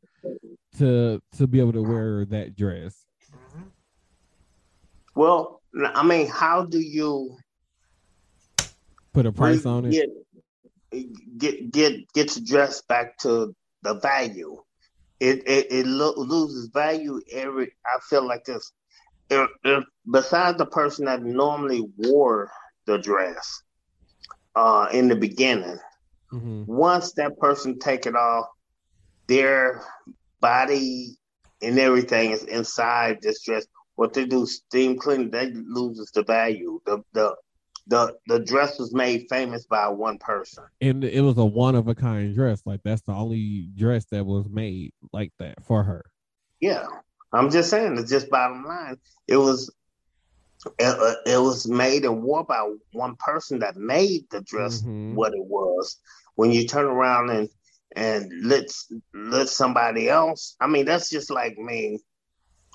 to 0.79 1.21
to 1.37 1.47
be 1.47 1.61
able 1.61 1.75
to 1.75 1.83
wear 1.83 2.25
that 2.27 2.57
dress. 2.57 3.05
Well, 5.15 5.61
I 5.85 6.03
mean, 6.03 6.29
how 6.29 6.65
do 6.65 6.81
you 6.81 7.37
Put 9.13 9.27
a 9.27 9.33
price 9.33 9.67
on 9.67 9.85
it. 9.85 10.11
Get 10.93 11.39
get 11.39 11.73
get 11.73 12.13
get 12.15 12.37
your 12.37 12.45
dress 12.47 12.83
back 12.83 13.19
to 13.19 13.55
the 13.83 13.95
value? 14.01 14.57
It 15.21 15.47
it, 15.47 15.67
it 15.73 15.87
lo- 15.87 16.15
loses 16.17 16.71
value 16.73 17.21
every. 17.33 17.73
I 17.87 17.99
feel 18.09 18.27
like 18.27 18.45
this. 18.45 18.73
If, 19.31 19.49
if, 19.65 19.85
besides 20.11 20.59
the 20.59 20.67
person 20.67 21.07
that 21.07 21.23
normally 21.23 21.83
wore 21.99 22.51
the 22.87 22.99
dress 22.99 23.63
uh, 24.55 24.89
in 24.93 25.09
the 25.09 25.17
beginning, 25.17 25.79
Mhm. 26.33 26.67
once 26.67 27.13
that 27.15 27.39
person 27.39 27.79
take 27.79 28.07
it 28.07 28.15
off, 28.17 28.47
their 29.29 29.83
body 30.41 31.17
and 31.63 31.79
everything 31.79 32.31
is 32.33 32.45
inside 32.45 33.19
this 33.23 33.43
dress. 33.45 33.67
What 33.97 34.15
they 34.15 34.27
do, 34.27 34.47
steam 34.47 34.99
clean, 34.99 35.31
that 35.31 35.53
loses 35.55 36.11
the 36.15 36.25
value. 36.25 36.81
The 36.87 37.03
the 37.13 37.37
the 37.87 38.17
the 38.27 38.39
dress 38.39 38.79
was 38.79 38.95
made 38.95 39.27
famous 39.29 39.67
by 39.67 39.89
one 39.89 40.19
person. 40.19 40.65
And 40.81 41.05
it 41.05 41.21
was 41.23 41.39
a 41.39 41.45
one 41.45 41.75
of 41.75 41.89
a 41.89 41.95
kind 41.95 42.35
dress. 42.35 42.63
Like 42.65 42.81
that's 42.85 43.03
the 43.03 43.13
only 43.13 43.69
dress 43.77 44.05
that 44.07 44.25
was 44.25 44.49
made 44.49 44.93
like 45.13 45.33
that 45.39 45.65
for 45.65 45.83
her. 45.83 46.05
Yeah, 46.61 46.87
I'm 47.33 47.51
just 47.51 47.71
saying. 47.71 47.99
It's 47.99 48.11
just 48.11 48.31
bottom 48.31 48.65
line. 48.65 48.97
It 49.27 49.37
was 49.37 49.73
it, 50.79 50.85
uh, 50.87 51.15
it 51.27 51.39
was 51.39 51.67
made 51.67 52.05
and 52.05 52.23
wore 52.23 52.45
by 52.45 52.73
one 52.93 53.17
person 53.17 53.59
that 53.61 53.77
made 53.77 54.29
the 54.31 54.41
dress 54.43 54.83
Mhm. 54.83 55.15
what 55.15 55.35
it 55.35 55.45
was. 55.45 55.99
When 56.37 56.53
you 56.53 56.67
turn 56.67 56.87
around 56.87 57.31
and 57.31 57.49
and 57.95 58.33
let's 58.47 58.91
let 59.13 59.49
somebody 59.51 60.09
else, 60.09 60.57
I 60.61 60.67
mean, 60.67 60.87
that's 60.87 61.11
just 61.11 61.31
like 61.31 61.59
me 61.59 61.99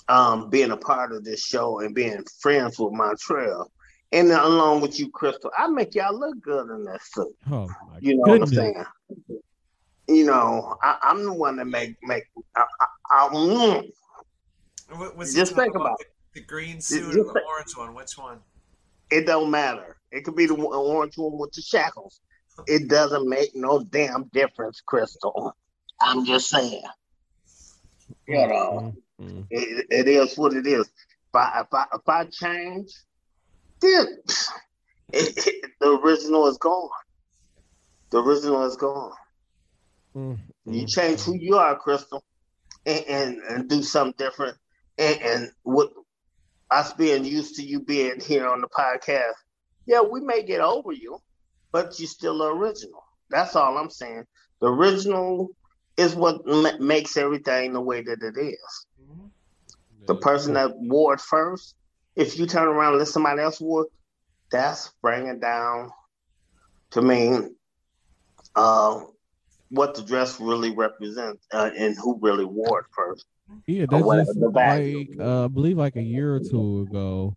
um, 0.09 0.49
being 0.49 0.71
a 0.71 0.77
part 0.77 1.11
of 1.11 1.23
this 1.23 1.43
show 1.43 1.79
and 1.79 1.93
being 1.95 2.23
friends 2.39 2.77
with 2.79 2.93
Montreal. 2.93 3.71
And 4.13 4.29
then 4.31 4.39
along 4.39 4.81
with 4.81 4.99
you, 4.99 5.09
Crystal, 5.11 5.51
I 5.57 5.67
make 5.67 5.93
y'all 5.95 6.17
look 6.17 6.39
good 6.41 6.69
in 6.69 6.83
that 6.85 7.01
suit. 7.03 7.35
Oh 7.51 7.67
my 7.67 7.97
You 7.99 8.15
know 8.17 8.23
goodness. 8.23 8.51
what 8.51 8.59
I'm 8.59 8.73
saying? 8.73 8.85
You 10.07 10.25
know, 10.25 10.77
I, 10.81 10.97
I'm 11.03 11.23
the 11.25 11.33
one 11.33 11.57
that 11.57 11.65
make 11.65 11.97
make. 12.03 12.23
I, 12.55 12.63
I, 12.79 12.85
I, 13.11 13.29
mm. 13.33 13.89
What, 14.95 15.27
Just 15.27 15.53
think 15.55 15.75
about 15.75 15.97
The, 15.99 16.39
the 16.39 16.45
green 16.45 16.79
suit 16.79 17.03
just 17.03 17.17
or 17.17 17.23
the 17.25 17.33
think- 17.33 17.45
orange 17.47 17.75
one? 17.75 17.93
Which 17.93 18.17
one? 18.17 18.39
It 19.11 19.25
don't 19.25 19.51
matter. 19.51 19.97
It 20.11 20.23
could 20.23 20.35
be 20.37 20.45
the 20.45 20.55
one- 20.55 20.73
orange 20.73 21.17
one 21.17 21.37
with 21.37 21.51
the 21.51 21.61
shackles. 21.61 22.21
It 22.65 22.87
doesn't 22.87 23.27
make 23.27 23.53
no 23.55 23.83
damn 23.83 24.23
difference, 24.33 24.81
Crystal. 24.85 25.53
I'm 26.01 26.25
just 26.25 26.49
saying. 26.49 26.81
You 28.27 28.47
know, 28.47 28.93
Mhm. 29.21 29.45
it, 29.49 29.85
it 29.89 30.07
is 30.07 30.37
what 30.37 30.53
it 30.53 30.65
is. 30.65 30.87
If 30.87 31.35
I 31.35 31.61
if 31.61 31.73
I, 31.73 31.85
if 31.93 32.07
I 32.07 32.23
change, 32.25 32.89
then 33.81 34.07
it, 35.13 35.47
it, 35.47 35.71
the 35.79 35.99
original 36.03 36.47
is 36.47 36.57
gone. 36.57 36.89
The 38.11 38.21
original 38.21 38.63
is 38.65 38.75
gone. 38.77 39.11
Mhm. 40.15 40.39
You 40.65 40.85
change 40.87 41.21
who 41.21 41.35
you 41.35 41.57
are, 41.57 41.75
Crystal, 41.77 42.23
and 42.85 43.05
and, 43.07 43.37
and 43.43 43.69
do 43.69 43.83
something 43.83 44.15
different. 44.17 44.57
And, 44.97 45.21
and 45.21 45.51
what 45.63 45.91
us 46.71 46.93
being 46.93 47.23
used 47.23 47.55
to 47.55 47.63
you 47.63 47.79
being 47.81 48.19
here 48.19 48.47
on 48.47 48.61
the 48.61 48.67
podcast, 48.67 49.35
yeah, 49.85 50.01
we 50.01 50.19
may 50.21 50.43
get 50.43 50.59
over 50.61 50.91
you, 50.91 51.19
but 51.71 51.97
you're 51.99 52.07
still 52.07 52.37
the 52.39 52.45
original. 52.45 53.01
That's 53.29 53.55
all 53.55 53.77
I'm 53.77 53.89
saying. 53.89 54.25
The 54.59 54.67
original 54.67 55.49
is 55.97 56.15
what 56.15 56.45
ma- 56.45 56.77
makes 56.79 57.15
everything 57.17 57.73
the 57.73 57.81
way 57.81 58.01
that 58.01 58.21
it 58.21 58.37
is. 58.37 58.85
Mhm. 59.01 59.29
The 60.07 60.15
person 60.15 60.53
that 60.53 60.71
wore 60.77 61.13
it 61.13 61.21
first, 61.21 61.75
if 62.17 62.37
you 62.37 62.47
turn 62.47 62.67
around 62.67 62.93
and 62.93 62.99
let 62.99 63.07
somebody 63.07 63.41
else 63.41 63.61
it, 63.61 63.87
that's 64.51 64.91
bringing 65.01 65.39
down 65.39 65.91
to 66.91 67.01
mean 67.01 67.55
uh, 68.55 69.01
what 69.69 69.93
the 69.93 70.01
dress 70.01 70.39
really 70.39 70.71
represents 70.71 71.45
uh, 71.53 71.69
and 71.77 71.95
who 71.95 72.17
really 72.21 72.45
wore 72.45 72.79
it 72.79 72.85
first. 72.95 73.25
Yeah, 73.67 73.85
that's 73.89 74.03
just 74.03 74.39
the 74.39 74.49
like 74.49 75.09
uh, 75.19 75.45
I 75.45 75.47
believe 75.47 75.77
like 75.77 75.95
a 75.95 76.01
year 76.01 76.35
or 76.35 76.39
two 76.39 76.87
ago. 76.89 77.35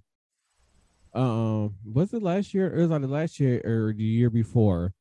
Um, 1.13 1.77
was 1.85 2.15
it 2.15 2.23
last 2.23 2.55
year? 2.55 2.75
It 2.75 2.81
was 2.81 2.91
either 2.91 3.07
last 3.07 3.39
year 3.39 3.61
or 3.65 3.93
the 3.93 4.03
year 4.03 4.31
before. 4.31 4.95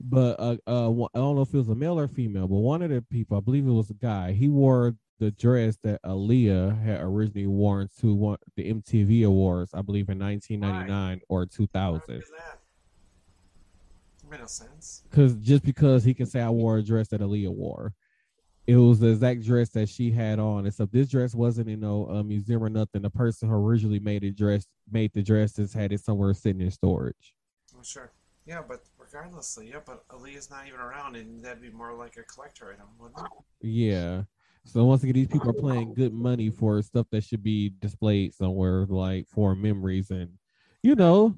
But 0.00 0.38
uh, 0.38 0.56
uh, 0.66 0.90
I 0.90 1.18
don't 1.18 1.36
know 1.36 1.42
if 1.42 1.54
it 1.54 1.58
was 1.58 1.68
a 1.68 1.74
male 1.74 1.98
or 1.98 2.08
female, 2.08 2.46
but 2.46 2.56
one 2.56 2.82
of 2.82 2.90
the 2.90 3.02
people, 3.02 3.36
I 3.36 3.40
believe 3.40 3.66
it 3.66 3.70
was 3.70 3.90
a 3.90 3.94
guy. 3.94 4.32
He 4.32 4.48
wore 4.48 4.94
the 5.18 5.30
dress 5.32 5.78
that 5.82 6.02
Aaliyah 6.02 6.82
had 6.82 7.00
originally 7.00 7.46
worn 7.46 7.88
to 8.00 8.14
one 8.14 8.38
the 8.56 8.72
MTV 8.72 9.26
Awards, 9.26 9.72
I 9.74 9.82
believe 9.82 10.08
in 10.08 10.18
1999 10.18 11.20
or 11.28 11.46
2000. 11.46 12.02
would 12.08 12.22
that? 12.22 12.58
Made 14.30 14.40
no 14.40 14.46
sense. 14.46 15.02
because 15.10 15.34
just 15.36 15.64
because 15.64 16.02
he 16.02 16.14
can 16.14 16.26
say 16.26 16.40
I 16.40 16.50
wore 16.50 16.78
a 16.78 16.82
dress 16.82 17.08
that 17.08 17.20
Aaliyah 17.20 17.54
wore, 17.54 17.94
it 18.66 18.76
was 18.76 18.98
the 18.98 19.08
exact 19.08 19.44
dress 19.44 19.68
that 19.70 19.88
she 19.88 20.10
had 20.10 20.38
on. 20.38 20.64
And 20.64 20.74
so 20.74 20.86
this 20.86 21.08
dress 21.10 21.34
wasn't 21.34 21.68
in 21.68 21.80
no 21.80 22.08
uh, 22.08 22.22
museum 22.22 22.64
or 22.64 22.70
nothing. 22.70 23.02
The 23.02 23.10
person 23.10 23.48
who 23.48 23.54
originally 23.54 24.00
made 24.00 24.24
it 24.24 24.36
dress 24.36 24.66
made 24.90 25.12
the 25.12 25.22
dresses 25.22 25.72
had 25.72 25.92
it 25.92 26.00
somewhere 26.00 26.32
sitting 26.32 26.62
in 26.62 26.70
storage. 26.70 27.34
Oh, 27.76 27.82
sure. 27.82 28.12
Yeah, 28.46 28.62
but 28.66 28.82
regardlessly, 28.98 29.70
yeah, 29.70 29.80
but 29.84 30.06
Aaliyah's 30.08 30.50
not 30.50 30.66
even 30.66 30.80
around, 30.80 31.16
and 31.16 31.42
that'd 31.42 31.62
be 31.62 31.70
more 31.70 31.94
like 31.94 32.16
a 32.16 32.22
collector 32.24 32.72
item, 32.72 32.88
wouldn't 32.98 33.18
it? 33.18 33.66
Yeah. 33.66 34.22
So 34.66 34.84
once 34.84 35.02
again, 35.02 35.14
these 35.14 35.28
people 35.28 35.50
are 35.50 35.54
playing 35.54 35.94
good 35.94 36.12
money 36.12 36.50
for 36.50 36.80
stuff 36.82 37.06
that 37.10 37.24
should 37.24 37.42
be 37.42 37.72
displayed 37.80 38.34
somewhere, 38.34 38.86
like 38.86 39.28
for 39.28 39.54
memories, 39.54 40.10
and 40.10 40.30
you 40.82 40.94
know, 40.94 41.34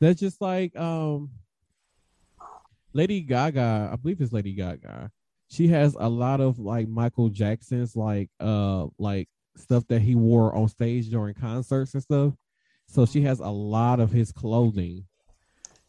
that's 0.00 0.20
just 0.20 0.40
like 0.40 0.74
um, 0.76 1.30
Lady 2.92 3.20
Gaga. 3.20 3.90
I 3.92 3.96
believe 3.96 4.20
it's 4.20 4.32
Lady 4.32 4.52
Gaga. 4.52 5.10
She 5.48 5.68
has 5.68 5.96
a 5.98 6.08
lot 6.08 6.40
of 6.40 6.58
like 6.58 6.88
Michael 6.88 7.28
Jackson's 7.28 7.96
like 7.96 8.30
uh 8.38 8.86
like 8.98 9.28
stuff 9.56 9.84
that 9.88 10.00
he 10.00 10.14
wore 10.14 10.54
on 10.54 10.68
stage 10.68 11.10
during 11.10 11.34
concerts 11.34 11.94
and 11.94 12.02
stuff. 12.02 12.34
So 12.86 13.04
she 13.04 13.22
has 13.22 13.40
a 13.40 13.48
lot 13.48 14.00
of 14.00 14.10
his 14.10 14.32
clothing 14.32 15.04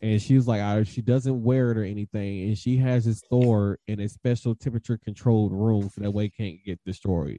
and 0.02 0.22
she 0.22 0.36
was 0.36 0.48
like, 0.48 0.62
I, 0.62 0.84
she 0.84 1.02
doesn't 1.02 1.44
wear 1.44 1.72
it 1.72 1.78
or 1.78 1.84
anything, 1.84 2.42
and 2.48 2.58
she 2.58 2.78
has 2.78 3.06
it 3.08 3.16
stored 3.16 3.78
in 3.88 4.00
a 4.00 4.10
special 4.10 4.56
temperature 4.56 4.98
controlled 4.98 5.52
room 5.54 5.90
so 5.90 6.02
that 6.02 6.12
way 6.12 6.26
it 6.26 6.36
can't 6.36 6.58
get 6.66 6.80
destroyed. 6.86 7.38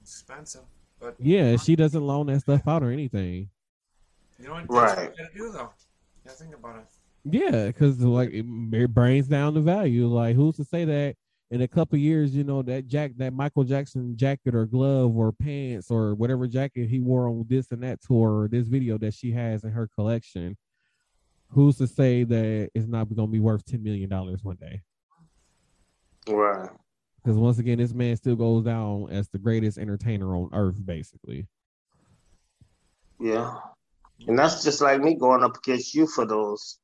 Expensive, 0.00 0.62
but 1.00 1.16
Yeah, 1.18 1.56
she 1.56 1.76
doesn't 1.76 2.06
loan 2.06 2.26
that 2.26 2.40
stuff 2.40 2.66
out 2.66 2.82
or 2.82 2.90
anything. 2.90 3.50
you 4.38 4.48
know 4.48 4.54
what? 4.54 4.70
Right. 4.70 5.10
you 5.18 5.24
gotta 5.24 5.34
do 5.34 5.52
though. 5.52 5.70
Yeah, 6.24 6.32
think 6.32 6.54
about 6.54 6.76
it. 6.76 6.86
Yeah, 7.24 7.66
because 7.66 8.00
like 8.00 8.30
it, 8.30 8.44
it 8.72 8.94
brings 8.94 9.26
down 9.26 9.54
the 9.54 9.60
value. 9.60 10.06
Like, 10.06 10.36
who's 10.36 10.56
to 10.56 10.64
say 10.64 10.84
that 10.84 11.16
in 11.50 11.62
a 11.62 11.68
couple 11.68 11.98
years, 11.98 12.34
you 12.34 12.44
know, 12.44 12.62
that 12.62 12.86
Jack, 12.86 13.12
that 13.16 13.32
Michael 13.32 13.64
Jackson 13.64 14.16
jacket 14.16 14.54
or 14.54 14.64
glove 14.66 15.16
or 15.16 15.32
pants 15.32 15.90
or 15.90 16.14
whatever 16.14 16.46
jacket 16.46 16.88
he 16.88 17.00
wore 17.00 17.28
on 17.28 17.44
this 17.48 17.72
and 17.72 17.82
that 17.82 18.00
tour 18.00 18.42
or 18.42 18.48
this 18.48 18.68
video 18.68 18.96
that 18.98 19.14
she 19.14 19.32
has 19.32 19.64
in 19.64 19.70
her 19.70 19.88
collection, 19.94 20.56
who's 21.50 21.76
to 21.78 21.86
say 21.86 22.24
that 22.24 22.70
it's 22.74 22.86
not 22.86 23.08
going 23.14 23.28
to 23.28 23.32
be 23.32 23.40
worth 23.40 23.64
ten 23.64 23.82
million 23.82 24.08
dollars 24.08 24.42
one 24.42 24.56
day? 24.56 24.82
Right. 26.28 26.68
Because 27.22 27.38
once 27.38 27.58
again, 27.58 27.78
this 27.78 27.92
man 27.92 28.16
still 28.16 28.36
goes 28.36 28.64
down 28.64 29.08
as 29.10 29.28
the 29.28 29.38
greatest 29.38 29.78
entertainer 29.78 30.34
on 30.36 30.50
earth, 30.52 30.84
basically. 30.84 31.46
Yeah. 33.20 33.54
And 34.26 34.38
that's 34.38 34.62
just 34.62 34.80
like 34.80 35.00
me 35.00 35.14
going 35.14 35.42
up 35.42 35.56
against 35.56 35.94
you 35.94 36.06
for 36.06 36.26
those 36.26 36.78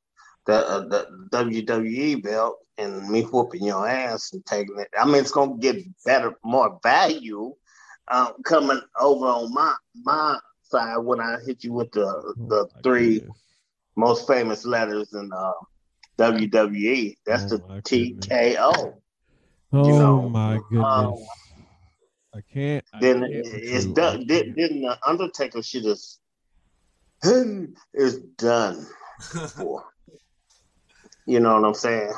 the 0.46 0.54
uh, 0.54 0.80
the 0.80 1.28
WWE 1.32 2.22
belt 2.22 2.58
and 2.76 3.08
me 3.08 3.22
whooping 3.22 3.64
your 3.64 3.88
ass 3.88 4.32
and 4.32 4.44
taking 4.44 4.78
it. 4.78 4.88
I 4.98 5.04
mean, 5.04 5.16
it's 5.16 5.30
gonna 5.30 5.56
get 5.58 5.84
better, 6.04 6.34
more 6.44 6.78
value 6.82 7.54
um, 8.08 8.34
coming 8.44 8.80
over 9.00 9.26
on 9.26 9.52
my 9.52 9.74
my 10.02 10.38
side 10.62 10.98
when 10.98 11.20
I 11.20 11.38
hit 11.46 11.64
you 11.64 11.72
with 11.72 11.92
the 11.92 12.34
the 12.48 12.66
Oh, 12.66 12.80
three 12.82 13.20
goodness. 13.20 13.43
Most 13.96 14.26
famous 14.26 14.64
letters 14.64 15.12
in 15.12 15.30
uh, 15.32 15.52
WWE. 16.18 17.16
That's 17.26 17.52
Oh, 17.52 17.56
the. 17.58 17.82
TKO. 17.82 18.94
Oh 19.72 19.82
know, 19.98 20.28
my 20.28 20.58
goodness. 20.70 20.86
um, 20.86 21.14
I 22.34 22.40
can't. 22.52 22.84
I 22.92 23.00
Then 23.00 23.20
can't 23.20 23.32
it- 23.32 23.46
it's 23.46 23.86
done. 23.86 24.26
Then, 24.26 24.54
can't. 24.54 24.56
the 24.56 24.98
Undertaker 25.06 25.62
should 25.62 25.84
have. 25.84 25.98
It's 27.92 28.16
done 28.38 28.86
for. 29.56 29.84
You 31.26 31.40
know 31.40 31.54
what 31.54 31.64
I'm 31.64 31.72
saying? 31.72 32.12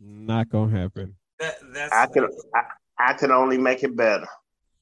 Not 0.00 0.48
gonna 0.48 0.76
happen. 0.76 1.14
that, 1.38 1.54
that's 1.72 1.92
I 1.92 2.06
can 2.08 2.26
I, 2.52 2.62
I 2.98 3.12
can 3.12 3.30
only 3.30 3.56
make 3.58 3.84
it 3.84 3.94
better. 3.94 4.26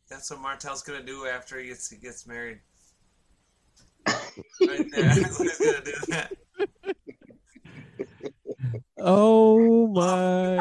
that's 0.09 0.31
what 0.31 0.41
Martel's 0.41 0.83
gonna 0.83 1.03
do 1.03 1.27
after 1.27 1.61
he 1.61 1.69
gets 1.69 1.91
he 1.91 1.99
gets 1.99 2.27
married. 2.27 2.61
Right 4.67 4.87
there, 4.93 5.11
he's 5.15 5.59
gonna 5.59 5.81
do 5.85 5.93
that. 6.09 6.33
Oh 8.99 9.87
my! 9.89 10.59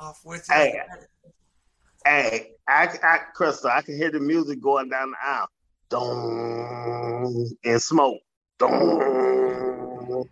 Off 0.00 0.20
with 0.24 0.46
Hey. 0.48 0.72
your 0.74 0.82
head. 0.82 1.06
Hey, 2.04 2.50
I, 2.68 2.88
I, 3.02 3.18
Crystal, 3.34 3.70
I 3.70 3.82
can 3.82 3.96
hear 3.96 4.10
the 4.12 4.20
music 4.20 4.60
going 4.60 4.88
down 4.88 5.10
the 5.10 5.16
aisle. 5.26 5.48
Dong 5.88 7.50
and 7.64 7.82
smoke. 7.82 8.18
Dong. 8.58 10.24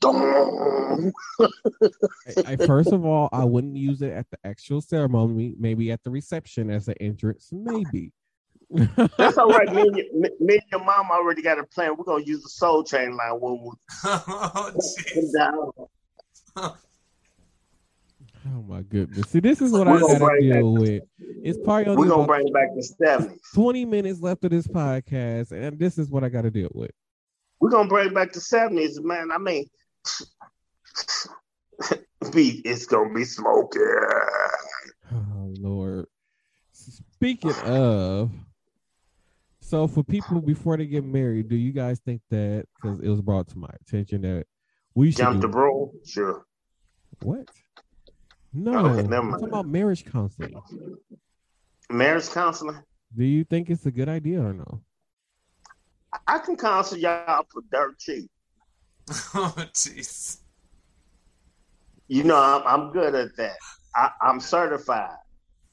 Dong. 0.00 1.12
I, 1.40 2.52
I- 2.52 2.56
first 2.56 2.92
of 2.92 3.04
all, 3.04 3.28
I 3.32 3.44
wouldn't 3.44 3.76
use 3.76 4.00
it 4.02 4.12
at 4.12 4.26
the 4.30 4.38
actual 4.44 4.80
ceremony. 4.80 5.54
Maybe 5.58 5.90
at 5.92 6.02
the 6.04 6.10
reception 6.10 6.70
as 6.70 6.88
an 6.88 6.94
entrance. 7.00 7.50
Maybe. 7.52 8.12
That's 8.70 9.38
all 9.38 9.48
right. 9.48 9.72
Me 9.72 9.82
and, 9.82 9.96
your, 9.96 10.06
me, 10.14 10.28
me 10.40 10.54
and 10.54 10.62
your 10.70 10.84
mom 10.84 11.10
already 11.10 11.42
got 11.42 11.58
a 11.58 11.64
plan. 11.64 11.96
We're 11.96 12.04
gonna 12.04 12.24
use 12.24 12.42
the 12.42 12.48
Soul 12.50 12.84
Train 12.84 13.16
line 13.16 13.40
when 13.40 13.60
we 13.62 13.70
oh, 14.04 14.50
come 14.52 14.74
jeez. 14.76 15.32
down. 15.32 15.70
Oh 16.56 16.76
my 18.66 18.82
goodness! 18.82 19.28
See, 19.30 19.40
this 19.40 19.60
is 19.60 19.72
what 19.72 19.86
We're 19.86 19.96
I 19.96 20.00
gonna 20.00 20.18
gotta 20.18 20.24
bring 20.24 20.52
deal 20.52 20.72
with. 20.74 21.02
It's 21.42 21.58
probably 21.64 21.96
We're 21.96 22.08
gonna 22.08 22.26
bring 22.26 22.52
back 22.52 22.68
the 22.74 22.82
seventies. 22.82 23.38
twenty 23.54 23.84
minutes 23.84 24.20
left 24.20 24.44
of 24.44 24.50
this 24.50 24.66
podcast, 24.66 25.52
and 25.52 25.78
this 25.78 25.98
is 25.98 26.10
what 26.10 26.24
I 26.24 26.28
got 26.28 26.42
to 26.42 26.50
deal 26.50 26.70
with. 26.74 26.90
We're 27.60 27.70
gonna 27.70 27.88
bring 27.88 28.12
back 28.14 28.32
the 28.32 28.40
seventies, 28.40 29.00
man. 29.02 29.30
I 29.32 29.38
mean, 29.38 29.66
be 32.32 32.62
it's 32.64 32.86
gonna 32.86 33.12
be 33.12 33.24
smoking. 33.24 33.82
Oh 35.12 35.54
Lord. 35.58 36.06
Speaking 36.72 37.52
of, 37.64 38.30
so 39.68 39.86
for 39.86 40.02
people 40.02 40.40
before 40.40 40.76
they 40.78 40.86
get 40.86 41.04
married, 41.04 41.48
do 41.48 41.56
you 41.56 41.72
guys 41.72 41.98
think 42.00 42.22
that 42.30 42.66
because 42.74 43.00
it 43.00 43.08
was 43.08 43.20
brought 43.20 43.48
to 43.48 43.58
my 43.58 43.68
attention 43.82 44.22
that 44.22 44.46
we 44.94 45.10
should 45.10 45.18
Jump 45.18 45.36
do- 45.36 45.46
the 45.46 45.48
broom, 45.48 45.90
sure. 46.06 46.46
what? 47.22 47.46
No, 48.52 48.78
Okay, 48.86 49.02
never 49.02 49.16
I'm 49.16 49.24
mind. 49.30 49.32
talking 49.34 49.48
about 49.48 49.68
marriage 49.68 50.04
counseling. 50.06 50.54
Marriage 51.90 52.30
counseling. 52.30 52.82
Do 53.16 53.24
you 53.24 53.44
think 53.44 53.68
it's 53.70 53.84
a 53.86 53.90
good 53.90 54.08
idea 54.08 54.40
or 54.42 54.52
no? 54.54 54.80
I 56.26 56.38
can 56.38 56.56
counsel 56.56 56.96
y'all 56.98 57.44
for 57.52 57.62
dirt 57.70 57.98
cheap. 57.98 58.30
Oh, 59.34 59.54
jeez. 59.74 60.38
You 62.08 62.24
know, 62.24 62.36
I'm, 62.36 62.62
I'm 62.66 62.92
good 62.92 63.14
at 63.14 63.36
that. 63.36 63.56
I, 63.94 64.10
I'm 64.22 64.40
certified. 64.40 65.16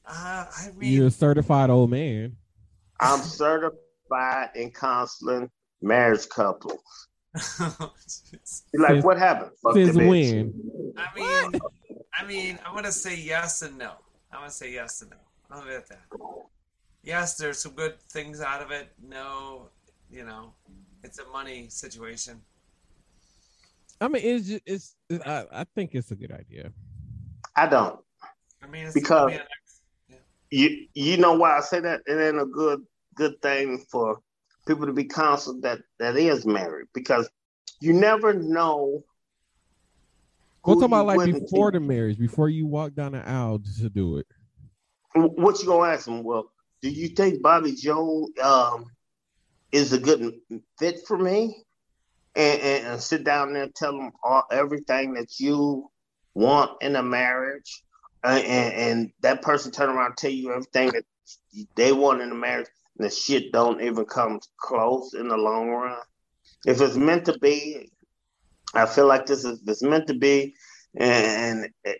Uh, 0.05 0.45
I 0.51 0.69
mean, 0.75 0.91
You're 0.93 1.07
a 1.07 1.11
certified 1.11 1.69
old 1.69 1.89
man. 1.89 2.35
I'm 2.99 3.19
certified 3.19 3.79
in 4.55 4.71
counseling 4.71 5.49
marriage 5.81 6.27
couples. 6.29 7.07
oh, 7.59 7.93
like, 8.73 9.03
what 9.03 9.17
happened? 9.17 9.51
Fuck 9.61 9.73
the 9.73 9.85
Since 9.85 9.97
when? 9.97 10.93
I 10.97 11.15
mean, 11.15 11.61
I 12.17 12.25
mean, 12.25 12.59
I'm 12.65 12.73
gonna 12.73 12.91
say 12.91 13.15
yes 13.15 13.61
and 13.61 13.77
no. 13.77 13.91
I'm 14.31 14.39
gonna 14.39 14.51
say 14.51 14.71
yes 14.71 15.01
and 15.01 15.11
no. 15.11 15.17
I'll 15.51 15.59
leave 15.61 15.71
it 15.71 15.75
at 15.75 15.87
that. 15.89 16.01
Yes, 17.03 17.35
there's 17.37 17.59
some 17.59 17.73
good 17.73 17.99
things 18.09 18.41
out 18.41 18.61
of 18.61 18.71
it. 18.71 18.87
No, 19.05 19.67
you 20.09 20.23
know, 20.23 20.53
it's 21.03 21.19
a 21.19 21.27
money 21.27 21.67
situation. 21.69 22.41
I 23.99 24.07
mean, 24.07 24.23
it's 24.25 24.47
just, 24.47 24.61
it's. 24.65 24.95
I, 25.25 25.45
I 25.51 25.65
think 25.75 25.93
it's 25.93 26.11
a 26.11 26.15
good 26.15 26.31
idea. 26.31 26.71
I 27.55 27.67
don't. 27.67 27.99
I 28.63 28.67
mean, 28.67 28.85
it's 28.85 28.93
Because- 28.93 29.31
I 29.31 29.35
mean, 30.09 30.19
You 30.51 30.87
you 30.93 31.17
know 31.17 31.33
why 31.33 31.57
I 31.57 31.61
say 31.61 31.79
that? 31.81 32.01
It 32.05 32.17
ain't 32.17 32.39
a 32.41 32.45
good 32.45 32.81
good 33.15 33.41
thing 33.41 33.83
for 33.89 34.19
people 34.67 34.85
to 34.87 34.93
be 34.93 35.05
counseled 35.05 35.61
that 35.63 35.79
that 35.99 36.15
is 36.15 36.45
married 36.45 36.87
because 36.93 37.29
you 37.79 37.93
never 37.93 38.33
know. 38.33 39.03
We're 40.65 40.75
talking 40.75 40.85
about 40.85 41.05
like 41.05 41.31
before 41.31 41.71
the 41.71 41.79
marriage, 41.79 42.17
before 42.17 42.49
you 42.49 42.65
walk 42.65 42.95
down 42.95 43.11
the 43.11 43.27
aisle 43.27 43.61
to 43.79 43.89
do 43.89 44.17
it. 44.17 44.27
What 45.13 45.61
you 45.61 45.67
gonna 45.67 45.91
ask 45.91 46.05
them? 46.05 46.23
Well, 46.23 46.51
do 46.81 46.89
you 46.89 47.09
think 47.09 47.41
Bobby 47.41 47.73
Joe 47.73 48.27
um, 48.43 48.85
is 49.71 49.93
a 49.93 49.99
good 49.99 50.33
fit 50.79 50.99
for 51.07 51.17
me? 51.17 51.63
And, 52.37 52.61
and, 52.61 52.87
and 52.87 53.01
sit 53.01 53.23
down 53.23 53.53
there 53.53 53.63
and 53.63 53.73
tell 53.73 53.97
them 53.97 54.11
all, 54.21 54.43
everything 54.51 55.13
that 55.13 55.39
you 55.39 55.89
want 56.33 56.71
in 56.81 56.97
a 56.97 57.01
marriage, 57.01 57.81
and, 58.25 58.45
and, 58.45 58.73
and 58.73 59.11
that 59.21 59.41
person 59.41 59.71
turn 59.71 59.89
around 59.89 60.07
and 60.07 60.17
tell 60.17 60.31
you 60.31 60.51
everything 60.51 60.91
that 60.91 61.05
they 61.75 61.93
want 61.93 62.21
in 62.21 62.31
a 62.31 62.35
marriage, 62.35 62.67
the 62.97 63.09
shit 63.09 63.51
don't 63.51 63.81
even 63.81 64.05
come 64.05 64.39
close 64.57 65.13
in 65.13 65.27
the 65.27 65.37
long 65.37 65.69
run. 65.69 65.97
If 66.65 66.81
it's 66.81 66.95
meant 66.95 67.25
to 67.25 67.37
be, 67.39 67.89
I 68.73 68.85
feel 68.85 69.07
like 69.07 69.25
this 69.25 69.45
is 69.45 69.61
it's 69.67 69.83
meant 69.83 70.07
to 70.07 70.13
be, 70.13 70.55
and 70.95 71.67
it, 71.83 71.99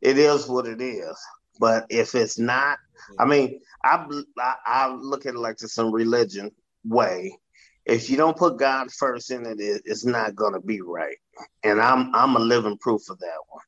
it 0.00 0.18
is 0.18 0.48
what 0.48 0.66
it 0.66 0.80
is. 0.80 1.16
But 1.60 1.86
if 1.90 2.14
it's 2.14 2.38
not, 2.38 2.78
I 3.18 3.24
mean, 3.24 3.60
I, 3.84 4.06
I 4.38 4.54
I 4.66 4.88
look 4.94 5.26
at 5.26 5.34
it 5.34 5.38
like 5.38 5.58
this 5.58 5.78
in 5.78 5.90
religion 5.90 6.50
way. 6.84 7.36
If 7.84 8.10
you 8.10 8.16
don't 8.16 8.36
put 8.36 8.58
God 8.58 8.90
first 8.92 9.30
in 9.30 9.46
it, 9.46 9.60
it 9.60 9.82
it's 9.84 10.04
not 10.04 10.34
gonna 10.36 10.60
be 10.60 10.80
right. 10.80 11.16
And 11.64 11.80
I'm 11.80 12.14
I'm 12.14 12.36
a 12.36 12.40
living 12.40 12.78
proof 12.78 13.08
of 13.10 13.18
that 13.20 13.38
one. 13.48 13.64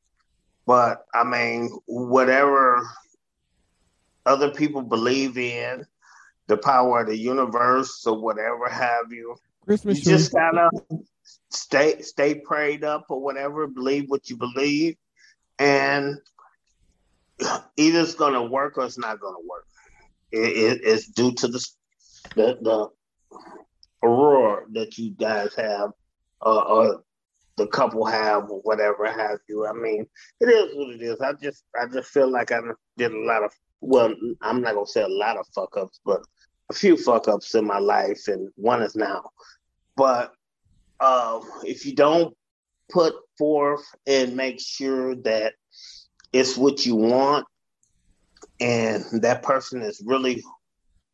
But 0.67 1.05
I 1.15 1.25
mean, 1.25 1.71
whatever 1.87 2.87
other 4.27 4.51
people 4.51 4.83
believe 4.83 5.39
in, 5.39 5.87
the 6.51 6.57
power 6.57 7.01
of 7.01 7.07
the 7.07 7.17
universe 7.17 8.05
or 8.07 8.21
whatever 8.21 8.69
have 8.69 9.11
you, 9.11 9.37
Christmas 9.65 9.99
you 9.99 10.05
just 10.05 10.33
gotta 10.33 10.69
stay 11.51 12.03
stay 12.03 12.35
prayed 12.35 12.83
up 12.83 13.07
or 13.09 13.21
whatever, 13.21 13.69
believe 13.69 14.07
what 14.09 14.29
you 14.29 14.37
believe, 14.37 14.97
and 15.61 16.19
either 17.77 18.01
it's 18.01 18.15
gonna 18.15 18.43
work 18.43 18.77
or 18.79 18.85
it's 18.85 18.99
not 18.99 19.21
gonna 19.21 19.47
work. 19.49 19.65
It, 20.33 20.39
it, 20.39 20.81
it's 20.83 21.07
due 21.09 21.33
to 21.35 21.47
the 21.47 21.67
the, 22.35 22.59
the 22.61 22.89
aurora 24.03 24.65
that 24.73 24.99
you 24.99 25.13
guys 25.13 25.55
have, 25.55 25.91
uh, 26.45 26.63
or 26.63 27.05
the 27.59 27.69
couple 27.69 28.05
have, 28.07 28.51
or 28.51 28.61
whatever 28.63 29.07
have 29.07 29.39
you. 29.49 29.69
I 29.69 29.73
mean, 29.73 30.05
it 30.41 30.47
is 30.47 30.75
what 30.75 30.95
it 30.97 31.01
is. 31.01 31.21
I 31.21 31.33
just 31.35 31.63
I 31.81 31.87
just 31.87 32.11
feel 32.11 32.29
like 32.29 32.51
I 32.51 32.59
did 32.97 33.13
a 33.13 33.25
lot 33.25 33.45
of 33.45 33.53
well, 33.81 34.13
I'm 34.43 34.63
not 34.63 34.75
gonna 34.75 34.87
say 34.87 35.03
a 35.03 35.09
lot 35.09 35.37
of 35.37 35.47
fuck 35.55 35.77
ups, 35.77 36.01
but 36.05 36.23
a 36.71 36.75
few 36.75 36.97
fuck 36.97 37.29
ups 37.29 37.55
in 37.55 37.67
my 37.67 37.79
life, 37.79 38.29
and 38.29 38.49
one 38.57 38.83
is 38.83 38.97
now. 38.97 39.31
But 39.97 40.33
uh, 41.01 41.41
if 41.65 41.87
you 41.87 41.95
don't 41.95 42.37
put 42.91 43.15
forth 43.39 43.85
and 44.07 44.37
make 44.37 44.61
sure 44.61 45.17
that 45.17 45.55
it's 46.33 46.57
what 46.57 46.87
you 46.87 46.97
want, 46.97 47.47
and 48.61 49.05
that 49.23 49.43
person 49.43 49.83
is 49.83 50.03
really 50.05 50.43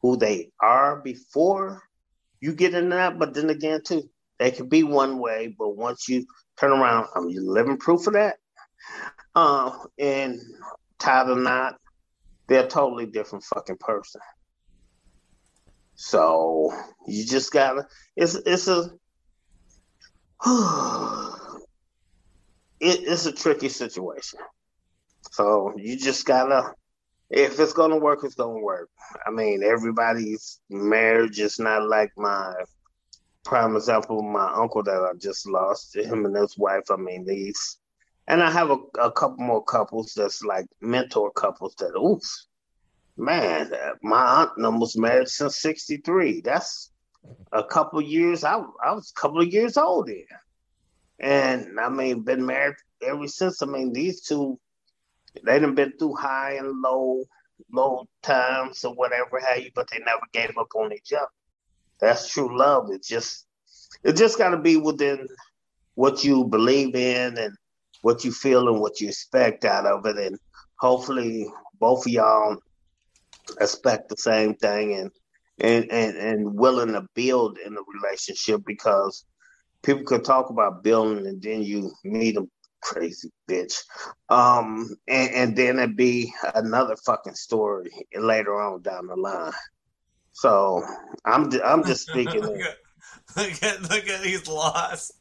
who 0.03 0.17
they 0.17 0.51
are 0.61 0.97
before 1.01 1.83
you 2.41 2.55
get 2.55 2.75
in 2.75 2.91
that, 2.91 3.19
but 3.19 3.35
then 3.35 3.51
again, 3.51 3.81
too, 3.83 4.09
they 4.39 4.51
could 4.51 4.69
be 4.69 4.83
one 4.83 5.19
way, 5.19 5.55
but 5.59 5.77
once 5.77 6.09
you 6.09 6.27
turn 6.59 6.73
around, 6.73 7.07
I'm 7.15 7.31
you 7.31 7.51
living 7.51 7.79
proof 7.79 8.07
of 8.07 8.13
that. 8.15 8.37
uh, 9.35 9.71
and 9.99 10.41
tied 10.99 11.31
or 11.31 11.37
not, 11.37 11.77
they're 12.49 12.65
a 12.65 12.69
totally 12.69 13.07
different 13.07 13.45
fucking 13.45 13.79
person. 13.79 14.21
So 15.97 16.73
you 17.07 17.25
just 17.25 17.53
gotta. 17.53 17.89
It's 18.15 18.35
it's 18.35 18.69
a. 18.69 18.91
it, 22.79 23.01
it's 23.03 23.27
a 23.27 23.33
tricky 23.33 23.71
situation. 23.71 24.39
So 25.33 25.73
you 25.77 25.97
just 25.99 26.27
gotta. 26.27 26.75
If 27.31 27.59
it's 27.59 27.73
gonna 27.73 27.97
work, 27.97 28.21
it's 28.23 28.35
gonna 28.35 28.61
work. 28.61 28.91
I 29.27 29.31
mean, 29.31 29.63
everybody's 29.65 30.61
marriage 30.69 31.41
is 31.41 31.59
not 31.59 31.89
like 31.89 32.13
my 32.17 32.55
prime 33.45 33.75
example. 33.75 34.23
My 34.23 34.53
uncle 34.55 34.83
that 34.83 35.03
I 35.03 35.17
just 35.19 35.49
lost, 35.49 35.97
him 35.97 36.27
and 36.27 36.37
his 36.37 36.59
wife. 36.59 36.91
I 36.91 36.97
mean, 36.97 37.25
these, 37.25 37.79
and 38.29 38.43
I 38.43 38.51
have 38.51 38.71
a, 38.71 38.77
a 39.01 39.11
couple 39.11 39.45
more 39.45 39.65
couples 39.65 40.13
that's 40.15 40.43
like 40.43 40.67
mentor 40.83 41.31
couples 41.33 41.75
that, 41.77 41.97
oops, 41.99 42.46
man, 43.17 43.71
my 44.03 44.47
aunt 44.57 44.79
was 44.79 44.97
married 44.97 45.29
since 45.29 45.57
'63. 45.57 46.43
That's 46.43 46.91
a 47.53 47.64
couple 47.64 48.01
years. 48.01 48.45
I 48.45 48.57
I 48.85 48.93
was 48.93 49.12
a 49.17 49.21
couple 49.21 49.41
of 49.41 49.53
years 49.53 49.77
old 49.77 50.09
then, 50.09 50.25
and 51.19 51.81
I 51.81 51.89
mean, 51.89 52.23
been 52.23 52.45
married 52.45 52.77
ever 53.03 53.27
since. 53.29 53.62
I 53.62 53.67
mean, 53.67 53.93
these 53.93 54.23
two, 54.23 54.59
they 55.45 55.59
done 55.59 55.75
been 55.75 55.93
through 55.99 56.17
high 56.17 56.55
and 56.55 56.81
low, 56.81 57.25
low 57.73 58.07
times 58.23 58.85
or 58.85 58.95
whatever 58.95 59.41
have 59.41 59.62
you, 59.62 59.71
but 59.75 59.91
they 59.91 59.99
never 59.99 60.23
gave 60.33 60.57
up 60.59 60.69
on 60.75 60.93
each 60.93 61.12
other. 61.12 61.27
That's 62.01 62.29
true 62.29 62.57
love. 62.57 62.91
It 62.91 63.03
just, 63.03 63.47
it 64.05 64.17
just 64.17 64.39
got 64.39 64.51
to 64.51 64.59
be 64.59 64.77
within 64.77 65.27
what 65.95 66.23
you 66.25 66.45
believe 66.45 66.95
in 66.95 67.39
and 67.39 67.57
what 68.03 68.25
you 68.25 68.31
feel 68.31 68.69
and 68.69 68.81
what 68.81 69.01
you 69.01 69.09
expect 69.09 69.64
out 69.64 69.87
of 69.87 70.05
it, 70.07 70.19
and 70.19 70.39
hopefully 70.79 71.47
both 71.81 72.07
of 72.07 72.12
y'all 72.12 72.59
expect 73.61 74.09
the 74.09 74.17
same 74.17 74.55
thing 74.55 74.95
and 74.95 75.11
and 75.59 75.91
and, 75.91 76.17
and 76.17 76.55
willing 76.55 76.93
to 76.93 77.07
build 77.15 77.59
in 77.59 77.77
a 77.77 77.81
relationship 78.03 78.63
because 78.67 79.25
people 79.83 80.05
could 80.05 80.25
talk 80.25 80.51
about 80.51 80.83
building 80.83 81.27
and 81.27 81.41
then 81.43 81.63
you 81.63 81.93
meet 82.05 82.35
them 82.35 82.51
crazy 82.83 83.31
bitch. 83.49 83.83
Um 84.29 84.89
and, 85.09 85.31
and 85.31 85.57
then 85.57 85.79
it'd 85.79 85.97
be 85.97 86.33
another 86.55 86.97
fucking 87.05 87.35
story 87.35 87.91
later 88.15 88.61
on 88.61 88.83
down 88.83 89.07
the 89.07 89.17
line. 89.17 89.53
So 90.33 90.85
i'm 91.25 91.51
i'm 91.65 91.85
just 91.85 92.07
speaking 92.09 92.43
look, 92.43 92.61
at, 92.61 92.77
look 93.37 93.63
at 93.63 93.83
look 93.83 94.09
at 94.09 94.25
he's 94.25 94.47
lost 94.47 95.13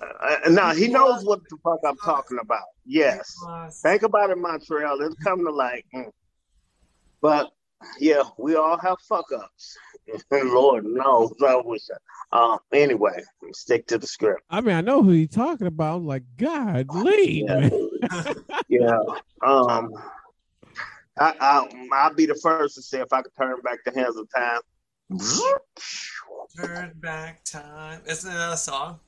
uh, 0.00 0.50
now 0.50 0.74
he 0.74 0.88
knows 0.88 1.24
what 1.24 1.40
the 1.48 1.56
fuck 1.64 1.80
i'm 1.84 1.96
talking 1.98 2.38
about. 2.40 2.64
Yes. 2.84 3.34
Think 3.82 4.02
about 4.02 4.30
it 4.30 4.38
montreal. 4.38 5.00
It's 5.00 5.16
coming 5.16 5.46
to 5.46 5.52
like 5.52 5.86
mm. 5.94 6.10
But 7.26 7.50
yeah, 7.98 8.22
we 8.38 8.54
all 8.54 8.78
have 8.78 8.98
fuck 9.08 9.26
ups. 9.36 9.76
Lord 10.30 10.84
knows 10.84 11.32
I 11.44 11.56
wish. 11.56 11.82
I, 12.30 12.54
uh, 12.54 12.58
anyway, 12.72 13.20
stick 13.52 13.88
to 13.88 13.98
the 13.98 14.06
script. 14.06 14.42
I 14.48 14.60
mean, 14.60 14.76
I 14.76 14.80
know 14.80 15.02
who 15.02 15.10
you're 15.10 15.26
talking 15.26 15.66
about. 15.66 15.96
I'm 15.96 16.06
like, 16.06 16.22
God, 16.36 16.86
leave. 16.94 17.48
Yeah. 17.48 18.32
yeah. 18.68 18.98
Um, 19.44 19.90
I, 21.18 21.34
I 21.40 21.68
I'll 21.94 22.14
be 22.14 22.26
the 22.26 22.38
first 22.40 22.76
to 22.76 22.82
say 22.82 23.00
if 23.00 23.12
I 23.12 23.22
could 23.22 23.32
turn 23.36 23.60
back 23.62 23.78
the 23.84 23.90
hands 23.90 24.16
of 24.16 24.28
time. 24.32 24.60
Turn 26.56 26.92
back 27.00 27.42
time. 27.42 28.02
Isn't 28.06 28.32
that 28.32 28.52
a 28.52 28.56
song? 28.56 29.00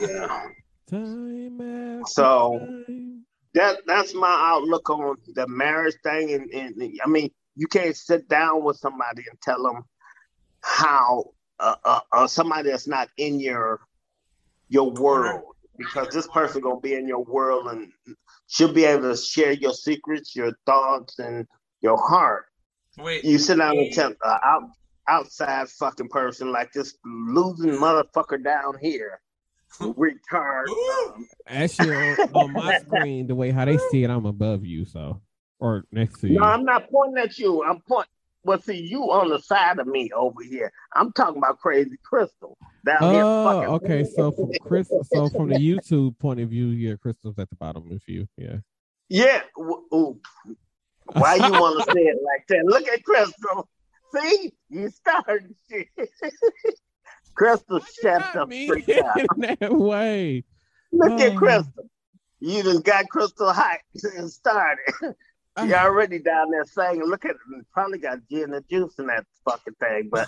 yeah. 0.00 0.48
Time 0.88 2.02
so 2.06 2.58
time. 2.58 3.26
that 3.52 3.82
that's 3.86 4.14
my 4.14 4.34
outlook 4.40 4.88
on 4.88 5.16
the 5.34 5.46
marriage 5.48 5.96
thing, 6.02 6.32
and, 6.32 6.50
and 6.50 6.98
I 7.04 7.08
mean, 7.10 7.30
you 7.54 7.66
can't 7.66 7.96
sit 7.96 8.28
down 8.28 8.64
with 8.64 8.76
somebody 8.76 9.24
and 9.30 9.40
tell 9.40 9.62
them 9.62 9.84
how 10.60 11.32
uh, 11.58 11.76
uh, 11.84 12.00
uh, 12.12 12.26
somebody 12.26 12.70
that's 12.70 12.88
not 12.88 13.08
in 13.16 13.40
your 13.40 13.80
your 14.68 14.90
world. 14.90 15.42
Because 15.76 16.08
this 16.08 16.26
person 16.28 16.60
gonna 16.60 16.80
be 16.80 16.94
in 16.94 17.08
your 17.08 17.24
world 17.24 17.66
and 17.68 17.90
should 18.46 18.74
be 18.74 18.84
able 18.84 19.10
to 19.10 19.16
share 19.16 19.52
your 19.52 19.72
secrets, 19.72 20.36
your 20.36 20.52
thoughts, 20.66 21.18
and 21.18 21.46
your 21.80 21.96
heart. 21.96 22.44
Wait, 22.98 23.24
You 23.24 23.38
sit 23.38 23.56
down 23.56 23.78
and 23.78 23.92
tell 23.92 24.12
uh, 24.24 24.38
out 24.44 24.62
outside 25.08 25.68
fucking 25.68 26.08
person 26.08 26.52
like 26.52 26.72
this 26.72 26.94
losing 27.04 27.72
motherfucker 27.72 28.42
down 28.42 28.74
here, 28.80 29.20
retard. 29.80 30.68
Um, 30.68 31.26
Actually, 31.46 31.96
on, 31.96 32.16
on 32.34 32.52
my 32.52 32.78
screen, 32.86 33.26
the 33.26 33.34
way 33.34 33.50
how 33.50 33.64
they 33.64 33.78
see 33.90 34.04
it, 34.04 34.10
I'm 34.10 34.26
above 34.26 34.64
you, 34.64 34.84
so 34.84 35.20
or 35.62 35.84
next 35.92 36.20
to 36.20 36.28
you. 36.28 36.40
No, 36.40 36.44
I'm 36.44 36.64
not 36.64 36.90
pointing 36.90 37.22
at 37.22 37.38
you. 37.38 37.62
I'm 37.62 37.80
pointing. 37.88 38.10
Well, 38.44 38.60
see, 38.60 38.78
you 38.78 39.02
on 39.12 39.28
the 39.28 39.38
side 39.38 39.78
of 39.78 39.86
me 39.86 40.10
over 40.14 40.42
here. 40.42 40.72
I'm 40.92 41.12
talking 41.12 41.36
about 41.38 41.60
Crazy 41.60 41.96
Crystal 42.02 42.58
down 42.84 43.14
here. 43.14 43.22
Oh, 43.22 43.74
okay. 43.76 44.02
So 44.02 44.32
from 44.32 44.50
Chris, 44.60 44.88
so 45.12 45.28
from 45.28 45.48
the 45.50 45.54
YouTube 45.54 46.18
point 46.18 46.40
of 46.40 46.48
view, 46.48 46.66
yeah, 46.66 46.96
Crystal's 47.00 47.38
at 47.38 47.48
the 47.50 47.54
bottom 47.56 47.92
of 47.92 48.02
you. 48.08 48.26
Yeah. 48.36 48.56
Yeah. 49.08 49.42
Ooh. 49.56 50.18
Why 51.12 51.36
you 51.36 51.52
want 51.52 51.84
to 51.86 51.92
say 51.92 52.00
it 52.00 52.18
like 52.24 52.44
that? 52.48 52.64
Look 52.66 52.88
at 52.88 53.04
Crystal. 53.04 53.68
See, 54.16 54.52
you 54.70 54.90
started 54.90 55.54
shit. 55.70 55.86
Crystal 57.34 57.78
shut 57.78 58.32
the 58.34 58.66
freak 58.68 58.88
out. 58.88 59.20
that 59.38 59.72
way. 59.72 60.42
Look 60.90 61.20
at 61.20 61.32
Oh. 61.34 61.38
Crystal. 61.38 61.88
You 62.40 62.64
just 62.64 62.82
got 62.84 63.08
Crystal 63.08 63.52
hot 63.52 63.78
and 64.16 64.28
started. 64.30 64.84
Oh. 65.56 65.64
You 65.64 65.74
already 65.74 66.18
down 66.18 66.50
there 66.50 66.64
saying, 66.64 67.02
Look 67.04 67.24
at 67.24 67.32
it. 67.32 67.66
Probably 67.72 67.98
got 67.98 68.18
gin 68.30 68.54
and 68.54 68.64
juice 68.68 68.98
in 68.98 69.06
that 69.08 69.26
fucking 69.44 69.74
thing. 69.74 70.08
But 70.10 70.26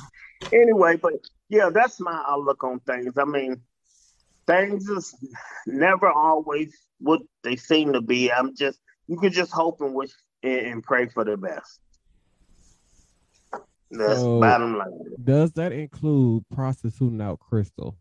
anyway, 0.53 0.97
but 0.97 1.15
yeah, 1.49 1.71
that's 1.73 2.01
my 2.01 2.23
outlook 2.29 2.63
on 2.63 2.81
things. 2.81 3.17
I 3.17 3.25
mean, 3.25 3.61
things 4.47 4.89
is 4.89 5.15
never 5.67 6.11
always 6.11 6.77
what 6.99 7.23
they 7.43 7.57
seem 7.57 7.95
to 7.95 8.03
be. 8.03 8.31
I'm 8.31 8.55
just 8.55 8.79
you 9.07 9.17
can 9.19 9.33
just 9.33 9.51
hope 9.51 9.81
and 9.81 9.95
wish 9.95 10.11
and, 10.43 10.83
pray 10.83 11.07
for 11.07 11.25
the 11.25 11.39
best. 11.39 11.81
That's 13.91 14.21
So- 14.21 14.41
bottom 14.41 14.77
line. 14.77 15.15
Does 15.23 15.53
that 15.53 15.73
include 15.73 16.45
prostituting 16.51 17.23
out 17.23 17.41
Crystal? 17.41 17.97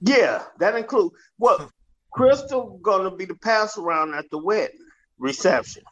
Yeah, 0.00 0.44
that 0.58 0.74
includes 0.76 1.14
what 1.36 1.68
Crystal 2.12 2.78
gonna 2.82 3.10
be 3.14 3.26
the 3.26 3.34
pass 3.34 3.76
around 3.76 4.14
at 4.14 4.30
the 4.30 4.38
wedding 4.38 4.87
reception. 5.18 5.82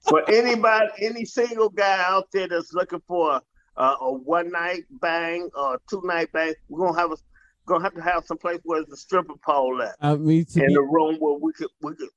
For 0.00 0.28
anybody, 0.28 0.88
any 1.00 1.24
single 1.24 1.68
guy 1.68 2.02
out 2.04 2.26
there 2.32 2.48
that's 2.48 2.72
looking 2.72 3.02
for 3.06 3.40
a, 3.76 3.82
a 3.82 4.12
one 4.12 4.50
night 4.50 4.84
bang 4.90 5.48
or 5.54 5.78
two 5.88 6.02
night 6.04 6.30
bang, 6.32 6.54
we're 6.68 6.86
gonna 6.86 6.98
have 6.98 7.12
a 7.12 7.16
gonna 7.66 7.84
have 7.84 7.94
to 7.94 8.02
have 8.02 8.24
some 8.26 8.38
place 8.38 8.58
where 8.64 8.82
there's 8.82 8.92
a 8.92 8.96
stripper 8.96 9.34
pole 9.44 9.80
at 9.80 9.94
I 10.00 10.16
mean, 10.16 10.44
to 10.46 10.64
in 10.64 10.72
the 10.72 10.82
room 10.82 11.16
where 11.18 11.38
we 11.38 11.52
could 11.52 11.68
we 11.80 11.94
could. 11.94 12.08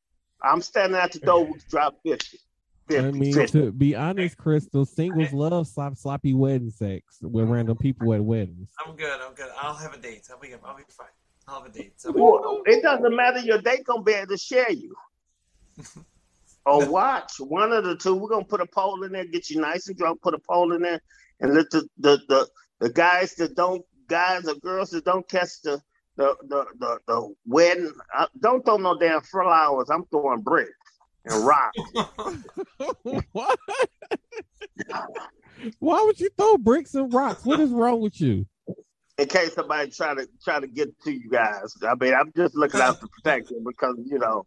I'm 0.41 0.61
standing 0.61 0.99
at 0.99 1.11
the 1.11 1.19
door. 1.19 1.45
We 1.45 1.53
could 1.53 1.69
drop 1.69 1.95
50. 2.05 2.39
50, 2.88 3.07
I 3.07 3.11
mean, 3.11 3.34
50. 3.34 3.59
to 3.59 3.71
be 3.71 3.95
honest, 3.95 4.38
Crystal, 4.38 4.86
singles 4.86 5.34
love 5.34 5.67
slop, 5.67 5.97
sloppy 5.97 6.36
wedding 6.36 6.69
sex 6.69 7.17
with 7.19 7.47
random 7.47 7.78
people 7.78 8.13
at 8.13 8.23
weddings. 8.23 8.69
I'm 8.86 8.95
good. 8.95 9.19
I'm 9.21 9.34
good. 9.34 9.49
I'll 9.59 9.73
have 9.73 9.93
a 9.93 9.97
date. 9.97 10.28
I'll 10.30 10.39
be. 10.39 10.53
I'll 10.53 10.78
be 10.78 10.84
fine. 10.89 11.07
I'll 11.47 11.61
have 11.61 11.69
a 11.69 11.77
date. 11.77 11.93
I'll 12.05 12.13
Well, 12.13 12.61
it 12.65 12.81
doesn't 12.81 13.15
matter. 13.15 13.39
Your 13.39 13.59
date 13.59 13.85
gonna 13.85 14.01
be 14.01 14.13
able 14.13 14.27
to 14.27 14.37
share 14.37 14.71
you. 14.71 14.95
or 16.65 16.89
watch 16.89 17.33
one 17.39 17.71
of 17.71 17.83
the 17.83 17.95
two. 17.95 18.15
We're 18.15 18.29
gonna 18.29 18.45
put 18.45 18.61
a 18.61 18.65
poll 18.65 19.03
in 19.03 19.11
there, 19.11 19.25
get 19.25 19.49
you 19.49 19.61
nice 19.61 19.87
and 19.87 19.97
drunk. 19.97 20.21
Put 20.21 20.33
a 20.33 20.39
poll 20.39 20.73
in 20.73 20.81
there, 20.81 21.01
and 21.39 21.53
let 21.53 21.69
the 21.69 21.87
the 21.99 22.19
the, 22.27 22.47
the 22.79 22.89
guys 22.89 23.35
that 23.35 23.55
don't 23.55 23.85
guys 24.07 24.47
or 24.47 24.55
girls 24.55 24.91
that 24.91 25.05
don't 25.05 25.27
catch 25.29 25.61
the 25.63 25.81
the 26.15 26.35
the 26.47 26.65
the, 26.79 26.99
the 27.07 27.33
wedding. 27.45 27.93
Uh, 28.15 28.27
don't 28.41 28.65
throw 28.65 28.77
no 28.77 28.97
damn 28.97 29.21
flowers. 29.21 29.89
I'm 29.89 30.05
throwing 30.05 30.41
bricks 30.41 30.71
and 31.25 31.45
rocks. 31.45 31.77
what? 33.31 33.59
Why 35.79 36.03
would 36.03 36.19
you 36.19 36.29
throw 36.37 36.57
bricks 36.57 36.95
and 36.95 37.13
rocks? 37.13 37.45
What 37.45 37.59
is 37.59 37.71
wrong 37.71 38.01
with 38.01 38.19
you? 38.19 38.45
In 39.18 39.28
case 39.28 39.53
somebody 39.53 39.91
try 39.91 40.13
to 40.13 40.28
try 40.43 40.59
to 40.59 40.68
get 40.68 40.89
to 41.03 41.11
you 41.11 41.30
guys. 41.30 41.74
I 41.84 41.95
mean, 41.95 42.13
I'm 42.13 42.32
just 42.36 42.55
looking 42.55 42.82
out 42.82 42.99
to 43.01 43.07
protect 43.07 43.49
you 43.51 43.61
because 43.66 43.95
you 44.05 44.20
know, 44.20 44.45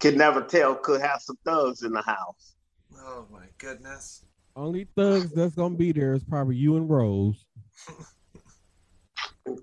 can 0.00 0.16
never 0.16 0.42
tell. 0.42 0.74
Could 0.74 1.00
have 1.00 1.20
some 1.22 1.36
thugs 1.44 1.82
in 1.82 1.92
the 1.92 2.02
house. 2.02 2.54
oh 2.96 3.26
my 3.32 3.46
goodness. 3.58 4.24
Only 4.54 4.86
thugs 4.96 5.32
that's 5.32 5.54
gonna 5.54 5.76
be 5.76 5.92
there 5.92 6.12
is 6.12 6.24
probably 6.24 6.56
you 6.56 6.76
and 6.76 6.88
Rose 6.90 7.44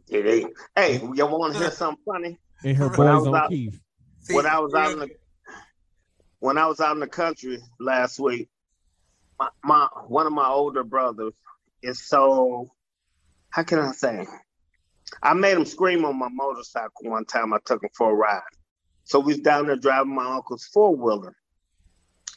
It 0.10 0.26
ain't. 0.26 0.54
Hey, 0.76 1.00
y'all 1.14 1.38
want 1.38 1.54
to 1.54 1.60
hear 1.60 1.72
something 1.72 2.04
funny? 2.06 2.38
and 2.66 2.76
her 2.76 2.90
When 2.90 3.08
I 3.08 3.14
boys 3.14 3.20
was 3.20 3.28
on 3.28 3.36
out- 3.36 3.50
Keith. 3.50 3.80
When 4.32 4.46
I 4.46 4.60
was 4.60 4.74
out 4.74 4.92
in 4.94 5.00
the 5.00 5.10
when 6.40 6.58
I 6.58 6.66
was 6.68 6.80
out 6.80 6.94
in 6.94 7.00
the 7.00 7.08
country 7.08 7.60
last 7.80 8.20
week, 8.20 8.50
my, 9.40 9.50
my 9.64 9.88
one 10.08 10.26
of 10.28 10.34
my 10.34 10.48
older 10.48 10.84
brothers 10.84 11.34
is 11.84 12.06
so 12.08 12.70
how 13.52 13.64
can 13.64 13.80
I 13.80 13.92
say 13.92 14.26
I 15.24 15.34
made 15.34 15.58
him 15.58 15.66
scream 15.66 16.06
on 16.06 16.18
my 16.18 16.30
motorcycle 16.30 17.10
one 17.10 17.26
time. 17.26 17.54
I 17.54 17.60
took 17.66 17.84
him 17.84 17.90
for 17.98 18.12
a 18.12 18.16
ride. 18.16 18.42
So 19.04 19.20
we 19.20 19.34
was 19.34 19.42
down 19.42 19.68
there 19.68 19.76
driving 19.76 20.16
my 20.16 20.36
uncle's 20.36 20.66
four 20.66 20.96
wheeler, 20.96 21.36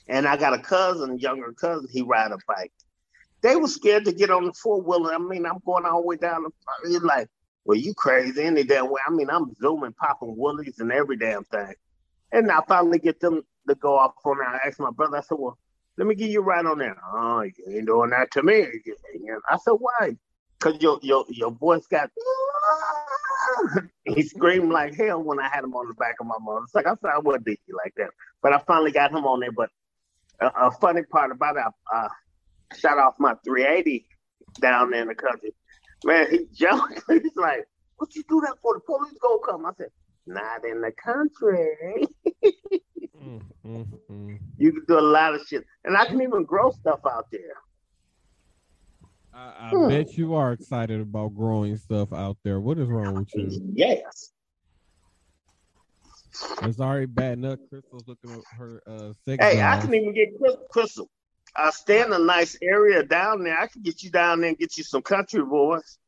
and 0.08 0.26
I 0.26 0.36
got 0.36 0.54
a 0.54 0.58
cousin, 0.58 1.18
younger 1.18 1.52
cousin. 1.52 1.86
He 1.90 2.02
ride 2.02 2.32
a 2.32 2.38
bike. 2.48 2.72
They 3.42 3.56
were 3.56 3.68
scared 3.68 4.06
to 4.06 4.12
get 4.12 4.30
on 4.30 4.46
the 4.46 4.54
four 4.54 4.80
wheeler. 4.80 5.14
I 5.14 5.18
mean, 5.18 5.44
I'm 5.44 5.58
going 5.66 5.84
all 5.84 6.00
the 6.00 6.06
way 6.06 6.16
down. 6.16 6.44
The, 6.44 6.50
he's 6.88 7.02
like, 7.02 7.28
"Well, 7.64 7.76
you 7.76 7.92
crazy 7.94 8.42
any 8.42 8.64
damn 8.64 8.90
way?" 8.90 9.00
I 9.06 9.10
mean, 9.10 9.28
I'm 9.28 9.54
zooming, 9.60 9.92
popping 9.92 10.36
woolies, 10.36 10.78
and 10.78 10.90
every 10.90 11.18
damn 11.18 11.44
thing. 11.44 11.74
And 12.32 12.50
I 12.50 12.60
finally 12.66 12.98
get 12.98 13.20
them 13.20 13.42
to 13.68 13.74
go 13.74 13.98
off 13.98 14.14
on 14.24 14.38
there. 14.38 14.48
I 14.48 14.60
asked 14.66 14.80
my 14.80 14.90
brother. 14.90 15.18
I 15.18 15.20
said, 15.20 15.36
"Well, 15.38 15.58
let 15.98 16.06
me 16.06 16.14
give 16.14 16.30
you 16.30 16.40
ride 16.40 16.64
on 16.64 16.78
there." 16.78 16.96
Oh, 17.12 17.42
you 17.42 17.52
ain't 17.68 17.86
doing 17.86 18.10
that 18.10 18.30
to 18.32 18.42
me. 18.42 18.66
I 19.50 19.58
said, 19.58 19.72
"Why?" 19.72 20.16
Cause 20.62 20.76
your 20.80 21.00
your 21.02 21.24
your 21.28 21.50
voice 21.50 21.86
got 21.88 22.08
he 24.04 24.22
screamed 24.22 24.70
like 24.70 24.94
hell 24.94 25.20
when 25.20 25.40
I 25.40 25.48
had 25.48 25.64
him 25.64 25.74
on 25.74 25.88
the 25.88 25.94
back 25.94 26.14
of 26.20 26.26
my 26.28 26.36
motorcycle. 26.40 26.92
I 26.92 26.94
said 27.00 27.10
I 27.16 27.38
do 27.38 27.56
you 27.66 27.76
like 27.84 27.94
that, 27.96 28.10
but 28.42 28.52
I 28.52 28.58
finally 28.58 28.92
got 28.92 29.10
him 29.10 29.24
on 29.24 29.40
there. 29.40 29.50
But 29.50 29.70
a, 30.40 30.46
a 30.68 30.70
funny 30.70 31.02
part 31.02 31.32
about 31.32 31.56
it, 31.56 31.64
I 31.92 31.96
uh, 31.96 32.08
shot 32.76 32.98
off 32.98 33.14
my 33.18 33.34
380 33.44 34.06
down 34.60 34.90
there 34.90 35.02
in 35.02 35.08
the 35.08 35.16
country. 35.16 35.52
Man, 36.04 36.30
he 36.30 36.46
jumped. 36.54 37.02
He's 37.08 37.36
like, 37.36 37.66
"What 37.96 38.14
you 38.14 38.22
do 38.28 38.40
that 38.42 38.54
for? 38.62 38.74
The 38.74 38.80
police 38.80 39.18
gonna 39.20 39.38
come?" 39.44 39.66
I 39.66 39.72
said, 39.76 39.90
"Not 40.26 40.64
in 40.64 40.80
the 40.80 40.92
country." 40.92 42.06
mm, 43.20 43.42
mm, 43.66 43.86
mm. 44.10 44.38
You 44.58 44.72
can 44.72 44.84
do 44.86 44.98
a 44.98 45.00
lot 45.00 45.34
of 45.34 45.40
shit, 45.46 45.64
and 45.84 45.96
I 45.96 46.06
can 46.06 46.22
even 46.22 46.44
grow 46.44 46.70
stuff 46.70 47.00
out 47.04 47.26
there. 47.32 47.56
I, 49.34 49.52
I 49.60 49.70
hmm. 49.70 49.88
bet 49.88 50.16
you 50.16 50.34
are 50.34 50.52
excited 50.52 51.00
about 51.00 51.34
growing 51.34 51.76
stuff 51.76 52.12
out 52.12 52.36
there. 52.44 52.60
What 52.60 52.78
is 52.78 52.88
wrong 52.88 53.14
with 53.14 53.34
you? 53.34 53.72
Yes. 53.74 54.32
It's 56.62 56.80
already 56.80 57.06
bad 57.06 57.38
enough. 57.38 57.58
Crystal's 57.68 58.06
looking 58.06 58.32
at 58.32 58.40
her 58.56 58.82
uh 58.86 59.12
Hey, 59.26 59.62
I 59.62 59.80
can 59.80 59.94
even 59.94 60.14
get 60.14 60.28
Crystal. 60.70 61.08
I 61.54 61.70
stay 61.70 62.02
in 62.02 62.12
a 62.12 62.18
nice 62.18 62.56
area 62.62 63.02
down 63.02 63.44
there. 63.44 63.58
I 63.58 63.66
can 63.66 63.82
get 63.82 64.02
you 64.02 64.10
down 64.10 64.40
there 64.40 64.48
and 64.48 64.58
get 64.58 64.78
you 64.78 64.84
some 64.84 65.02
country 65.02 65.44
boys. 65.44 65.98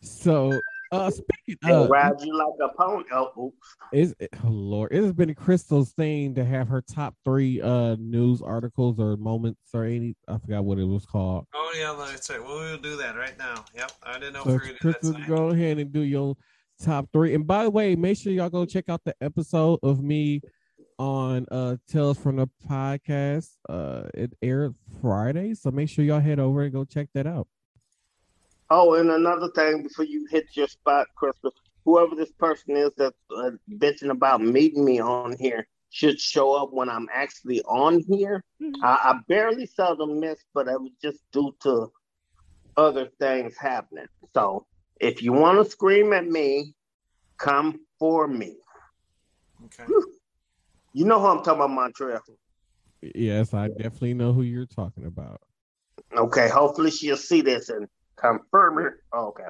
so 0.00 0.60
uh, 0.92 1.10
speaking 1.10 1.70
of, 1.70 1.88
ride 1.88 2.20
you 2.20 2.36
like 2.36 2.70
a 2.70 2.76
pony. 2.76 3.04
Oh, 3.12 3.30
oops. 3.38 3.76
Is 3.92 4.14
oh 4.44 4.48
Lord, 4.48 4.92
it 4.92 5.02
has 5.02 5.12
been 5.12 5.34
Crystal's 5.34 5.92
thing 5.92 6.34
to 6.34 6.44
have 6.44 6.68
her 6.68 6.82
top 6.82 7.14
three 7.24 7.60
uh 7.60 7.96
news 7.98 8.42
articles 8.42 8.98
or 8.98 9.16
moments 9.16 9.60
or 9.72 9.84
any. 9.84 10.16
I 10.26 10.38
forgot 10.38 10.64
what 10.64 10.78
it 10.78 10.84
was 10.84 11.06
called. 11.06 11.46
Oh 11.54 11.74
yeah, 11.76 11.94
that's 12.10 12.28
right. 12.30 12.42
Well, 12.42 12.58
we'll 12.58 12.78
do 12.78 12.96
that 12.96 13.16
right 13.16 13.38
now. 13.38 13.64
Yep, 13.74 13.92
I 14.02 14.14
didn't 14.14 14.34
know. 14.34 14.44
So 14.44 14.54
if 14.54 14.78
Crystal, 14.80 15.14
go 15.26 15.48
ahead 15.48 15.78
and 15.78 15.92
do 15.92 16.00
your 16.00 16.36
top 16.82 17.08
three. 17.12 17.34
And 17.34 17.46
by 17.46 17.64
the 17.64 17.70
way, 17.70 17.94
make 17.94 18.18
sure 18.18 18.32
y'all 18.32 18.48
go 18.48 18.64
check 18.64 18.88
out 18.88 19.02
the 19.04 19.14
episode 19.20 19.78
of 19.82 20.02
me 20.02 20.40
on 20.98 21.46
uh 21.50 21.76
Tales 21.88 22.18
from 22.18 22.36
the 22.36 22.48
podcast. 22.68 23.48
Uh, 23.68 24.04
it 24.14 24.32
aired 24.42 24.74
Friday, 25.00 25.54
so 25.54 25.70
make 25.70 25.88
sure 25.88 26.04
y'all 26.04 26.20
head 26.20 26.38
over 26.38 26.62
and 26.62 26.72
go 26.72 26.84
check 26.84 27.08
that 27.14 27.26
out. 27.26 27.46
Oh, 28.70 28.94
and 28.94 29.10
another 29.10 29.50
thing 29.54 29.82
before 29.82 30.04
you 30.04 30.26
hit 30.30 30.46
your 30.54 30.68
spot, 30.68 31.08
Crystal, 31.16 31.52
whoever 31.84 32.14
this 32.14 32.30
person 32.32 32.76
is 32.76 32.90
that's 32.96 33.16
uh, 33.36 33.50
bitching 33.78 34.10
about 34.10 34.40
meeting 34.40 34.84
me 34.84 35.00
on 35.00 35.36
here 35.38 35.66
should 35.90 36.20
show 36.20 36.54
up 36.54 36.72
when 36.72 36.88
I'm 36.88 37.08
actually 37.12 37.62
on 37.62 38.00
here. 38.08 38.44
Mm-hmm. 38.62 38.84
I, 38.84 38.88
I, 38.88 39.20
barely 39.26 39.66
seldom 39.66 40.20
miss, 40.20 40.38
but 40.54 40.68
it 40.68 40.80
was 40.80 40.92
just 41.02 41.18
due 41.32 41.52
to 41.64 41.90
other 42.76 43.08
things 43.18 43.56
happening. 43.56 44.06
So 44.34 44.66
if 45.00 45.20
you 45.20 45.32
want 45.32 45.64
to 45.64 45.68
scream 45.68 46.12
at 46.12 46.26
me, 46.26 46.74
come 47.38 47.80
for 47.98 48.28
me. 48.28 48.56
Okay. 49.64 49.92
You 50.92 51.04
know 51.04 51.18
who 51.18 51.26
I'm 51.26 51.38
talking 51.38 51.54
about, 51.54 51.70
Montreal. 51.70 52.20
Yes, 53.02 53.52
I 53.52 53.68
definitely 53.68 54.14
know 54.14 54.32
who 54.32 54.42
you're 54.42 54.66
talking 54.66 55.06
about. 55.06 55.40
Okay, 56.16 56.48
hopefully 56.48 56.90
she'll 56.90 57.16
see 57.16 57.40
this 57.40 57.68
and 57.68 57.88
Confirm 58.20 58.86
it. 58.86 58.92
Oh, 59.12 59.28
okay. 59.28 59.44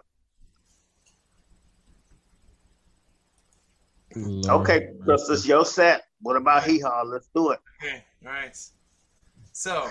Lord. 4.17 4.63
Okay, 4.63 4.89
this 5.07 5.29
is 5.29 5.47
your 5.47 5.65
set. 5.65 6.03
What 6.21 6.37
about 6.37 6.65
Hee 6.65 6.81
Haw? 6.81 7.03
Let's 7.03 7.29
do 7.35 7.51
it. 7.51 7.61
Okay, 7.83 8.05
all 8.27 8.33
right. 8.33 8.57
So, 9.53 9.89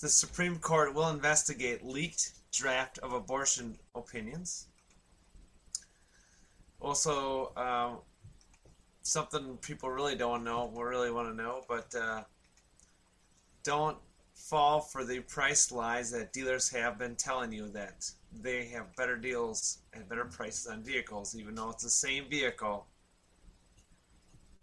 the 0.00 0.08
Supreme 0.08 0.58
Court 0.58 0.94
will 0.94 1.08
investigate 1.08 1.84
leaked 1.84 2.32
draft 2.52 2.98
of 2.98 3.12
abortion 3.12 3.76
opinions. 3.94 4.68
Also, 6.80 7.52
um, 7.56 7.98
something 9.02 9.58
people 9.58 9.90
really 9.90 10.16
don't 10.16 10.42
know, 10.42 10.72
we 10.74 10.82
really 10.82 11.10
want 11.10 11.28
to 11.28 11.34
know, 11.34 11.62
but 11.68 11.94
uh, 11.94 12.22
don't 13.62 13.98
fall 14.40 14.80
for 14.80 15.04
the 15.04 15.20
price 15.20 15.70
lies 15.70 16.10
that 16.10 16.32
dealers 16.32 16.68
have 16.70 16.98
been 16.98 17.14
telling 17.14 17.52
you 17.52 17.68
that 17.68 18.10
they 18.42 18.66
have 18.66 18.94
better 18.96 19.16
deals 19.16 19.78
and 19.92 20.08
better 20.08 20.24
prices 20.24 20.66
on 20.66 20.82
vehicles, 20.82 21.36
even 21.36 21.54
though 21.54 21.70
it's 21.70 21.84
the 21.84 21.90
same 21.90 22.24
vehicle. 22.28 22.86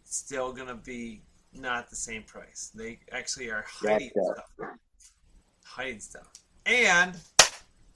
It's 0.01 0.17
still 0.17 0.51
gonna 0.51 0.75
be 0.75 1.21
not 1.53 1.89
the 1.89 1.95
same 1.95 2.23
price. 2.23 2.71
They 2.73 2.99
actually 3.11 3.49
are 3.49 3.65
hiding 3.67 4.11
stuff. 4.11 4.71
Hiding 5.63 5.99
stuff. 5.99 6.27
And 6.65 7.15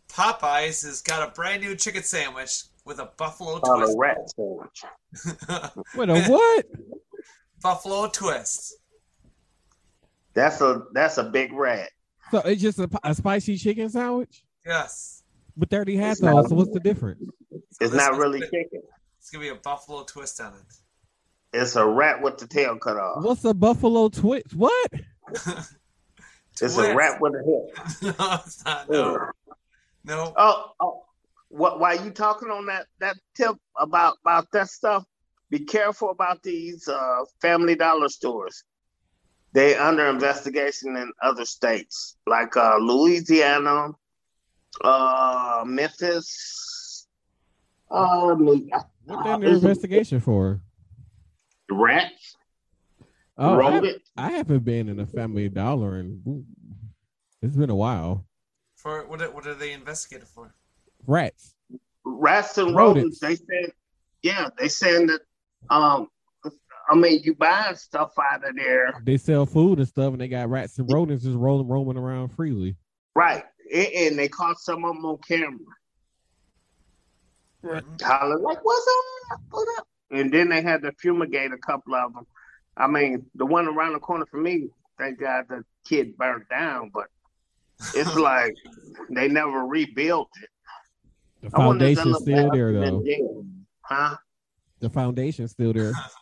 Popeyes 0.08 0.86
has 0.86 1.02
got 1.02 1.28
a 1.28 1.32
brand 1.32 1.62
new 1.62 1.76
chicken 1.76 2.04
sandwich 2.04 2.64
with 2.86 3.00
a 3.00 3.10
buffalo 3.18 3.60
oh, 3.64 3.78
twist. 3.78 3.96
A 3.96 4.00
rat 4.00 4.30
sandwich. 4.36 4.84
with 5.96 6.10
a 6.10 6.24
what? 6.30 6.66
Buffalo 7.62 8.08
twist. 8.08 8.76
That's 10.34 10.62
a 10.62 10.84
that's 10.94 11.18
a 11.18 11.24
big 11.24 11.52
rat. 11.54 11.90
So 12.32 12.40
it's 12.40 12.62
just 12.62 12.80
a, 12.80 12.90
a 13.04 13.14
spicy 13.14 13.58
chicken 13.58 13.90
sandwich. 13.90 14.44
Yes. 14.66 15.24
But 15.58 15.70
they 15.70 15.76
already 15.76 15.98
had 15.98 16.18
those. 16.18 16.50
So 16.50 16.56
what's 16.56 16.72
the 16.72 16.80
difference? 16.80 17.22
It's 17.80 17.94
not 17.94 18.16
really 18.18 18.40
chicken. 18.40 18.82
It's 19.20 19.30
gonna 19.30 19.44
be 19.44 19.50
a 19.50 19.56
buffalo 19.56 20.04
twist 20.04 20.40
on 20.40 20.54
it. 20.54 20.74
It's 21.54 21.76
a 21.76 21.86
rat 21.86 22.22
with 22.22 22.38
the 22.38 22.48
tail 22.48 22.78
cut 22.78 22.98
off. 22.98 23.24
What's 23.24 23.44
a 23.44 23.54
buffalo 23.54 24.08
twist? 24.08 24.56
What? 24.56 24.92
it's 26.62 26.78
a 26.78 26.96
rat 26.96 27.20
with 27.20 27.34
a 27.36 27.44
head. 27.44 28.16
no, 28.20 28.40
it's 28.46 28.66
not. 28.66 28.90
No. 28.90 29.30
No. 30.06 30.34
Oh, 30.38 30.72
oh. 30.80 31.04
What? 31.50 31.82
Why 31.82 31.94
you 31.94 32.12
talking 32.12 32.50
on 32.50 32.68
that 32.68 32.86
that 33.00 33.18
tip 33.36 33.58
about 33.78 34.18
about 34.26 34.48
that 34.54 34.70
stuff? 34.70 35.04
Be 35.50 35.60
careful 35.60 36.12
about 36.12 36.42
these 36.44 36.88
uh, 36.88 37.26
Family 37.42 37.76
Dollar 37.76 38.08
stores 38.08 38.64
they 39.54 39.76
under 39.76 40.08
investigation 40.08 40.96
in 40.96 41.12
other 41.22 41.46
states 41.46 42.18
like 42.26 42.56
uh, 42.56 42.78
Louisiana, 42.78 43.90
uh, 44.84 45.64
Memphis. 45.66 47.08
Uh, 47.90 48.34
what 48.36 49.24
they 49.26 49.32
under 49.32 49.48
investigation 49.48 50.20
for? 50.20 50.62
Rats. 51.70 52.38
Oh, 53.38 53.60
I, 53.60 53.96
I, 54.18 54.32
haven't 54.32 54.64
been 54.64 54.88
in 54.88 55.00
a 55.00 55.06
Family 55.06 55.50
Dollar 55.50 55.96
and 55.96 56.46
it's 57.42 57.56
been 57.56 57.70
a 57.70 57.76
while. 57.76 58.26
For 58.76 59.06
what? 59.08 59.34
What 59.34 59.48
are 59.48 59.56
they 59.56 59.72
investigated 59.72 60.28
for? 60.28 60.54
Rats. 61.08 61.56
Rats 62.04 62.58
and 62.58 62.76
rodents. 62.76 63.22
rodents. 63.22 63.48
They 63.48 63.62
said, 63.62 63.74
yeah, 64.22 64.50
they 64.58 64.68
saying 64.68 65.08
that 65.08 65.22
um, 65.70 66.08
I 66.92 66.96
mean, 66.96 67.22
you 67.24 67.34
buy 67.34 67.74
stuff 67.76 68.12
out 68.20 68.48
of 68.48 68.54
there. 68.58 69.02
They 69.06 69.16
sell 69.16 69.46
food 69.46 69.80
and 69.80 69.88
stuff, 69.88 70.12
and 70.12 70.20
they 70.20 70.28
got 70.28 70.50
rats 70.50 70.78
and 70.78 70.92
rodents 70.92 71.24
just 71.24 71.38
rolling, 71.38 71.70
roaming 71.70 71.98
around 71.98 72.30
freely. 72.30 72.76
Right, 73.16 73.46
and 73.74 74.20
they 74.20 74.28
caught 74.28 74.60
some 74.60 74.84
of 74.84 74.96
them 74.96 75.06
on 75.06 75.18
camera. 75.26 75.58
Right. 77.62 77.84
Hollering 78.02 78.44
like, 78.44 78.60
"What's 78.62 78.88
up? 79.32 79.40
What's 79.52 79.80
up?" 79.80 79.88
And 80.12 80.34
then 80.34 80.50
they 80.50 80.62
had 80.62 80.82
to 80.82 80.92
fumigate 81.00 81.54
a 81.54 81.58
couple 81.58 81.96
of 81.96 82.14
them. 82.14 82.28
I 82.76 82.88
mean, 82.88 83.26
the 83.36 83.46
one 83.46 83.68
around 83.68 83.94
the 83.94 84.00
corner 84.00 84.26
from 84.26 84.44
me, 84.44 84.68
thank 84.98 85.18
God 85.18 85.46
the 85.48 85.64
kid 85.88 86.18
burned 86.18 86.50
down, 86.50 86.92
but 86.94 87.08
it's 87.96 88.16
like 88.18 88.56
they 89.10 89.30
never 89.30 89.66
rebuilt 89.66 90.30
it. 90.44 90.50
The 91.42 91.50
foundation's 91.52 92.18
still 92.18 92.52
there, 92.52 92.74
though. 92.74 93.04
Huh? 93.82 94.18
The 94.82 94.90
foundation's 94.90 95.52
still 95.52 95.72
there. 95.72 95.94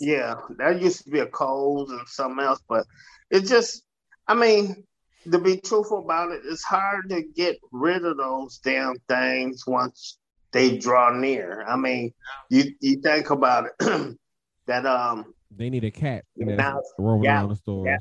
Yeah, 0.00 0.34
that 0.58 0.80
used 0.80 1.04
to 1.04 1.10
be 1.10 1.20
a 1.20 1.26
Kohl's 1.26 1.90
and 1.90 2.06
something 2.06 2.44
else, 2.44 2.60
but 2.68 2.86
it 3.30 3.40
just, 3.46 3.82
I 4.26 4.34
mean, 4.34 4.84
to 5.30 5.38
be 5.38 5.58
truthful 5.58 5.98
about 5.98 6.32
it, 6.32 6.42
it's 6.44 6.64
hard 6.64 7.08
to 7.10 7.22
get 7.22 7.58
rid 7.72 8.04
of 8.04 8.16
those 8.16 8.58
damn 8.58 8.96
things 9.08 9.64
once 9.66 10.18
they 10.52 10.78
draw 10.78 11.10
near. 11.14 11.64
I 11.66 11.76
mean, 11.76 12.12
you 12.48 12.72
you 12.80 13.00
think 13.00 13.30
about 13.30 13.66
it 13.80 14.16
that 14.66 14.86
um 14.86 15.34
they 15.54 15.70
need 15.70 15.84
a 15.84 15.90
cat 15.90 16.24
now 16.36 16.80
roaming 16.98 17.28
around 17.30 17.50
the 17.50 17.56
stores. 17.56 18.00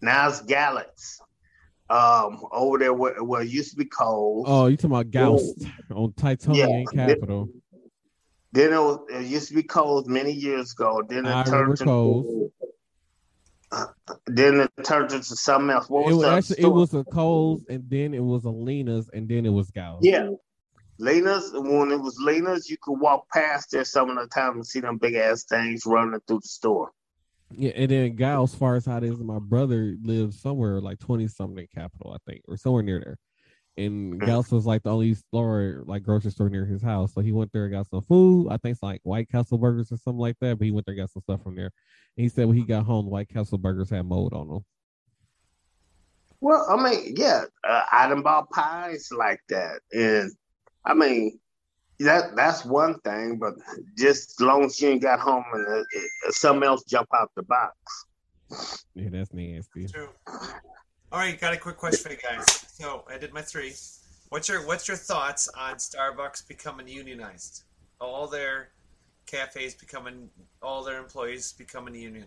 Now 0.00 0.28
it's 0.28 0.42
Galax. 0.42 1.20
um, 1.88 2.42
over 2.50 2.78
there 2.78 2.92
where, 2.92 3.22
where 3.22 3.42
it 3.42 3.48
used 3.48 3.70
to 3.70 3.76
be 3.76 3.84
Coles. 3.84 4.46
Oh, 4.48 4.66
you 4.66 4.76
talking 4.76 4.90
about 4.90 5.10
Gaust 5.10 5.66
on 5.94 6.12
Titonian 6.12 6.86
Yeah. 6.92 7.06
Capital? 7.06 7.48
Then 8.56 8.72
it, 8.72 8.78
was, 8.78 9.00
it 9.10 9.26
used 9.26 9.48
to 9.48 9.54
be 9.54 9.62
Coles 9.62 10.08
many 10.08 10.32
years 10.32 10.72
ago. 10.72 11.02
Then 11.06 11.26
it 11.26 11.44
turned 11.44 11.76
to. 11.76 12.50
Uh, 13.70 13.86
then 14.26 14.60
it 14.60 14.70
turned 14.82 15.12
into 15.12 15.36
something 15.36 15.68
else. 15.68 15.90
What 15.90 16.10
It 16.10 16.14
was 16.14 16.14
was 16.14 16.22
the 16.22 16.28
other 16.28 16.38
actually 16.38 16.62
it 16.62 16.68
was 16.68 16.94
a 16.94 17.04
Coles, 17.04 17.66
and 17.68 17.90
then 17.90 18.14
it 18.14 18.24
was 18.24 18.44
a 18.44 18.50
Lena's, 18.50 19.10
and 19.12 19.28
then 19.28 19.44
it 19.44 19.50
was 19.50 19.70
Gals. 19.70 20.00
Yeah. 20.02 20.30
Lena's, 20.96 21.50
when 21.52 21.90
it 21.90 22.00
was 22.00 22.18
Lena's, 22.18 22.70
you 22.70 22.78
could 22.80 22.98
walk 22.98 23.28
past 23.30 23.72
there 23.72 23.84
some 23.84 24.08
of 24.08 24.16
the 24.16 24.26
time 24.28 24.52
and 24.52 24.66
see 24.66 24.80
them 24.80 24.96
big 24.96 25.16
ass 25.16 25.44
things 25.44 25.84
running 25.84 26.18
through 26.26 26.40
the 26.40 26.48
store. 26.48 26.92
Yeah, 27.50 27.72
and 27.76 27.90
then 27.90 28.16
Gals, 28.16 28.54
far 28.54 28.76
as 28.76 28.86
how 28.86 28.96
it 28.96 29.04
is, 29.04 29.18
my 29.18 29.38
brother 29.38 29.96
lives 30.02 30.40
somewhere 30.40 30.80
like 30.80 30.98
twenty 30.98 31.28
something 31.28 31.66
capital, 31.74 32.14
I 32.14 32.30
think, 32.30 32.44
or 32.48 32.56
somewhere 32.56 32.82
near 32.82 33.00
there. 33.04 33.18
And 33.78 34.18
Gauss 34.18 34.50
was 34.50 34.64
like 34.64 34.82
the 34.82 34.90
only 34.90 35.14
store, 35.14 35.82
like 35.86 36.02
grocery 36.02 36.30
store 36.30 36.48
near 36.48 36.64
his 36.64 36.82
house. 36.82 37.12
So 37.12 37.20
he 37.20 37.32
went 37.32 37.52
there 37.52 37.64
and 37.64 37.72
got 37.72 37.88
some 37.88 38.02
food. 38.02 38.48
I 38.48 38.56
think 38.56 38.72
it's 38.72 38.82
like 38.82 39.00
White 39.02 39.28
Castle 39.28 39.58
burgers 39.58 39.92
or 39.92 39.98
something 39.98 40.18
like 40.20 40.36
that. 40.40 40.58
But 40.58 40.64
he 40.64 40.70
went 40.70 40.86
there 40.86 40.94
and 40.94 41.02
got 41.02 41.10
some 41.10 41.22
stuff 41.22 41.42
from 41.42 41.56
there. 41.56 41.70
And 42.16 42.22
he 42.22 42.28
said 42.28 42.46
when 42.46 42.56
he 42.56 42.62
got 42.62 42.86
home, 42.86 43.10
White 43.10 43.28
Castle 43.28 43.58
burgers 43.58 43.90
had 43.90 44.06
mold 44.06 44.32
on 44.32 44.48
them. 44.48 44.64
Well, 46.40 46.66
I 46.68 46.82
mean, 46.82 47.14
yeah, 47.16 47.44
uh, 47.64 47.82
I 47.90 48.08
done 48.08 48.22
bought 48.22 48.50
pies 48.50 49.08
like 49.10 49.40
that, 49.48 49.80
and 49.92 50.30
I 50.84 50.94
mean, 50.94 51.38
that 52.00 52.36
that's 52.36 52.64
one 52.64 53.00
thing. 53.00 53.38
But 53.38 53.54
just 53.96 54.32
as 54.32 54.46
long 54.46 54.64
as 54.64 54.80
you 54.80 54.90
ain't 54.90 55.02
got 55.02 55.18
home 55.18 55.44
and 55.52 55.66
uh, 55.66 55.80
uh, 55.80 56.30
something 56.30 56.66
else 56.66 56.84
jump 56.84 57.08
out 57.14 57.30
the 57.36 57.42
box. 57.42 58.84
Yeah, 58.94 59.08
that's 59.10 59.32
nasty. 59.32 59.88
True. 61.10 61.18
All 61.18 61.24
right, 61.24 61.40
got 61.40 61.54
a 61.54 61.56
quick 61.56 61.76
question 61.76 62.02
for 62.04 62.10
you 62.12 62.18
guys. 62.18 62.44
So 62.78 63.04
I 63.08 63.18
did 63.18 63.32
my 63.32 63.42
three. 63.42 63.72
What's 64.28 64.48
your 64.48 64.66
What's 64.66 64.88
your 64.88 64.96
thoughts 64.96 65.48
on 65.48 65.76
Starbucks 65.76 66.46
becoming 66.48 66.88
unionized? 66.88 67.64
All 68.00 68.26
their 68.26 68.70
cafes 69.26 69.74
becoming, 69.74 70.28
all 70.62 70.84
their 70.84 70.98
employees 70.98 71.52
becoming 71.52 71.94
union 71.94 72.26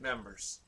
members. 0.00 0.60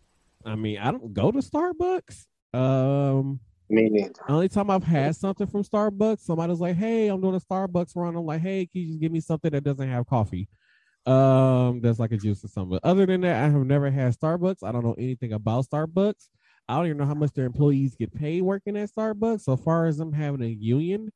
I 0.44 0.54
mean, 0.54 0.78
I 0.78 0.90
don't 0.90 1.12
go 1.12 1.30
to 1.30 1.38
Starbucks. 1.38 2.26
Um, 2.54 3.40
Me 3.68 3.88
neither. 3.90 4.12
only 4.28 4.48
time 4.48 4.70
I've 4.70 4.84
had 4.84 5.14
something 5.16 5.46
from 5.46 5.62
Starbucks, 5.62 6.20
somebody's 6.20 6.60
like, 6.60 6.76
"Hey, 6.76 7.08
I'm 7.08 7.20
doing 7.20 7.34
a 7.34 7.40
Starbucks 7.40 7.94
run." 7.94 8.16
I'm 8.16 8.24
like, 8.24 8.40
"Hey, 8.40 8.66
can 8.66 8.80
you 8.82 8.86
just 8.88 9.00
give 9.00 9.12
me 9.12 9.20
something 9.20 9.50
that 9.50 9.64
doesn't 9.64 9.88
have 9.88 10.06
coffee?" 10.06 10.48
Um, 11.06 11.80
that's 11.80 11.98
like 11.98 12.12
a 12.12 12.16
juice 12.16 12.44
or 12.44 12.48
something. 12.48 12.70
But 12.82 12.88
other 12.88 13.06
than 13.06 13.20
that, 13.22 13.44
I 13.44 13.48
have 13.48 13.64
never 13.64 13.90
had 13.90 14.14
Starbucks. 14.18 14.62
I 14.62 14.72
don't 14.72 14.84
know 14.84 14.94
anything 14.98 15.32
about 15.32 15.66
Starbucks. 15.66 16.28
I 16.68 16.76
don't 16.76 16.86
even 16.86 16.98
know 16.98 17.06
how 17.06 17.14
much 17.14 17.32
their 17.32 17.46
employees 17.46 17.96
get 17.96 18.14
paid 18.14 18.42
working 18.42 18.76
at 18.76 18.90
Starbucks. 18.90 19.40
So 19.42 19.56
far 19.56 19.86
as 19.86 19.96
them 19.96 20.12
having 20.12 20.42
a 20.42 20.48
union, 20.48 21.10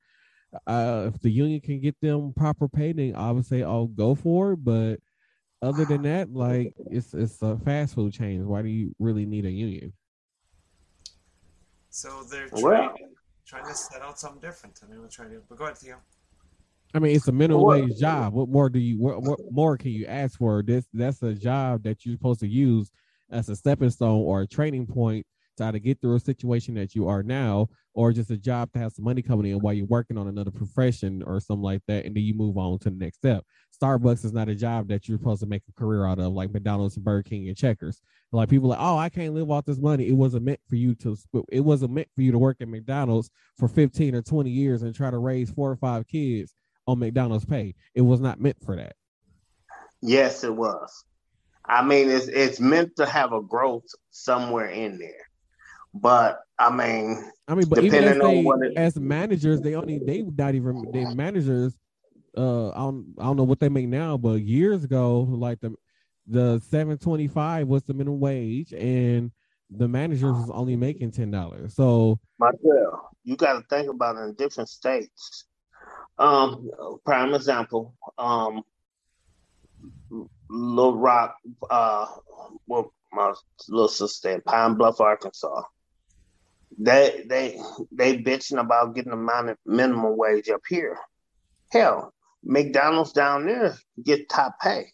uh, 0.66 1.10
if 1.12 1.20
the 1.20 1.30
union 1.30 1.60
can 1.60 1.80
get 1.80 2.00
them 2.00 2.32
proper 2.34 2.68
pay, 2.68 2.92
then 2.92 3.14
I 3.14 3.30
would 3.30 3.44
say, 3.44 3.62
"Oh, 3.62 3.86
go 3.86 4.14
for 4.14 4.52
it." 4.52 4.64
But 4.64 5.00
other 5.60 5.84
than 5.84 6.02
that, 6.02 6.32
like 6.32 6.74
it's 6.90 7.12
it's 7.12 7.40
a 7.42 7.58
fast 7.58 7.94
food 7.94 8.12
chain. 8.12 8.46
Why 8.46 8.62
do 8.62 8.68
you 8.68 8.94
really 8.98 9.26
need 9.26 9.44
a 9.44 9.50
union? 9.50 9.92
So 11.90 12.22
they're 12.30 12.48
trying, 12.48 12.62
Well, 12.62 12.94
trying 13.46 13.66
to 13.66 13.74
set 13.74 14.00
out 14.00 14.18
something 14.18 14.40
different. 14.40 14.80
I 14.82 14.90
mean, 14.90 15.02
we're 15.02 15.08
trying 15.08 15.30
to. 15.30 15.42
But 15.48 15.58
go 15.58 15.64
ahead, 15.64 15.76
Theo. 15.76 15.96
I 16.94 16.98
mean, 16.98 17.14
it's 17.14 17.28
a 17.28 17.32
minimum 17.32 17.62
Well, 17.62 17.80
wage 17.80 17.98
job. 17.98 18.32
What 18.32 18.48
more 18.48 18.70
do 18.70 18.78
you? 18.78 18.98
What, 18.98 19.22
what 19.22 19.38
more 19.50 19.76
can 19.76 19.90
you 19.90 20.06
ask 20.06 20.38
for? 20.38 20.62
This 20.62 20.86
that's 20.92 21.22
a 21.22 21.34
job 21.34 21.82
that 21.82 22.04
you're 22.04 22.14
supposed 22.14 22.40
to 22.40 22.48
use 22.48 22.90
as 23.30 23.48
a 23.48 23.56
stepping 23.56 23.90
stone 23.90 24.22
or 24.22 24.42
a 24.42 24.46
training 24.46 24.86
point 24.86 25.26
to 25.56 25.64
either 25.64 25.78
get 25.78 26.00
through 26.00 26.16
a 26.16 26.20
situation 26.20 26.74
that 26.74 26.94
you 26.94 27.08
are 27.08 27.22
now, 27.22 27.68
or 27.94 28.12
just 28.12 28.30
a 28.30 28.36
job 28.36 28.72
to 28.72 28.78
have 28.78 28.92
some 28.92 29.04
money 29.04 29.22
coming 29.22 29.50
in 29.50 29.58
while 29.58 29.74
you're 29.74 29.86
working 29.86 30.16
on 30.16 30.28
another 30.28 30.50
profession 30.50 31.22
or 31.26 31.40
something 31.40 31.62
like 31.62 31.82
that, 31.86 32.04
and 32.04 32.16
then 32.16 32.22
you 32.22 32.34
move 32.34 32.56
on 32.56 32.78
to 32.78 32.90
the 32.90 32.96
next 32.96 33.18
step. 33.18 33.44
Starbucks 33.80 34.24
is 34.24 34.32
not 34.32 34.48
a 34.48 34.54
job 34.54 34.88
that 34.88 35.08
you're 35.08 35.18
supposed 35.18 35.40
to 35.40 35.46
make 35.46 35.62
a 35.68 35.80
career 35.80 36.06
out 36.06 36.18
of, 36.18 36.32
like 36.32 36.52
McDonald's 36.52 36.96
and 36.96 37.04
Burger 37.04 37.22
King 37.22 37.48
and 37.48 37.56
Checkers. 37.56 38.00
Like 38.30 38.48
people 38.48 38.70
like, 38.70 38.78
oh, 38.80 38.96
I 38.96 39.10
can't 39.10 39.34
live 39.34 39.50
off 39.50 39.66
this 39.66 39.78
money. 39.78 40.08
It 40.08 40.12
wasn't 40.12 40.44
meant 40.44 40.60
for 40.68 40.76
you 40.76 40.94
to. 40.96 41.16
It 41.50 41.60
wasn't 41.60 41.92
meant 41.92 42.08
for 42.14 42.22
you 42.22 42.32
to 42.32 42.38
work 42.38 42.56
at 42.60 42.68
McDonald's 42.68 43.30
for 43.58 43.68
15 43.68 44.14
or 44.14 44.22
20 44.22 44.50
years 44.50 44.82
and 44.82 44.94
try 44.94 45.10
to 45.10 45.18
raise 45.18 45.50
four 45.50 45.70
or 45.70 45.76
five 45.76 46.06
kids 46.06 46.54
on 46.86 46.98
McDonald's 46.98 47.44
pay. 47.44 47.74
It 47.94 48.00
was 48.00 48.20
not 48.20 48.40
meant 48.40 48.56
for 48.64 48.76
that. 48.76 48.94
Yes, 50.00 50.44
it 50.44 50.54
was. 50.54 51.04
I 51.64 51.84
mean, 51.84 52.10
it's 52.10 52.26
it's 52.26 52.58
meant 52.58 52.96
to 52.96 53.06
have 53.06 53.32
a 53.32 53.42
growth 53.42 53.86
somewhere 54.10 54.68
in 54.68 54.98
there, 54.98 55.28
but 55.94 56.40
I 56.58 56.70
mean, 56.74 57.30
I 57.48 57.54
mean, 57.54 57.68
but 57.68 57.82
even 57.84 58.04
as 58.04 58.18
on 58.20 58.28
they 58.28 58.42
what 58.42 58.62
it- 58.62 58.76
as 58.76 58.96
managers, 58.96 59.60
they 59.60 59.74
only 59.74 59.98
they 59.98 60.22
not 60.22 60.54
even 60.54 60.88
they 60.92 61.04
managers. 61.04 61.76
Uh, 62.36 62.70
I 62.70 62.78
don't 62.78 63.14
I 63.18 63.24
don't 63.24 63.36
know 63.36 63.44
what 63.44 63.60
they 63.60 63.68
make 63.68 63.88
now, 63.88 64.16
but 64.16 64.40
years 64.40 64.84
ago, 64.84 65.20
like 65.28 65.60
the 65.60 65.74
the 66.26 66.60
seven 66.70 66.96
twenty 66.98 67.28
five 67.28 67.68
was 67.68 67.82
the 67.82 67.94
minimum 67.94 68.20
wage, 68.20 68.72
and 68.72 69.32
the 69.70 69.88
managers 69.88 70.36
was 70.36 70.50
only 70.50 70.76
making 70.76 71.10
ten 71.10 71.30
dollars. 71.30 71.74
So 71.74 72.18
Marcel, 72.38 73.10
you 73.24 73.36
got 73.36 73.54
to 73.54 73.62
think 73.68 73.90
about 73.90 74.16
it 74.16 74.20
in 74.20 74.34
different 74.34 74.68
states. 74.68 75.44
Um, 76.18 76.70
prime 77.04 77.34
example, 77.34 77.94
um, 78.18 78.62
Little 80.48 80.98
Rock, 80.98 81.36
uh, 81.70 82.06
well, 82.66 82.92
my 83.12 83.32
little 83.68 83.88
sister 83.88 84.30
in 84.30 84.40
Pine 84.42 84.74
Bluff, 84.74 85.00
Arkansas. 85.00 85.62
They 86.82 87.24
they 87.28 87.60
they 87.92 88.18
bitching 88.18 88.58
about 88.58 88.94
getting 88.94 89.12
the 89.12 89.16
min- 89.16 89.56
minimum 89.64 90.16
wage 90.16 90.48
up 90.48 90.62
here. 90.68 90.98
Hell, 91.70 92.12
McDonald's 92.42 93.12
down 93.12 93.46
there 93.46 93.76
get 94.02 94.28
top 94.28 94.58
pay. 94.60 94.86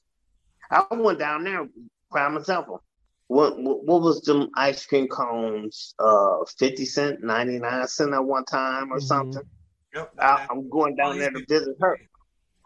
I 0.70 0.84
went 0.90 1.18
down 1.18 1.44
there. 1.44 1.66
Prime 2.10 2.36
example. 2.36 2.82
What 3.28 3.58
what, 3.58 3.84
what 3.84 4.02
was 4.02 4.20
them 4.22 4.50
ice 4.54 4.84
cream 4.84 5.08
cones? 5.08 5.94
Uh, 5.98 6.44
fifty 6.58 6.84
cent, 6.84 7.22
ninety 7.22 7.58
nine 7.58 7.86
cent 7.88 8.12
at 8.12 8.24
one 8.24 8.44
time 8.44 8.92
or 8.92 8.98
Mhm. 8.98 9.02
something. 9.02 9.42
Yep. 9.94 10.12
I, 10.18 10.46
I'm 10.50 10.68
going 10.68 10.94
down 10.94 11.18
there 11.18 11.30
to 11.30 11.44
visit 11.48 11.76
her. 11.80 11.98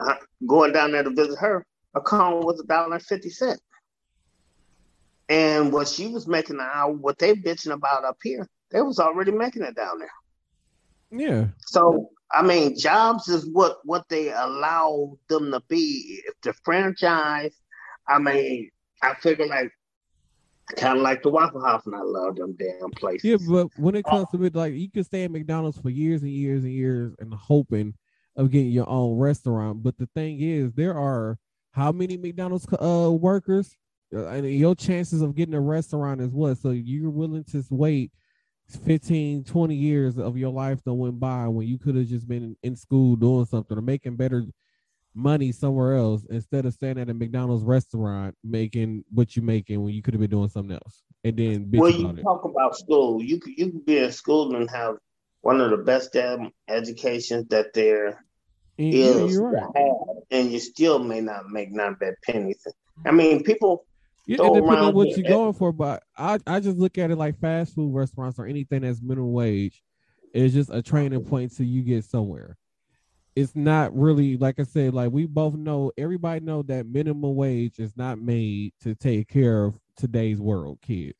Uh, 0.01 0.15
going 0.47 0.73
down 0.73 0.91
there 0.91 1.05
to 1.05 1.11
visit 1.11 1.39
her. 1.39 1.65
A 1.95 2.01
cone 2.01 2.45
was 2.45 2.59
a 2.59 2.65
dollar 2.65 2.95
and 2.95 3.03
fifty 3.03 3.31
cent. 3.31 3.61
And 5.29 5.73
what 5.73 5.87
she 5.87 6.09
was 6.09 6.27
making 6.27 6.57
an 6.57 6.69
hour, 6.73 6.93
what 6.93 7.19
they 7.19 7.35
bitching 7.35 7.73
about 7.73 8.05
up 8.05 8.19
here, 8.23 8.49
they 8.73 8.83
was 8.83 8.99
already 8.99 9.33
making 9.33 9.63
it 9.63 9.77
down 9.77 9.99
there. 9.99 10.11
yeah, 11.11 11.47
So 11.67 12.11
I 12.31 12.43
mean, 12.43 12.77
jobs 12.79 13.29
is 13.29 13.47
what 13.53 13.79
what 13.85 14.09
they 14.09 14.31
allow 14.33 15.19
them 15.29 15.53
to 15.53 15.61
be. 15.69 16.23
If 16.27 16.35
the 16.43 16.55
franchise, 16.65 17.55
I 18.09 18.19
mean, 18.19 18.71
I 19.03 19.15
figure 19.15 19.47
like 19.47 19.71
kind 20.77 20.97
of 20.99 21.03
like 21.03 21.23
the 21.23 21.29
Waffle 21.31 21.65
House, 21.65 21.85
and 21.87 21.95
I 21.95 22.01
love 22.01 22.37
them 22.37 22.57
damn 22.59 22.91
places. 22.93 23.25
yeah. 23.25 23.37
But 23.49 23.69
when 23.77 23.95
it 23.95 24.05
comes 24.05 24.29
to 24.33 24.43
it, 24.45 24.55
like 24.55 24.75
you 24.75 24.91
can 24.91 25.05
stay 25.05 25.25
at 25.25 25.31
McDonald's 25.31 25.79
for 25.79 25.91
years 25.91 26.23
and 26.23 26.31
years 26.31 26.65
and 26.65 26.73
years 26.73 27.15
and 27.19 27.35
hoping 27.35 27.95
of 28.37 28.51
getting 28.51 28.71
your 28.71 28.89
own 28.89 29.19
restaurant. 29.19 29.83
But 29.83 29.99
the 29.99 30.09
thing 30.15 30.41
is, 30.41 30.73
there 30.73 30.97
are 30.97 31.39
how 31.73 31.93
many 31.93 32.17
McDonald's 32.17 32.67
uh 32.81 33.11
workers, 33.13 33.77
Uh, 34.15 34.27
and 34.29 34.51
your 34.51 34.75
chances 34.75 35.21
of 35.23 35.35
getting 35.35 35.55
a 35.55 35.61
restaurant 35.61 36.21
is 36.21 36.31
what? 36.31 36.57
So 36.59 36.71
you're 36.71 37.11
willing 37.11 37.45
to 37.45 37.63
wait 37.71 38.11
15, 38.69 39.45
20 39.45 39.75
years 39.75 40.19
of 40.19 40.37
your 40.37 40.51
life 40.51 40.83
that 40.85 40.95
went 40.95 41.21
by 41.21 41.47
when 41.49 41.67
you 41.67 41.79
could 41.79 41.95
have 41.97 42.07
just 42.07 42.27
been 42.27 42.57
in 42.63 42.75
school 42.77 43.17
doing 43.17 43.45
something 43.45 43.77
or 43.77 43.83
making 43.83 44.17
better 44.17 44.45
money 45.15 45.53
somewhere 45.53 45.95
else 45.95 46.25
instead 46.31 46.65
of 46.65 46.73
standing 46.73 47.03
at 47.03 47.11
a 47.11 47.15
McDonald's 47.15 47.65
restaurant 47.65 48.35
making 48.43 49.05
what 49.13 49.37
you're 49.37 49.45
making 49.45 49.83
when 49.83 49.93
you 49.93 50.01
could 50.01 50.15
have 50.15 50.21
been 50.23 50.31
doing 50.31 50.49
something 50.49 50.73
else 50.73 51.03
and 51.23 51.37
then 51.37 51.67
bitch 51.67 51.81
Well, 51.81 51.91
you 51.91 52.05
about 52.07 52.19
it. 52.19 52.23
talk 52.23 52.45
about 52.47 52.77
school. 52.77 53.23
You 53.23 53.39
could 53.39 53.53
you 53.59 53.71
could 53.73 53.85
be 53.85 53.99
in 53.99 54.11
school 54.11 54.57
and 54.57 54.71
have 54.71 54.97
one 55.43 55.61
of 55.61 55.71
the 55.71 55.77
best 55.77 56.15
damn 56.15 56.51
educations 56.69 57.47
that 57.49 57.75
there 57.75 58.25
And, 58.79 58.95
is 58.95 59.35
to 59.37 59.43
right. 59.43 59.63
have, 59.77 60.17
and 60.31 60.51
you 60.51 60.59
still 60.61 60.99
may 60.99 61.21
not 61.21 61.51
make 61.51 61.71
not 61.73 61.99
bad 62.01 62.15
pennies. 62.25 62.67
I 63.05 63.11
mean, 63.11 63.43
people. 63.45 63.85
Yeah, 64.27 64.37
it 64.41 64.55
depends 64.55 64.83
on 64.83 64.95
what 64.95 65.09
you're 65.09 65.29
going 65.29 65.53
for, 65.53 65.73
but 65.73 66.05
I, 66.17 66.39
I 66.47 66.61
just 66.61 66.79
look 66.79 66.97
at 66.97 67.11
it 67.11 67.17
like 67.17 67.41
fast 67.41 67.75
food 67.75 67.93
restaurants 67.93 68.39
or 68.39 68.47
anything 68.47 68.83
that's 68.83 69.03
minimum 69.03 69.33
wage 69.33 69.83
is 70.33 70.53
just 70.53 70.71
a 70.71 70.81
training 70.81 71.25
point 71.25 71.55
till 71.57 71.67
you 71.67 71.83
get 71.83 72.05
somewhere. 72.05 72.57
It's 73.35 73.57
not 73.57 73.97
really 73.97 74.37
like 74.37 74.61
I 74.61 74.65
said, 74.65 74.95
like 74.95 75.11
we 75.11 75.27
both 75.27 75.55
know, 75.55 75.91
everybody 75.97 76.41
know 76.41 76.63
that 76.63 76.87
minimum 76.87 77.35
wage 77.35 77.79
is 77.79 77.97
not 77.97 78.21
made 78.21 78.75
to 78.83 78.95
take 78.95 79.29
care 79.29 79.65
of 79.65 79.79
today's 79.97 80.39
world 80.39 80.79
kids. 80.83 81.19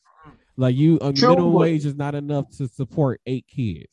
Like 0.57 0.77
you, 0.77 0.97
a 1.01 1.13
True, 1.13 1.31
minimum 1.31 1.55
wage 1.55 1.87
is 1.87 1.97
not 1.97 2.15
enough 2.15 2.51
to 2.59 2.69
support 2.69 3.21
eight 3.27 3.47
kids. 3.49 3.89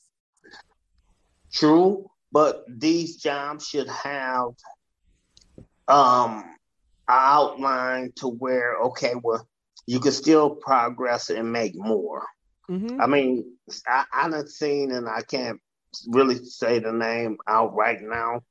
True, 1.52 2.10
but 2.32 2.64
these 2.68 3.16
jobs 3.16 3.68
should 3.68 3.88
have 3.88 4.50
um 5.88 6.44
outline 7.10 8.12
to 8.18 8.28
where 8.28 8.76
okay, 8.78 9.14
well, 9.24 9.48
you 9.86 10.00
can 10.00 10.12
still 10.12 10.52
progress 10.52 11.30
and 11.30 11.52
make 11.52 11.74
more. 11.76 12.26
Mm-hmm. 12.70 13.02
I 13.02 13.08
mean, 13.08 13.54
I, 13.88 14.06
I 14.14 14.30
done 14.30 14.48
seen, 14.48 14.92
and 14.92 15.08
I 15.10 15.22
can't 15.22 15.60
really 16.08 16.44
say 16.46 16.80
the 16.80 16.92
name 16.92 17.38
out 17.48 17.74
right 17.76 18.00
now, 18.02 18.42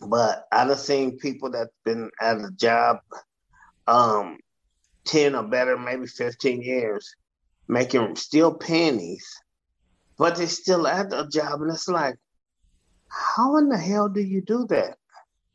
but 0.00 0.46
I 0.52 0.66
done 0.66 0.76
seen 0.76 1.18
people 1.18 1.50
that's 1.50 1.72
been 1.84 2.10
at 2.20 2.38
a 2.38 2.50
job 2.50 2.98
um 3.86 4.38
10 5.04 5.34
or 5.34 5.42
better, 5.42 5.76
maybe 5.76 6.06
15 6.06 6.62
years, 6.62 7.14
making 7.68 8.16
still 8.16 8.54
pennies, 8.54 9.26
but 10.18 10.36
they're 10.36 10.46
still 10.46 10.86
at 10.86 11.12
a 11.12 11.26
job. 11.28 11.62
And 11.62 11.70
it's 11.70 11.88
like, 11.88 12.16
how 13.08 13.56
in 13.58 13.68
the 13.68 13.78
hell 13.78 14.08
do 14.08 14.20
you 14.20 14.40
do 14.40 14.66
that? 14.68 14.96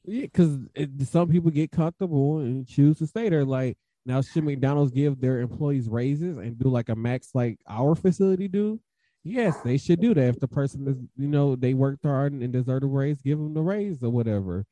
Yeah, 0.05 0.21
because 0.21 0.57
some 1.05 1.29
people 1.29 1.51
get 1.51 1.71
comfortable 1.71 2.39
and 2.39 2.67
choose 2.67 2.99
to 2.99 3.07
stay 3.07 3.29
there. 3.29 3.45
Like 3.45 3.77
now, 4.05 4.21
should 4.21 4.43
McDonald's 4.43 4.91
give 4.91 5.19
their 5.19 5.39
employees 5.39 5.87
raises 5.89 6.37
and 6.37 6.57
do 6.57 6.69
like 6.69 6.89
a 6.89 6.95
max 6.95 7.29
like 7.33 7.59
our 7.67 7.95
facility 7.95 8.47
do? 8.47 8.79
Yes, 9.23 9.59
they 9.61 9.77
should 9.77 9.99
do 9.99 10.13
that. 10.13 10.29
If 10.29 10.39
the 10.39 10.47
person 10.47 10.87
is, 10.87 10.97
you 11.17 11.27
know, 11.27 11.55
they 11.55 11.73
worked 11.73 12.05
hard 12.05 12.31
and 12.33 12.53
deserve 12.53 12.83
a 12.83 12.87
raise, 12.87 13.21
give 13.21 13.37
them 13.37 13.53
the 13.53 13.61
raise 13.61 14.01
or 14.01 14.09
whatever. 14.09 14.65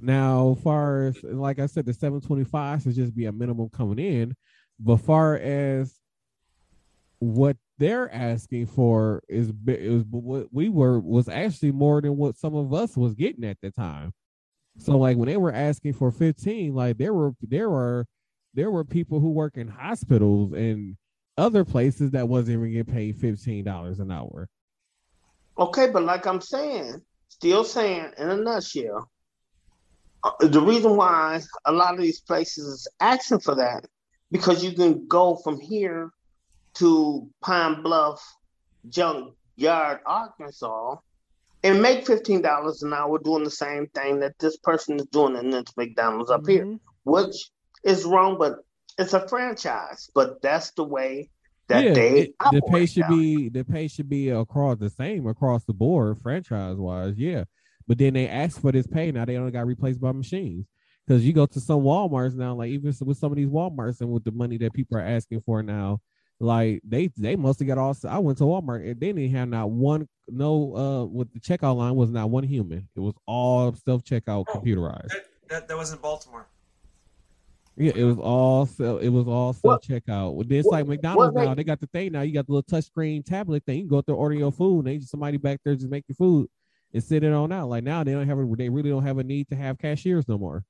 Now, 0.00 0.56
far 0.64 1.06
as 1.06 1.22
like 1.22 1.58
I 1.58 1.66
said, 1.66 1.86
the 1.86 1.92
725 1.92 2.82
should 2.82 2.94
just 2.94 3.14
be 3.14 3.26
a 3.26 3.32
minimum 3.32 3.68
coming 3.68 3.98
in. 3.98 4.34
But 4.80 4.96
far 4.98 5.36
as 5.36 5.94
what 7.18 7.56
they're 7.78 8.12
asking 8.12 8.66
for 8.66 9.22
is 9.28 9.52
is 9.66 10.04
what 10.10 10.48
we 10.52 10.68
were 10.68 11.00
was 11.00 11.28
actually 11.28 11.72
more 11.72 12.00
than 12.00 12.16
what 12.16 12.36
some 12.36 12.54
of 12.54 12.72
us 12.72 12.96
was 12.96 13.14
getting 13.14 13.44
at 13.44 13.58
the 13.60 13.70
time. 13.70 14.12
So 14.78 14.98
like 14.98 15.16
when 15.16 15.28
they 15.28 15.36
were 15.36 15.52
asking 15.52 15.94
for 15.94 16.10
15, 16.10 16.74
like 16.74 16.98
there 16.98 17.14
were 17.14 17.32
there 17.42 17.70
were 17.70 18.06
there 18.54 18.70
were 18.70 18.84
people 18.84 19.20
who 19.20 19.30
work 19.30 19.56
in 19.56 19.68
hospitals 19.68 20.52
and 20.52 20.96
other 21.36 21.64
places 21.64 22.12
that 22.12 22.28
wasn't 22.28 22.58
even 22.58 22.72
getting 22.72 22.94
paid 22.94 23.16
fifteen 23.16 23.64
dollars 23.64 24.00
an 24.00 24.10
hour. 24.10 24.48
Okay, 25.58 25.88
but 25.90 26.02
like 26.02 26.26
I'm 26.26 26.40
saying, 26.40 27.00
still 27.28 27.64
saying 27.64 28.10
in 28.18 28.30
a 28.30 28.36
nutshell, 28.36 29.10
uh, 30.22 30.30
the 30.40 30.60
reason 30.60 30.96
why 30.96 31.40
a 31.64 31.72
lot 31.72 31.94
of 31.94 32.00
these 32.00 32.20
places 32.20 32.66
is 32.66 32.88
asking 33.00 33.40
for 33.40 33.54
that 33.56 33.86
because 34.30 34.64
you 34.64 34.72
can 34.72 35.06
go 35.06 35.36
from 35.36 35.60
here 35.60 36.10
to 36.74 37.28
Pine 37.40 37.82
Bluff 37.82 38.20
Junkyard, 38.88 40.00
Arkansas, 40.06 40.96
and 41.64 41.80
make 41.80 42.06
fifteen 42.06 42.42
dollars 42.42 42.82
an 42.82 42.92
hour 42.92 43.18
doing 43.18 43.42
the 43.42 43.50
same 43.50 43.88
thing 43.88 44.20
that 44.20 44.38
this 44.38 44.56
person 44.58 44.96
is 44.96 45.06
doing 45.06 45.36
in 45.36 45.50
this 45.50 45.64
McDonald's 45.76 46.30
up 46.30 46.42
mm-hmm. 46.42 46.50
here, 46.50 46.78
which 47.02 47.50
is 47.82 48.04
wrong, 48.04 48.36
but 48.38 48.58
it's 48.98 49.14
a 49.14 49.26
franchise. 49.26 50.08
But 50.14 50.42
that's 50.42 50.70
the 50.72 50.84
way 50.84 51.30
that 51.68 51.82
yeah, 51.82 51.92
they 51.94 52.20
it, 52.20 52.34
the 52.52 52.62
pay 52.70 52.86
should 52.86 53.08
be 53.08 53.48
the 53.48 53.64
pay 53.64 53.88
should 53.88 54.08
be 54.08 54.28
across 54.28 54.78
the 54.78 54.90
same 54.90 55.26
across 55.26 55.64
the 55.64 55.72
board 55.72 56.18
franchise 56.22 56.76
wise. 56.76 57.14
Yeah, 57.16 57.44
but 57.88 57.98
then 57.98 58.12
they 58.12 58.28
ask 58.28 58.60
for 58.60 58.70
this 58.70 58.86
pay 58.86 59.10
now 59.10 59.24
they 59.24 59.38
only 59.38 59.50
got 59.50 59.66
replaced 59.66 60.00
by 60.00 60.12
machines. 60.12 60.66
Because 61.06 61.26
you 61.26 61.34
go 61.34 61.44
to 61.44 61.60
some 61.60 61.82
Walmarts 61.82 62.34
now, 62.34 62.54
like 62.54 62.70
even 62.70 62.94
with 63.02 63.18
some 63.18 63.30
of 63.30 63.36
these 63.36 63.48
Walmarts 63.48 64.00
and 64.00 64.10
with 64.10 64.24
the 64.24 64.32
money 64.32 64.56
that 64.56 64.72
people 64.72 64.96
are 64.96 65.02
asking 65.02 65.42
for 65.42 65.62
now, 65.62 66.00
like 66.40 66.82
they 66.86 67.08
they 67.16 67.36
must 67.36 67.60
have 67.60 67.68
got 67.68 67.78
all. 67.78 67.96
I 68.08 68.18
went 68.18 68.38
to 68.38 68.44
Walmart 68.44 68.88
and 68.88 69.00
they 69.00 69.12
didn't 69.12 69.30
have 69.30 69.48
not 69.48 69.70
one 69.70 70.08
no 70.28 70.76
uh 70.76 71.04
with 71.04 71.32
the 71.32 71.40
checkout 71.40 71.76
line 71.76 71.94
was 71.94 72.10
not 72.10 72.30
one 72.30 72.44
human. 72.44 72.88
It 72.96 73.00
was 73.00 73.14
all 73.26 73.74
self 73.74 74.04
checkout 74.04 74.44
oh, 74.48 74.54
computerized. 74.54 75.08
That, 75.08 75.24
that, 75.48 75.68
that 75.68 75.76
was 75.76 75.92
in 75.92 75.98
Baltimore. 75.98 76.46
Yeah, 77.76 77.92
it 77.96 78.04
was 78.04 78.18
all 78.18 78.66
self. 78.66 79.02
It 79.02 79.08
was 79.08 79.26
all 79.26 79.52
self 79.52 79.82
checkout. 79.82 80.34
Well, 80.34 80.46
it's 80.48 80.66
like 80.66 80.86
McDonald's 80.86 81.34
now. 81.34 81.54
They 81.54 81.64
got 81.64 81.80
the 81.80 81.88
thing 81.88 82.12
now. 82.12 82.20
You 82.20 82.32
got 82.32 82.46
the 82.46 82.52
little 82.52 82.80
touchscreen 82.80 83.24
tablet 83.24 83.64
thing. 83.64 83.76
You 83.76 83.82
can 83.82 83.88
go 83.88 84.00
through 84.00 84.14
order 84.14 84.34
your 84.36 84.52
food. 84.52 84.80
And 84.80 84.86
they 84.86 84.98
just 84.98 85.10
somebody 85.10 85.38
back 85.38 85.60
there 85.64 85.74
just 85.74 85.88
make 85.88 86.04
your 86.06 86.14
food 86.14 86.48
and 86.92 87.02
send 87.02 87.24
it 87.24 87.32
on 87.32 87.50
out. 87.50 87.68
Like 87.68 87.82
now 87.82 88.04
they 88.04 88.12
don't 88.12 88.28
have 88.28 88.38
a, 88.38 88.46
they 88.56 88.68
really 88.68 88.90
don't 88.90 89.02
have 89.02 89.18
a 89.18 89.24
need 89.24 89.48
to 89.48 89.56
have 89.56 89.78
cashiers 89.78 90.28
no 90.28 90.38
more. 90.38 90.64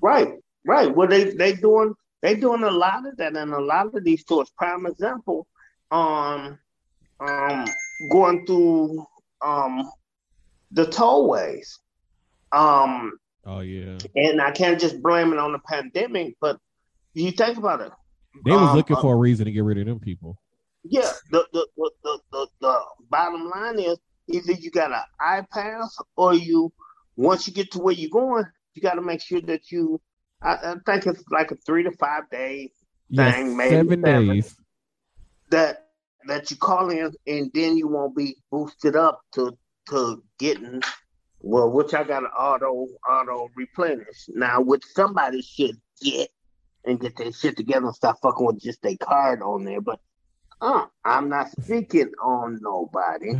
Right, 0.00 0.34
right. 0.64 0.94
Well, 0.94 1.08
they 1.08 1.30
they 1.30 1.54
doing 1.54 1.94
they 2.22 2.34
doing 2.34 2.62
a 2.62 2.70
lot 2.70 3.06
of 3.06 3.16
that 3.16 3.36
in 3.36 3.52
a 3.52 3.60
lot 3.60 3.94
of 3.94 4.04
these 4.04 4.20
stores. 4.22 4.50
Prime 4.56 4.86
example, 4.86 5.46
um, 5.90 6.58
um, 7.20 7.66
going 8.10 8.46
through 8.46 9.06
um 9.42 9.90
the 10.70 10.86
tollways. 10.86 11.78
Um, 12.52 13.18
oh 13.44 13.60
yeah, 13.60 13.98
and 14.14 14.40
I 14.40 14.50
can't 14.50 14.80
just 14.80 15.02
blame 15.02 15.32
it 15.32 15.38
on 15.38 15.52
the 15.52 15.58
pandemic, 15.60 16.36
but 16.40 16.58
you 17.14 17.30
think 17.32 17.58
about 17.58 17.80
it. 17.80 17.92
They 18.44 18.52
was 18.52 18.70
um, 18.70 18.76
looking 18.76 18.96
for 18.96 19.14
a 19.14 19.16
reason 19.16 19.46
to 19.46 19.52
get 19.52 19.64
rid 19.64 19.78
of 19.78 19.86
them 19.86 20.00
people. 20.00 20.38
Yeah, 20.84 21.10
the 21.30 21.46
the, 21.52 21.66
the 21.76 21.90
the, 22.02 22.18
the, 22.32 22.46
the 22.60 22.80
bottom 23.08 23.50
line 23.50 23.78
is 23.78 23.98
either 24.28 24.52
you 24.52 24.70
got 24.70 24.92
an 24.92 25.02
iPass 25.20 25.88
or 26.16 26.34
you 26.34 26.72
once 27.16 27.46
you 27.46 27.52
get 27.52 27.72
to 27.72 27.80
where 27.80 27.94
you're 27.94 28.10
going, 28.10 28.44
you 28.74 28.82
got 28.82 28.94
to 28.94 29.02
make 29.02 29.20
sure 29.20 29.40
that 29.42 29.70
you. 29.70 30.00
I, 30.42 30.52
I, 30.52 30.74
think 30.86 31.06
it's 31.06 31.24
like 31.30 31.50
a 31.50 31.56
three 31.56 31.82
to 31.82 31.92
five 31.92 32.28
day 32.30 32.72
yes, 33.08 33.34
thing, 33.34 33.56
maybe 33.56 33.70
seven, 33.70 34.02
seven 34.02 34.28
days. 34.28 34.56
That 35.50 35.86
that 36.26 36.50
you 36.50 36.56
call 36.56 36.90
in, 36.90 37.12
and 37.26 37.50
then 37.52 37.76
you 37.76 37.88
won't 37.88 38.16
be 38.16 38.36
boosted 38.50 38.96
up 38.96 39.20
to 39.32 39.56
to 39.88 40.22
getting 40.38 40.82
well, 41.40 41.70
which 41.70 41.94
I 41.94 42.04
got 42.04 42.22
an 42.22 42.30
auto 42.38 42.86
auto 43.08 43.48
replenish 43.56 44.28
now, 44.28 44.60
which 44.60 44.84
somebody 44.94 45.42
should 45.42 45.76
get 46.02 46.28
and 46.84 47.00
get 47.00 47.16
their 47.16 47.32
shit 47.32 47.56
together 47.56 47.86
and 47.86 47.94
stop 47.94 48.18
fucking 48.22 48.46
with 48.46 48.60
just 48.60 48.84
a 48.84 48.96
card 48.96 49.42
on 49.42 49.64
there. 49.64 49.80
But 49.80 50.00
uh, 50.60 50.86
I'm 51.04 51.28
not 51.28 51.50
speaking 51.62 52.12
on 52.22 52.58
nobody. 52.62 53.32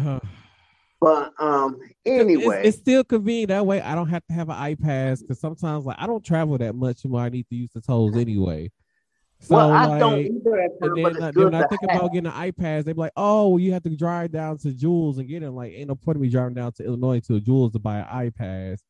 But 1.01 1.32
um, 1.38 1.78
anyway, 2.05 2.59
it's, 2.59 2.68
it's, 2.68 2.78
still 2.78 3.03
convenient 3.05 3.48
that 3.48 3.64
way. 3.64 3.80
I 3.80 3.94
don't 3.94 4.09
have 4.09 4.24
to 4.26 4.34
have 4.34 4.51
an 4.51 4.57
iPass 4.57 5.20
because 5.20 5.40
sometimes 5.40 5.86
like 5.86 5.96
I 5.98 6.07
don't 6.07 6.24
travel 6.24 6.59
that 6.59 6.74
much 6.74 7.01
when 7.05 7.22
I 7.22 7.30
need 7.30 7.48
to 7.48 7.55
use 7.55 7.70
the 7.74 7.80
tolls 7.80 8.16
anyway. 8.16 8.70
So, 9.42 9.57
well, 9.57 9.72
I 9.72 9.86
like, 9.86 10.01
don't 10.01 10.18
either. 10.18 10.51
Time, 10.51 10.68
and 10.82 10.96
then, 10.96 11.32
then 11.34 11.44
when 11.44 11.55
I 11.55 11.66
think 11.66 11.80
have. 11.88 11.98
about 11.98 12.12
getting 12.12 12.30
an 12.30 12.53
iPass, 12.53 12.84
they 12.84 12.92
be 12.92 13.01
like, 13.01 13.12
"Oh, 13.16 13.48
well, 13.48 13.59
you 13.59 13.72
have 13.72 13.82
to 13.84 13.96
drive 13.96 14.32
down 14.32 14.59
to 14.59 14.72
Jewel's 14.72 15.16
and 15.16 15.26
get 15.26 15.42
it." 15.42 15.51
Like, 15.51 15.72
ain't 15.72 15.88
no 15.88 15.94
point 15.94 16.16
in 16.16 16.22
me 16.22 16.28
driving 16.28 16.55
down 16.55 16.72
to 16.72 16.84
Illinois 16.84 17.20
to 17.20 17.40
Jewel's 17.40 17.72
to 17.72 17.78
buy 17.78 18.01
an 18.01 18.30
iPass 18.30 18.80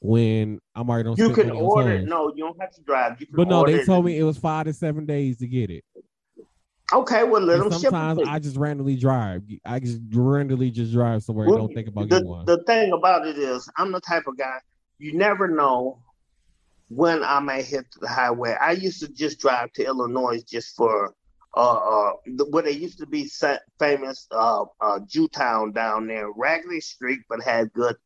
when 0.00 0.58
I'm 0.74 0.90
already 0.90 1.10
on. 1.10 1.16
You 1.16 1.32
can 1.32 1.50
order. 1.50 2.00
No, 2.02 2.32
you 2.34 2.42
don't 2.42 2.60
have 2.60 2.74
to 2.74 2.82
drive. 2.82 3.22
but 3.30 3.46
no, 3.46 3.64
they 3.64 3.84
told 3.84 4.04
me 4.04 4.18
it 4.18 4.24
was 4.24 4.38
five 4.38 4.64
to 4.64 4.72
seven 4.72 5.06
days 5.06 5.38
to 5.38 5.46
get 5.46 5.70
it. 5.70 5.84
Okay, 6.92 7.22
well, 7.22 7.42
let 7.42 7.60
and 7.60 7.70
them 7.70 7.78
Sometimes 7.78 8.20
I 8.26 8.38
just 8.38 8.56
randomly 8.56 8.96
drive. 8.96 9.44
I 9.64 9.78
just 9.78 10.00
randomly 10.12 10.70
just 10.70 10.92
drive 10.92 11.22
somewhere 11.22 11.46
well, 11.46 11.58
and 11.58 11.68
don't 11.68 11.74
think 11.74 11.88
about 11.88 12.08
the, 12.08 12.26
one. 12.26 12.44
The 12.46 12.62
thing 12.64 12.92
about 12.92 13.26
it 13.26 13.38
is, 13.38 13.68
I'm 13.76 13.92
the 13.92 14.00
type 14.00 14.26
of 14.26 14.36
guy 14.36 14.58
you 15.00 15.16
never 15.16 15.48
know 15.48 16.02
when 16.88 17.24
I 17.24 17.40
may 17.40 17.62
hit 17.62 17.86
the 18.00 18.08
highway. 18.08 18.54
I 18.60 18.72
used 18.72 19.00
to 19.00 19.08
just 19.08 19.40
drive 19.40 19.72
to 19.72 19.84
Illinois 19.84 20.42
just 20.42 20.76
for 20.76 21.14
uh, 21.56 21.60
uh, 21.60 22.12
where 22.50 22.62
they 22.62 22.72
used 22.72 22.98
to 22.98 23.06
be 23.06 23.28
famous 23.78 24.28
uh, 24.30 24.64
uh, 24.80 25.00
Jewtown 25.00 25.72
down 25.72 26.06
there, 26.06 26.30
Raggedy 26.30 26.80
Street, 26.80 27.20
but 27.28 27.42
had 27.42 27.72
good 27.72 27.96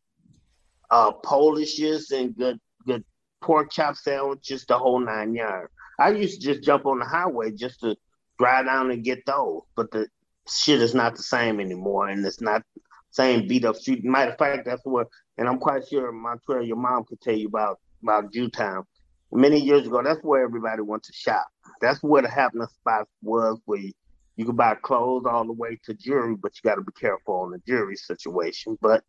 uh, 0.90 1.12
Polishes 1.12 2.10
and 2.10 2.34
good 2.36 2.60
good 2.86 3.04
pork 3.42 3.70
chop 3.70 3.96
sandwiches, 3.96 4.46
just 4.46 4.68
the 4.68 4.78
whole 4.78 5.00
nine 5.00 5.34
yards. 5.34 5.72
I 5.98 6.10
used 6.10 6.40
to 6.40 6.46
just 6.46 6.62
jump 6.62 6.86
on 6.86 7.00
the 7.00 7.04
highway 7.04 7.50
just 7.50 7.80
to 7.80 7.96
drive 8.38 8.66
down 8.66 8.90
and 8.90 9.04
get 9.04 9.24
those. 9.26 9.62
But 9.76 9.90
the 9.90 10.08
shit 10.48 10.80
is 10.80 10.94
not 10.94 11.16
the 11.16 11.22
same 11.22 11.60
anymore, 11.60 12.08
and 12.08 12.24
it's 12.24 12.40
not 12.40 12.62
same 13.10 13.46
beat 13.46 13.64
up 13.64 13.76
street. 13.76 14.04
Matter 14.04 14.32
of 14.32 14.38
fact, 14.38 14.64
that's 14.64 14.84
what, 14.84 15.08
and 15.38 15.48
I'm 15.48 15.58
quite 15.58 15.86
sure 15.86 16.10
Montreal, 16.10 16.64
your 16.64 16.76
mom 16.76 17.04
could 17.04 17.20
tell 17.20 17.36
you 17.36 17.48
about 17.48 17.78
about 18.02 18.32
Jewtown. 18.32 18.84
Many 19.32 19.58
years 19.58 19.86
ago, 19.86 20.02
that's 20.02 20.22
where 20.22 20.44
everybody 20.44 20.82
went 20.82 21.02
to 21.04 21.12
shop. 21.12 21.46
That's 21.80 22.02
where 22.02 22.22
the 22.22 22.28
happening 22.28 22.68
spot 22.68 23.08
was, 23.22 23.58
where 23.64 23.80
you, 23.80 23.92
you 24.36 24.44
could 24.44 24.56
buy 24.56 24.74
clothes 24.76 25.24
all 25.26 25.44
the 25.44 25.52
way 25.52 25.78
to 25.84 25.94
jewelry, 25.94 26.36
but 26.36 26.52
you 26.54 26.68
got 26.68 26.76
to 26.76 26.82
be 26.82 26.92
careful 26.92 27.34
on 27.40 27.50
the 27.50 27.58
jewelry 27.66 27.96
situation. 27.96 28.78
But 28.80 29.02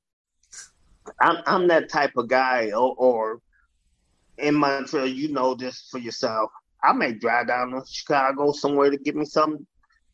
I'm 1.19 1.37
I'm 1.45 1.67
that 1.67 1.89
type 1.89 2.13
of 2.17 2.27
guy, 2.27 2.71
or, 2.71 2.95
or 2.97 3.41
in 4.37 4.55
Montreal, 4.55 5.07
you 5.07 5.31
know 5.31 5.55
this 5.55 5.87
for 5.91 5.99
yourself. 5.99 6.51
I 6.85 6.93
may 6.93 7.13
drive 7.13 7.47
down 7.47 7.71
to 7.71 7.81
Chicago 7.89 8.51
somewhere 8.51 8.91
to 8.91 8.97
get 8.97 9.15
me 9.15 9.25
something 9.25 9.65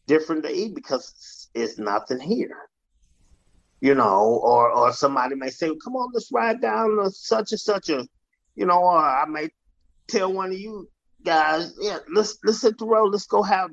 different 0.07 0.43
to 0.43 0.51
eat 0.51 0.73
because 0.75 1.49
it's 1.53 1.77
nothing 1.77 2.19
here. 2.19 2.57
You 3.81 3.95
know, 3.95 4.39
or 4.43 4.69
or 4.71 4.93
somebody 4.93 5.35
may 5.35 5.49
say, 5.49 5.71
"Come 5.83 5.95
on, 5.95 6.11
let's 6.13 6.31
ride 6.31 6.61
down 6.61 6.97
to 6.97 7.09
such 7.09 7.51
and 7.51 7.59
such 7.59 7.89
a," 7.89 8.07
you 8.55 8.65
know, 8.65 8.79
or 8.79 8.97
I 8.97 9.25
may 9.25 9.49
tell 10.07 10.31
one 10.31 10.51
of 10.51 10.59
you 10.59 10.87
guys, 11.25 11.75
"Yeah, 11.79 11.97
let's 12.13 12.37
let's 12.43 12.61
hit 12.61 12.77
the 12.77 12.85
road. 12.85 13.11
Let's 13.11 13.25
go 13.25 13.41
have 13.41 13.71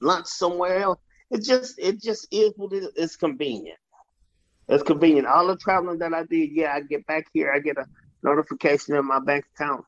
lunch 0.00 0.26
somewhere 0.26 0.78
else." 0.78 0.98
It 1.30 1.42
just 1.42 1.78
it 1.78 2.00
just 2.00 2.28
is 2.30 2.52
what 2.56 2.74
it 2.74 2.84
is. 2.84 2.90
It's 2.96 3.16
convenient. 3.16 3.78
It's 4.68 4.82
convenient. 4.82 5.26
All 5.26 5.46
the 5.46 5.56
traveling 5.56 5.98
that 6.00 6.12
I 6.12 6.24
did, 6.24 6.50
yeah, 6.52 6.74
I 6.74 6.80
get 6.80 7.06
back 7.06 7.26
here, 7.32 7.52
I 7.52 7.60
get 7.60 7.78
a 7.78 7.86
notification 8.22 8.94
in 8.94 9.06
my 9.06 9.20
bank 9.20 9.46
account 9.54 9.86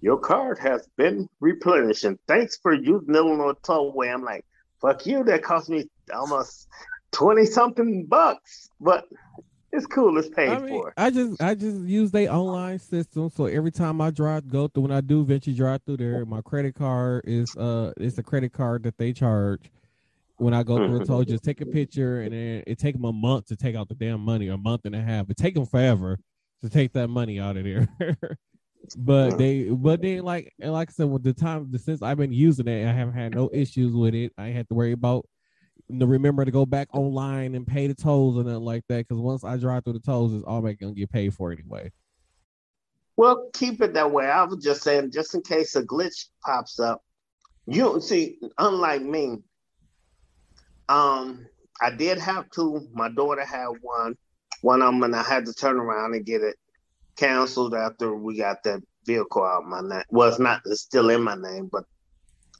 your 0.00 0.18
card 0.18 0.58
has 0.58 0.86
been 0.96 1.28
replenished 1.40 2.04
and 2.04 2.18
thanks 2.26 2.56
for 2.56 2.72
using 2.72 3.14
Illinois 3.14 3.52
Tollway. 3.62 4.12
I'm 4.12 4.22
like, 4.22 4.44
fuck 4.80 5.06
you, 5.06 5.24
that 5.24 5.42
cost 5.42 5.68
me 5.68 5.88
almost 6.14 6.68
twenty 7.12 7.46
something 7.46 8.06
bucks, 8.06 8.70
but 8.80 9.04
it's 9.72 9.86
cool. 9.86 10.16
It's 10.16 10.28
paid 10.28 10.48
I 10.48 10.58
mean, 10.60 10.68
for. 10.68 10.94
I 10.96 11.10
just 11.10 11.42
I 11.42 11.54
just 11.54 11.80
use 11.80 12.10
their 12.10 12.32
online 12.32 12.78
system. 12.78 13.30
So 13.30 13.46
every 13.46 13.70
time 13.70 14.00
I 14.00 14.10
drive 14.10 14.48
go 14.48 14.68
through 14.68 14.84
when 14.84 14.92
I 14.92 15.00
do 15.00 15.24
venture 15.24 15.52
drive 15.52 15.82
through 15.84 15.98
there, 15.98 16.24
my 16.24 16.40
credit 16.40 16.74
card 16.74 17.24
is 17.26 17.54
uh 17.56 17.92
it's 17.96 18.18
a 18.18 18.22
credit 18.22 18.52
card 18.52 18.84
that 18.84 18.96
they 18.96 19.12
charge. 19.12 19.70
When 20.36 20.54
I 20.54 20.62
go 20.62 20.76
through 20.76 21.00
a 21.00 21.04
toll, 21.04 21.24
just 21.24 21.42
take 21.42 21.60
a 21.60 21.66
picture 21.66 22.20
and 22.20 22.32
then 22.32 22.62
it 22.66 22.78
take 22.78 22.94
them 22.94 23.04
a 23.04 23.12
month 23.12 23.46
to 23.46 23.56
take 23.56 23.74
out 23.74 23.88
the 23.88 23.96
damn 23.96 24.20
money, 24.20 24.46
a 24.46 24.56
month 24.56 24.82
and 24.84 24.94
a 24.94 25.02
half. 25.02 25.28
It 25.28 25.36
take 25.36 25.54
them 25.54 25.66
forever 25.66 26.16
to 26.62 26.68
take 26.70 26.92
that 26.92 27.08
money 27.08 27.40
out 27.40 27.56
of 27.56 27.64
there. 27.64 27.88
but 28.96 29.38
they 29.38 29.64
but 29.64 30.00
then 30.00 30.22
like 30.22 30.52
and 30.60 30.72
like 30.72 30.90
I 30.90 30.92
said, 30.92 31.08
with 31.08 31.22
the 31.22 31.32
time 31.32 31.76
since 31.78 32.02
I've 32.02 32.16
been 32.16 32.32
using 32.32 32.68
it, 32.68 32.88
I 32.88 32.92
haven't 32.92 33.14
had 33.14 33.34
no 33.34 33.50
issues 33.52 33.94
with 33.94 34.14
it. 34.14 34.32
I 34.38 34.48
had 34.48 34.68
to 34.68 34.74
worry 34.74 34.92
about 34.92 35.26
to 35.98 36.06
remember 36.06 36.44
to 36.44 36.50
go 36.50 36.66
back 36.66 36.88
online 36.92 37.54
and 37.54 37.66
pay 37.66 37.86
the 37.86 37.94
tolls 37.94 38.36
and 38.36 38.46
nothing 38.46 38.62
like 38.62 38.84
that. 38.88 39.08
Because 39.08 39.20
once 39.20 39.44
I 39.44 39.56
drive 39.56 39.84
through 39.84 39.94
the 39.94 40.00
tolls, 40.00 40.34
it's 40.34 40.44
all 40.44 40.60
gonna 40.60 40.74
get 40.74 41.10
paid 41.10 41.34
for 41.34 41.52
anyway. 41.52 41.92
Well, 43.16 43.50
keep 43.52 43.80
it 43.82 43.94
that 43.94 44.12
way. 44.12 44.26
I 44.26 44.44
was 44.44 44.62
just 44.62 44.82
saying, 44.82 45.10
just 45.10 45.34
in 45.34 45.42
case 45.42 45.74
a 45.74 45.82
glitch 45.82 46.26
pops 46.44 46.78
up, 46.78 47.02
you 47.66 48.00
see, 48.00 48.38
unlike 48.58 49.02
me, 49.02 49.38
um, 50.88 51.46
I 51.82 51.90
did 51.90 52.18
have 52.18 52.48
two. 52.50 52.88
My 52.92 53.08
daughter 53.08 53.44
had 53.44 53.68
one, 53.82 54.16
one 54.62 54.82
of 54.82 54.92
them, 54.92 55.02
and 55.02 55.16
I 55.16 55.22
had 55.22 55.46
to 55.46 55.52
turn 55.52 55.78
around 55.78 56.14
and 56.14 56.24
get 56.24 56.42
it 56.42 56.56
canceled 57.18 57.74
after 57.74 58.14
we 58.14 58.36
got 58.36 58.62
that 58.62 58.80
vehicle 59.04 59.44
out 59.44 59.64
my 59.66 59.80
name. 59.80 60.04
Well, 60.10 60.28
it's 60.28 60.38
not, 60.38 60.62
it's 60.64 60.80
still 60.80 61.10
in 61.10 61.22
my 61.22 61.34
name, 61.34 61.68
but 61.70 61.84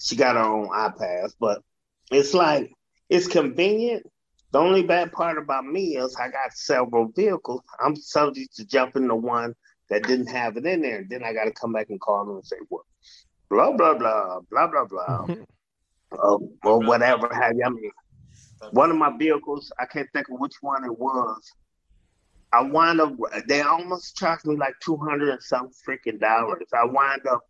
she 0.00 0.16
got 0.16 0.36
her 0.36 0.42
own 0.42 0.68
iPass. 0.68 1.32
But 1.38 1.62
it's 2.10 2.34
like 2.34 2.72
it's 3.08 3.26
convenient. 3.26 4.04
The 4.50 4.58
only 4.58 4.82
bad 4.82 5.12
part 5.12 5.38
about 5.38 5.66
me 5.66 5.96
is 5.96 6.16
I 6.16 6.28
got 6.28 6.52
several 6.52 7.08
vehicles. 7.14 7.62
I'm 7.84 7.96
subject 7.96 8.56
to 8.56 8.66
jumping 8.66 9.06
the 9.06 9.14
one 9.14 9.54
that 9.90 10.06
didn't 10.06 10.28
have 10.28 10.56
it 10.56 10.66
in 10.66 10.82
there. 10.82 11.04
Then 11.08 11.22
I 11.22 11.32
got 11.32 11.44
to 11.44 11.52
come 11.52 11.72
back 11.72 11.90
and 11.90 12.00
call 12.00 12.24
them 12.24 12.36
and 12.36 12.44
say, 12.44 12.56
well, 12.70 12.84
blah, 13.50 13.72
blah, 13.72 13.94
blah, 13.94 14.40
blah, 14.50 14.66
blah, 14.66 14.84
blah, 14.86 15.26
uh, 16.12 16.38
or 16.64 16.78
whatever 16.80 17.28
have 17.32 17.56
you. 17.56 17.64
I 17.64 17.68
mean, 17.68 17.90
one 18.72 18.90
of 18.90 18.96
my 18.96 19.16
vehicles, 19.16 19.70
I 19.78 19.84
can't 19.84 20.08
think 20.14 20.28
of 20.30 20.40
which 20.40 20.54
one 20.62 20.84
it 20.84 20.98
was. 20.98 21.52
I 22.52 22.62
wind 22.62 23.00
up, 23.00 23.14
they 23.46 23.60
almost 23.60 24.16
charged 24.16 24.46
me 24.46 24.56
like 24.56 24.74
200 24.82 25.28
and 25.28 25.42
some 25.42 25.70
freaking 25.86 26.18
dollars. 26.18 26.66
I 26.72 26.84
wind 26.84 27.26
up, 27.26 27.42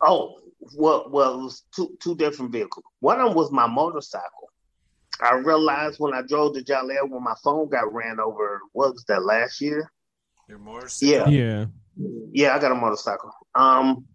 oh, 0.00 0.38
well, 0.74 1.08
well, 1.10 1.40
it 1.40 1.42
was 1.42 1.64
two, 1.74 1.96
two 2.00 2.14
different 2.14 2.52
vehicles. 2.52 2.84
One 3.00 3.20
of 3.20 3.28
them 3.28 3.36
was 3.36 3.50
my 3.50 3.66
motorcycle. 3.66 4.50
I 5.20 5.34
realized 5.34 5.98
when 5.98 6.14
I 6.14 6.22
drove 6.22 6.54
to 6.54 6.62
Joliet 6.62 7.08
when 7.08 7.22
my 7.22 7.34
phone 7.42 7.68
got 7.68 7.92
ran 7.92 8.18
over, 8.20 8.60
what 8.72 8.92
was 8.92 9.04
that 9.08 9.24
last 9.24 9.60
year? 9.60 9.90
Your 10.48 10.58
motorcycle? 10.58 11.12
Yeah. 11.12 11.28
Yeah. 11.28 11.66
Yeah, 12.32 12.56
I 12.56 12.58
got 12.58 12.72
a 12.72 12.74
motorcycle. 12.74 13.32
Um, 13.54 14.06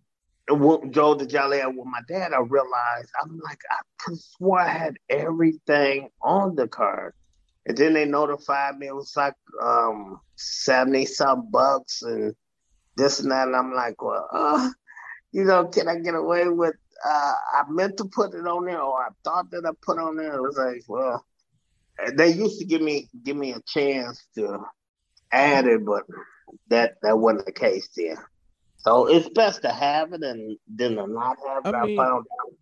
w- 0.47 0.89
drove 0.89 1.19
to 1.19 1.25
Joliet 1.25 1.75
with 1.75 1.85
my 1.85 2.01
dad. 2.07 2.33
I 2.33 2.39
realized 2.39 3.09
I'm 3.21 3.39
like 3.43 3.59
I 3.69 3.77
could 3.99 4.13
have 4.13 4.19
swore 4.19 4.59
I 4.59 4.67
had 4.67 4.97
everything 5.09 6.09
on 6.21 6.55
the 6.55 6.67
card, 6.67 7.13
and 7.67 7.77
then 7.77 7.93
they 7.93 8.05
notified 8.05 8.77
me 8.79 8.87
it 8.87 8.95
was 8.95 9.13
like 9.15 9.35
um 9.61 10.19
seventy 10.35 11.05
some 11.05 11.51
bucks 11.51 12.01
and 12.01 12.33
this 12.97 13.19
and 13.19 13.31
that, 13.31 13.47
and 13.47 13.55
I'm 13.55 13.73
like, 13.73 14.01
well, 14.01 14.27
uh, 14.33 14.69
you 15.31 15.43
know, 15.43 15.67
can 15.67 15.87
I 15.87 15.99
get 15.99 16.15
away 16.15 16.49
with? 16.49 16.73
Uh, 17.05 17.33
I 17.53 17.63
meant 17.69 17.97
to 17.97 18.05
put 18.05 18.33
it 18.33 18.47
on 18.47 18.65
there, 18.65 18.81
or 18.81 18.99
I 18.99 19.09
thought 19.23 19.51
that 19.51 19.65
I 19.65 19.69
put 19.85 19.99
on 19.99 20.17
there. 20.17 20.33
It 20.33 20.41
was 20.41 20.57
like, 20.57 20.81
well, 20.87 21.23
they 22.15 22.29
used 22.29 22.59
to 22.59 22.65
give 22.65 22.81
me 22.81 23.07
give 23.23 23.37
me 23.37 23.53
a 23.53 23.61
chance 23.67 24.25
to 24.35 24.65
add 25.31 25.67
it, 25.67 25.85
but 25.85 26.05
that 26.69 26.95
that 27.03 27.17
wasn't 27.19 27.45
the 27.45 27.51
case 27.51 27.87
then. 27.95 28.17
So 28.77 29.07
it's 29.07 29.29
best 29.29 29.61
to 29.61 29.69
have 29.69 30.13
it 30.13 30.23
and 30.23 30.57
then 30.67 30.95
to 30.95 31.05
not 31.07 31.37
have 31.47 31.65
it. 31.65 31.75
I 31.75 31.81
I, 31.81 31.85
mean- 31.85 31.97
found 31.97 32.25
out. 32.25 32.53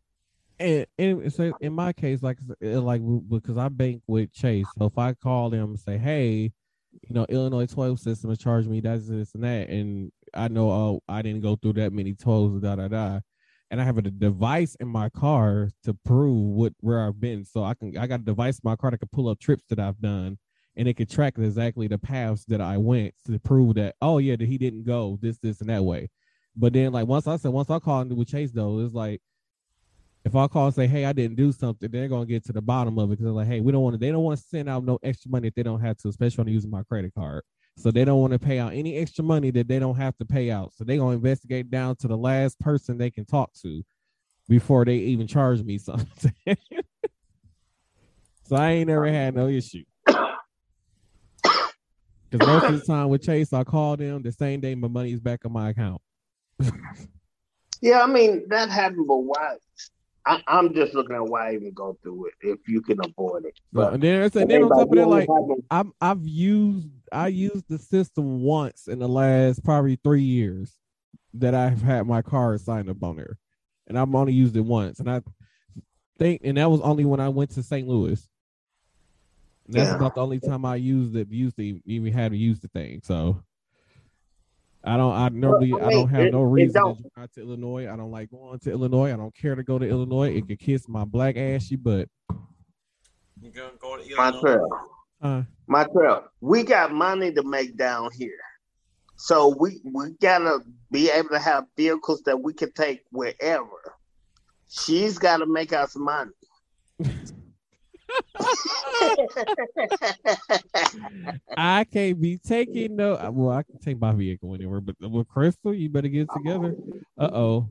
And, 0.59 0.85
and 0.97 1.33
so 1.33 1.53
in 1.59 1.73
my 1.73 1.91
case, 1.93 2.23
like 2.23 2.39
like 2.61 3.01
because 3.29 3.57
I 3.57 3.69
bank 3.69 4.01
with 4.07 4.31
Chase, 4.33 4.67
so 4.77 4.85
if 4.85 4.97
I 4.97 5.13
call 5.13 5.49
them 5.49 5.71
and 5.71 5.79
say, 5.79 5.97
"Hey, 5.97 6.53
you 6.93 7.13
know, 7.13 7.25
Illinois 7.27 7.65
toll 7.65 7.97
system 7.97 8.29
has 8.29 8.39
charged 8.39 8.69
me 8.69 8.79
that's 8.79 9.07
this 9.07 9.33
and 9.35 9.43
that," 9.43 9.69
and 9.69 10.11
I 10.33 10.47
know, 10.47 10.69
oh, 10.71 11.01
I 11.09 11.21
didn't 11.21 11.41
go 11.41 11.55
through 11.55 11.73
that 11.73 11.93
many 11.93 12.13
tolls, 12.13 12.61
da 12.61 12.75
da 12.75 12.87
da, 12.87 13.19
and 13.69 13.81
I 13.81 13.83
have 13.83 13.97
a 13.97 14.01
device 14.03 14.75
in 14.79 14.87
my 14.87 15.09
car 15.09 15.69
to 15.83 15.93
prove 16.05 16.55
what 16.55 16.73
where 16.79 17.05
I've 17.05 17.19
been, 17.19 17.43
so 17.43 17.63
I 17.63 17.73
can 17.73 17.97
I 17.97 18.07
got 18.07 18.21
a 18.21 18.23
device 18.23 18.55
in 18.55 18.69
my 18.69 18.77
car 18.77 18.91
that 18.91 18.99
can 18.99 19.09
pull 19.11 19.27
up 19.27 19.39
trips 19.39 19.63
that 19.69 19.79
I've 19.79 19.99
done, 19.99 20.37
and 20.77 20.87
it 20.87 20.95
can 20.95 21.07
track 21.07 21.37
exactly 21.37 21.87
the 21.87 21.97
paths 21.97 22.45
that 22.45 22.61
I 22.61 22.77
went 22.77 23.13
to 23.25 23.37
prove 23.39 23.75
that, 23.75 23.95
oh 24.01 24.19
yeah, 24.19 24.37
that 24.37 24.47
he 24.47 24.57
didn't 24.57 24.83
go 24.83 25.17
this 25.21 25.37
this 25.39 25.59
and 25.59 25.69
that 25.69 25.83
way. 25.83 26.09
But 26.55 26.73
then 26.73 26.93
like 26.93 27.07
once 27.07 27.27
I 27.27 27.35
said 27.37 27.51
once 27.51 27.69
I 27.69 27.79
call 27.79 28.05
with 28.05 28.29
Chase 28.29 28.51
though, 28.51 28.79
it's 28.79 28.93
like 28.93 29.21
if 30.25 30.35
I 30.35 30.47
call 30.47 30.65
and 30.65 30.75
say, 30.75 30.87
"Hey, 30.87 31.05
I 31.05 31.13
didn't 31.13 31.37
do 31.37 31.51
something," 31.51 31.89
they're 31.91 32.07
gonna 32.07 32.25
get 32.25 32.43
to 32.45 32.53
the 32.53 32.61
bottom 32.61 32.97
of 32.97 33.09
it 33.09 33.11
because 33.11 33.25
they're 33.25 33.33
like, 33.33 33.47
"Hey, 33.47 33.61
we 33.61 33.71
don't 33.71 33.83
want 33.83 33.93
to." 33.93 33.99
They 33.99 34.11
don't 34.11 34.23
want 34.23 34.39
to 34.39 34.45
send 34.45 34.67
out 34.67 34.83
no 34.83 34.97
extra 35.03 35.29
money 35.29 35.47
if 35.47 35.53
they 35.53 35.63
don't 35.63 35.79
have 35.79 35.97
to, 35.97 36.07
especially 36.09 36.41
on 36.41 36.47
using 36.47 36.71
my 36.71 36.83
credit 36.83 37.13
card. 37.13 37.43
So 37.77 37.91
they 37.91 38.05
don't 38.05 38.19
want 38.19 38.33
to 38.33 38.39
pay 38.39 38.57
out 38.57 38.73
any 38.73 38.97
extra 38.97 39.23
money 39.23 39.51
that 39.51 39.67
they 39.67 39.79
don't 39.79 39.95
have 39.95 40.17
to 40.17 40.25
pay 40.25 40.49
out. 40.49 40.73
So 40.73 40.83
they're 40.83 40.97
gonna 40.97 41.15
investigate 41.15 41.69
down 41.69 41.95
to 41.97 42.07
the 42.07 42.17
last 42.17 42.59
person 42.59 42.97
they 42.97 43.11
can 43.11 43.25
talk 43.25 43.53
to 43.61 43.83
before 44.49 44.83
they 44.83 44.95
even 44.95 45.27
charge 45.27 45.61
me 45.61 45.77
something. 45.79 46.33
so 48.45 48.55
I 48.55 48.71
ain't 48.71 48.87
never 48.87 49.07
had 49.07 49.35
no 49.35 49.47
issue. 49.47 49.83
Because 52.31 52.47
most 52.47 52.65
of 52.65 52.79
the 52.79 52.85
time 52.85 53.09
with 53.09 53.21
Chase, 53.21 53.53
I 53.53 53.63
call 53.63 53.95
them 53.95 54.23
the 54.23 54.31
same 54.31 54.59
day 54.59 54.73
my 54.73 54.87
money 54.87 55.13
is 55.13 55.21
back 55.21 55.45
in 55.45 55.53
my 55.53 55.69
account. 55.69 56.01
Yeah, 57.81 58.01
I 58.01 58.07
mean 58.07 58.45
that 58.49 58.69
happened, 58.69 59.05
but 59.07 59.17
why? 59.17 59.57
I, 60.25 60.41
I'm 60.47 60.73
just 60.73 60.93
looking 60.93 61.15
at 61.15 61.25
why 61.25 61.53
even 61.53 61.71
go 61.73 61.97
through 62.01 62.27
it 62.27 62.33
if 62.41 62.67
you 62.67 62.81
can 62.81 62.99
avoid 62.99 63.45
it. 63.45 63.53
But 63.71 63.91
But 63.91 63.93
and 63.93 64.03
then, 64.03 64.31
and 64.37 64.49
then 64.49 64.63
on 64.63 64.69
top 64.69 64.89
of 64.89 64.95
that, 64.95 65.07
like 65.07 65.29
I'm 65.69 65.93
I've 66.01 66.25
used 66.25 66.87
I 67.11 67.27
used 67.27 67.65
the 67.69 67.77
system 67.77 68.41
once 68.41 68.87
in 68.87 68.99
the 68.99 69.07
last 69.07 69.63
probably 69.63 69.99
three 70.03 70.23
years 70.23 70.73
that 71.35 71.53
I've 71.53 71.81
had 71.81 72.07
my 72.07 72.21
car 72.21 72.57
signed 72.57 72.89
up 72.89 73.03
on 73.03 73.17
there, 73.17 73.37
and 73.87 73.99
I've 73.99 74.13
only 74.13 74.33
used 74.33 74.55
it 74.55 74.61
once, 74.61 74.99
and 74.99 75.09
I 75.09 75.21
think, 76.17 76.41
and 76.43 76.57
that 76.57 76.71
was 76.71 76.81
only 76.81 77.05
when 77.05 77.19
I 77.19 77.29
went 77.29 77.51
to 77.51 77.63
St. 77.63 77.87
Louis. 77.87 78.27
And 79.67 79.75
that's 79.75 79.89
Yeah. 79.89 79.95
about 79.95 80.13
the 80.15 80.21
only 80.21 80.39
time 80.39 80.63
I 80.65 80.75
used 80.75 81.15
it, 81.15 81.29
used 81.29 81.57
to 81.57 81.81
even 81.85 82.13
had 82.13 82.31
to 82.31 82.37
use 82.37 82.59
the 82.59 82.67
thing. 82.67 83.01
So 83.03 83.43
I 84.85 84.97
don't. 84.97 85.13
I 85.13 85.29
normally 85.29 85.73
I 85.73 85.87
I 85.87 85.89
don't 85.89 86.09
have 86.09 86.21
it- 86.21 86.31
no 86.31 86.41
reason 86.43 86.83
to 86.83 87.03
drive 87.15 87.31
to 87.33 87.41
Illinois. 87.41 87.91
I 87.91 87.95
don't 87.95 88.11
like 88.11 88.29
going 88.29 88.59
to 88.59 88.71
Illinois. 88.71 89.11
I 89.11 89.17
don't 89.17 89.35
care 89.35 89.55
to 89.55 89.63
go 89.63 89.79
to 89.79 89.87
Illinois. 89.87 90.35
It 90.35 90.47
could 90.47 90.59
kiss 90.59 90.87
my 90.87 91.05
black 91.05 91.37
ashy 91.37 91.75
butt. 91.75 92.07
You 93.41 93.51
gonna 93.51 93.71
go 93.79 93.97
to 93.97 94.15
My 94.15 94.31
trail. 94.39 94.69
Uh, 95.21 95.43
My 95.67 95.85
trail. 95.85 96.25
We 96.41 96.63
got 96.63 96.93
money 96.93 97.33
to 97.33 97.43
make 97.43 97.75
down 97.77 98.11
here. 98.13 98.31
So 99.17 99.55
we 99.59 99.81
we 99.83 100.11
gotta 100.21 100.59
be 100.91 101.09
able 101.09 101.29
to 101.29 101.39
have 101.39 101.65
vehicles 101.75 102.21
that 102.23 102.37
we 102.41 102.53
can 102.53 102.71
take 102.73 103.01
wherever. 103.11 103.95
She's 104.69 105.17
gotta 105.17 105.45
make 105.45 105.73
us 105.73 105.95
money. 105.95 106.31
I 111.57 111.85
can't 111.85 112.21
be 112.21 112.37
taking 112.37 112.95
no. 112.95 113.17
Well, 113.31 113.55
I 113.55 113.63
can 113.63 113.79
take 113.79 113.99
my 113.99 114.13
vehicle 114.13 114.53
anywhere, 114.53 114.81
but 114.81 114.95
with 115.01 115.27
Crystal, 115.27 115.73
you 115.73 115.89
better 115.89 116.07
get 116.07 116.29
together. 116.35 116.75
Uh 117.17 117.29
oh. 117.33 117.69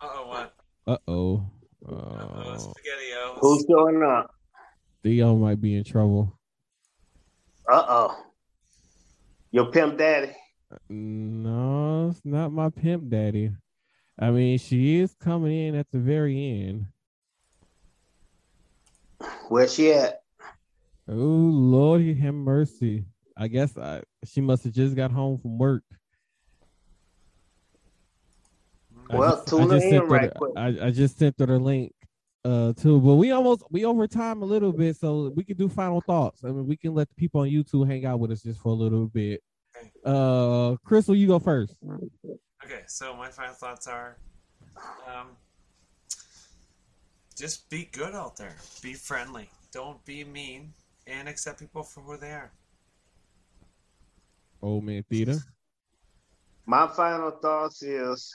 Uh 0.00 0.08
oh, 0.08 0.28
what? 0.28 0.54
Uh 0.86 0.98
oh. 1.08 1.46
Uh 1.88 2.56
SpaghettiOs. 2.56 3.38
Who's 3.40 3.64
showing 3.68 4.02
up? 4.02 4.34
Theo 5.02 5.36
might 5.36 5.60
be 5.60 5.76
in 5.76 5.84
trouble. 5.84 6.38
Uh 7.68 7.84
oh. 7.88 8.24
Your 9.50 9.66
pimp 9.66 9.98
daddy. 9.98 10.32
No, 10.88 12.08
it's 12.10 12.20
not 12.24 12.52
my 12.52 12.70
pimp 12.70 13.08
daddy. 13.10 13.52
I 14.18 14.30
mean, 14.30 14.58
she 14.58 15.00
is 15.00 15.14
coming 15.20 15.68
in 15.68 15.74
at 15.74 15.90
the 15.90 15.98
very 15.98 16.36
end. 16.36 16.86
Where 19.48 19.68
she 19.68 19.92
at? 19.92 20.22
Oh 21.08 21.14
Lord, 21.14 22.00
he 22.02 22.14
have 22.14 22.34
mercy. 22.34 23.04
I 23.36 23.48
guess 23.48 23.76
I, 23.76 24.02
she 24.24 24.40
must 24.40 24.64
have 24.64 24.72
just 24.72 24.94
got 24.94 25.10
home 25.10 25.38
from 25.38 25.58
work. 25.58 25.82
I 29.10 29.16
Well, 29.16 29.36
just- 29.36 29.48
tune 29.48 29.62
I 29.70 29.74
just 29.74 29.82
sent 29.88 30.04
in 30.04 30.08
right 30.10 30.32
the- 30.32 30.38
quick. 30.38 30.52
I, 30.56 30.66
I 30.86 30.90
just 30.90 31.18
sent 31.18 31.34
her 31.38 31.46
the 31.46 31.58
link 31.58 31.92
uh 32.44 32.72
too, 32.72 33.00
but 33.00 33.14
we 33.14 33.30
almost 33.30 33.62
we 33.70 33.84
over 33.84 34.06
time 34.08 34.42
a 34.42 34.44
little 34.44 34.72
bit, 34.72 34.96
so 34.96 35.32
we 35.36 35.44
can 35.44 35.56
do 35.56 35.68
final 35.68 36.00
thoughts. 36.00 36.42
I 36.44 36.48
mean, 36.48 36.66
we 36.66 36.76
can 36.76 36.92
let 36.94 37.08
the 37.08 37.14
people 37.14 37.40
on 37.42 37.48
YouTube 37.48 37.86
hang 37.86 38.04
out 38.04 38.18
with 38.20 38.32
us 38.32 38.42
just 38.42 38.60
for 38.60 38.70
a 38.70 38.74
little 38.74 39.06
bit. 39.06 39.40
Uh, 40.04 40.76
Crystal, 40.84 41.14
you 41.14 41.26
go 41.28 41.38
first. 41.38 41.76
Okay, 42.64 42.82
so 42.86 43.14
my 43.16 43.28
final 43.28 43.54
thoughts 43.54 43.86
are, 43.86 44.16
um, 45.06 45.28
just 47.32 47.68
be 47.70 47.88
good 47.92 48.14
out 48.14 48.36
there. 48.36 48.56
Be 48.82 48.94
friendly. 48.94 49.48
Don't 49.72 50.04
be 50.04 50.24
mean, 50.24 50.72
and 51.06 51.28
accept 51.28 51.60
people 51.60 51.82
for 51.82 52.00
who 52.00 52.16
they 52.16 52.30
are. 52.30 52.50
Old 54.60 54.84
man 54.84 55.04
theater. 55.08 55.38
My 56.66 56.86
final 56.86 57.30
thoughts 57.30 57.82
is 57.82 58.32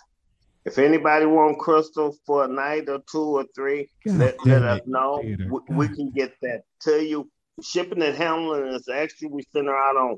if 0.66 0.78
anybody 0.78 1.26
want 1.26 1.60
Crystal 1.60 2.14
for 2.26 2.44
a 2.44 2.48
night 2.48 2.90
or 2.90 3.00
two 3.10 3.38
or 3.38 3.46
three, 3.56 3.90
God 4.06 4.18
let, 4.18 4.46
let 4.46 4.64
us 4.64 4.82
know. 4.86 5.20
Peter. 5.22 5.48
We, 5.50 5.88
we 5.88 5.88
can 5.88 6.10
get 6.10 6.34
that 6.42 6.64
to 6.82 7.04
you. 7.04 7.30
Shipping 7.64 8.04
and 8.04 8.16
handling 8.16 8.74
is 8.74 8.90
extra. 8.90 9.30
We 9.30 9.44
send 9.54 9.68
her 9.68 9.78
out 9.78 9.96
on 9.96 10.18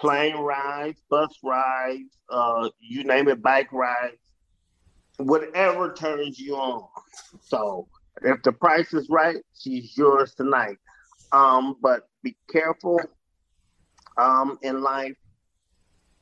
plane 0.00 0.36
rides, 0.36 1.00
bus 1.08 1.30
rides, 1.42 2.10
uh, 2.28 2.68
you 2.80 3.04
name 3.04 3.28
it, 3.28 3.40
bike 3.40 3.72
rides, 3.72 4.18
whatever 5.18 5.94
turns 5.94 6.38
you 6.38 6.56
on. 6.56 6.88
So 7.40 7.86
if 8.22 8.42
the 8.42 8.52
price 8.52 8.92
is 8.94 9.08
right, 9.08 9.36
she's 9.58 9.96
yours 9.96 10.34
tonight. 10.34 10.78
Um, 11.32 11.76
but 11.80 12.08
be 12.22 12.36
careful 12.50 13.00
um, 14.16 14.58
in 14.62 14.82
life 14.82 15.16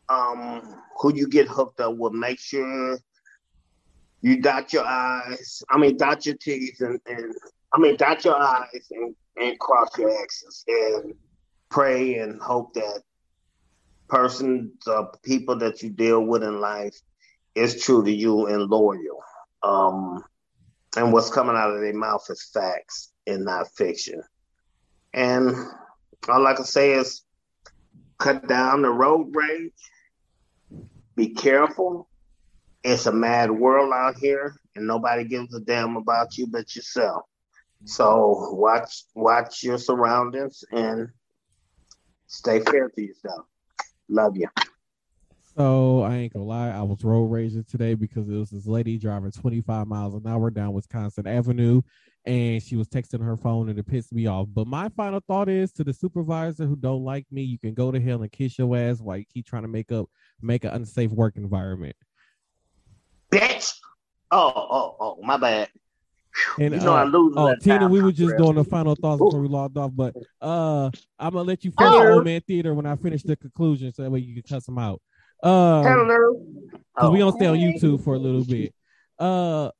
um, 0.08 0.80
who 0.98 1.14
you 1.14 1.28
get 1.28 1.48
hooked 1.48 1.80
up 1.80 1.96
with. 1.96 2.12
Make 2.12 2.38
sure 2.38 2.98
you 4.20 4.40
dot 4.40 4.72
your 4.72 4.84
I's. 4.84 5.62
I 5.70 5.78
mean, 5.78 5.96
dot 5.96 6.24
your 6.24 6.36
T's 6.36 6.80
and, 6.80 7.00
and 7.06 7.34
I 7.72 7.78
mean, 7.78 7.96
dot 7.96 8.24
your 8.24 8.36
I's 8.36 8.88
and, 8.90 9.14
and 9.36 9.58
cross 9.58 9.96
your 9.98 10.10
X's 10.22 10.64
and 10.66 11.14
pray 11.70 12.18
and 12.18 12.40
hope 12.40 12.74
that 12.74 13.02
persons, 14.08 14.70
uh, 14.86 15.04
people 15.22 15.56
that 15.56 15.82
you 15.82 15.90
deal 15.90 16.20
with 16.20 16.42
in 16.42 16.60
life 16.60 16.96
is 17.54 17.82
true 17.82 18.04
to 18.04 18.12
you 18.12 18.46
and 18.46 18.68
loyal. 18.68 19.22
Um, 19.62 20.24
and 20.96 21.12
what's 21.12 21.30
coming 21.30 21.56
out 21.56 21.70
of 21.70 21.80
their 21.80 21.94
mouth 21.94 22.24
is 22.28 22.50
facts 22.52 23.12
and 23.26 23.44
not 23.44 23.68
fiction. 23.76 24.22
And 25.14 25.54
all 26.28 26.46
I 26.46 26.54
can 26.54 26.64
say 26.64 26.92
is 26.92 27.22
cut 28.18 28.46
down 28.48 28.82
the 28.82 28.90
road 28.90 29.34
rage. 29.34 29.72
Be 31.16 31.30
careful. 31.30 32.08
It's 32.84 33.06
a 33.06 33.12
mad 33.12 33.50
world 33.50 33.92
out 33.94 34.16
here, 34.16 34.56
and 34.74 34.86
nobody 34.86 35.24
gives 35.24 35.54
a 35.54 35.60
damn 35.60 35.96
about 35.96 36.36
you 36.36 36.46
but 36.46 36.74
yourself. 36.74 37.22
So 37.84 38.50
watch 38.52 39.04
watch 39.14 39.62
your 39.62 39.78
surroundings 39.78 40.64
and 40.70 41.08
stay 42.26 42.60
fair 42.60 42.88
to 42.88 43.02
yourself. 43.02 43.46
Love 44.08 44.36
you. 44.36 44.48
So 45.56 46.02
I 46.02 46.16
ain't 46.16 46.32
gonna 46.32 46.46
lie, 46.46 46.70
I 46.70 46.82
was 46.82 47.04
road 47.04 47.26
raging 47.26 47.64
today 47.64 47.94
because 47.94 48.28
it 48.28 48.34
was 48.34 48.50
this 48.50 48.66
lady 48.66 48.96
driving 48.96 49.30
25 49.30 49.86
miles 49.86 50.14
an 50.14 50.26
hour 50.26 50.50
down 50.50 50.72
Wisconsin 50.72 51.26
Avenue, 51.26 51.82
and 52.24 52.62
she 52.62 52.76
was 52.76 52.88
texting 52.88 53.22
her 53.22 53.36
phone 53.36 53.68
and 53.68 53.78
it 53.78 53.86
pissed 53.86 54.14
me 54.14 54.26
off. 54.26 54.48
But 54.52 54.66
my 54.66 54.88
final 54.90 55.20
thought 55.28 55.50
is 55.50 55.70
to 55.72 55.84
the 55.84 55.92
supervisor 55.92 56.64
who 56.64 56.76
don't 56.76 57.04
like 57.04 57.26
me, 57.30 57.42
you 57.42 57.58
can 57.58 57.74
go 57.74 57.92
to 57.92 58.00
hell 58.00 58.22
and 58.22 58.32
kiss 58.32 58.58
your 58.58 58.74
ass 58.74 59.00
while 59.00 59.18
you 59.18 59.26
keep 59.26 59.46
trying 59.46 59.62
to 59.62 59.68
make 59.68 59.92
up 59.92 60.08
make 60.40 60.64
an 60.64 60.70
unsafe 60.70 61.10
work 61.10 61.36
environment. 61.36 61.96
Bitch. 63.30 63.74
Oh, 64.30 64.52
oh, 64.56 64.96
oh, 64.98 65.18
my 65.22 65.36
bad. 65.36 65.68
And 66.58 66.74
you 66.74 66.80
know 66.80 66.94
I 66.94 67.02
uh, 67.02 67.04
lose. 67.04 67.34
oh 67.36 67.54
Tina, 67.60 67.80
time. 67.80 67.90
we 67.90 68.00
were 68.00 68.12
just 68.12 68.36
doing 68.38 68.54
the 68.54 68.64
final 68.64 68.94
thoughts 68.94 69.18
before 69.18 69.40
we 69.40 69.48
logged 69.48 69.76
off, 69.76 69.90
but 69.94 70.14
uh 70.40 70.90
I'm 71.18 71.32
gonna 71.34 71.42
let 71.42 71.62
you 71.62 71.70
finish 71.70 71.94
Hello. 71.94 72.14
old 72.14 72.24
man 72.24 72.40
theater 72.46 72.72
when 72.72 72.86
I 72.86 72.96
finish 72.96 73.22
the 73.22 73.36
conclusion 73.36 73.92
so 73.92 74.02
that 74.02 74.10
way 74.10 74.20
you 74.20 74.34
can 74.34 74.42
cuss 74.42 74.64
them 74.64 74.78
out. 74.78 75.02
Uh 75.42 75.82
Hello. 75.82 76.40
Because 76.94 77.10
we 77.10 77.18
gonna 77.18 77.32
stay 77.32 77.46
on 77.46 77.56
YouTube 77.56 78.02
for 78.04 78.14
a 78.14 78.18
little 78.18 78.44
bit. 78.44 78.74
Uh 79.18 79.70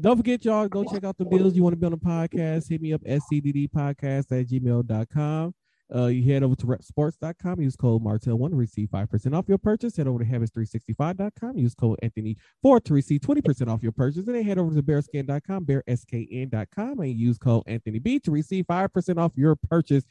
don't 0.00 0.16
forget, 0.16 0.44
y'all, 0.44 0.68
go 0.68 0.84
check 0.84 1.04
out 1.04 1.16
the 1.16 1.24
deals 1.24 1.54
you 1.54 1.62
want 1.62 1.72
to 1.72 1.76
be 1.78 1.86
on 1.86 1.92
the 1.92 1.98
podcast. 1.98 2.68
Hit 2.68 2.82
me 2.82 2.92
up 2.92 3.02
scddpodcast 3.02 4.30
at 4.32 4.46
gmail.com. 4.46 5.54
Uh, 5.94 6.06
you 6.06 6.32
head 6.32 6.42
over 6.42 6.56
to 6.56 6.66
repsports.com, 6.66 7.60
use 7.60 7.76
code 7.76 8.02
Martel1 8.02 8.50
to 8.50 8.56
receive 8.56 8.88
5% 8.88 9.38
off 9.38 9.48
your 9.48 9.58
purchase. 9.58 9.96
Head 9.96 10.08
over 10.08 10.18
to 10.18 10.24
habits365.com, 10.24 11.56
use 11.56 11.74
code 11.74 11.98
Anthony4 12.02 12.84
to 12.84 12.94
receive 12.94 13.20
20% 13.20 13.68
off 13.68 13.82
your 13.82 13.92
purchase. 13.92 14.26
And 14.26 14.34
then 14.34 14.44
head 14.44 14.58
over 14.58 14.74
to 14.74 14.82
bearskin.com, 14.82 15.64
bearskn.com, 15.64 17.00
and 17.00 17.14
use 17.14 17.38
code 17.38 17.62
Anthony 17.66 18.00
AnthonyB 18.00 18.22
to 18.24 18.30
receive 18.32 18.66
5% 18.66 19.18
off 19.18 19.32
your 19.36 19.54
purchase. 19.54 20.04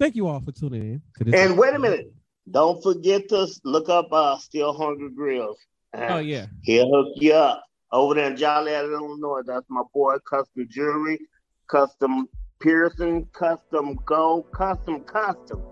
Thank 0.00 0.16
you 0.16 0.26
all 0.26 0.40
for 0.40 0.50
tuning 0.50 0.82
in 0.82 1.02
to 1.18 1.24
this. 1.24 1.34
And 1.34 1.56
wait 1.56 1.74
a 1.74 1.78
minute. 1.78 2.12
Don't 2.50 2.82
forget 2.82 3.28
to 3.30 3.48
look 3.64 3.88
up 3.88 4.08
uh 4.12 4.36
Still 4.38 4.72
Hungry 4.74 5.10
Grills. 5.10 5.58
Oh, 5.94 6.18
yeah. 6.18 6.46
He'll 6.62 6.90
hook 6.90 7.14
you 7.16 7.32
up. 7.32 7.64
Over 7.92 8.14
there 8.14 8.30
in 8.30 8.36
Joliet, 8.36 8.84
Illinois. 8.86 9.42
That's 9.46 9.66
my 9.68 9.82
boy, 9.94 10.16
custom 10.28 10.66
jewelry, 10.68 11.20
custom 11.68 12.28
piercing, 12.60 13.26
custom 13.32 13.98
gold, 14.04 14.50
custom 14.52 15.00
custom. 15.04 15.62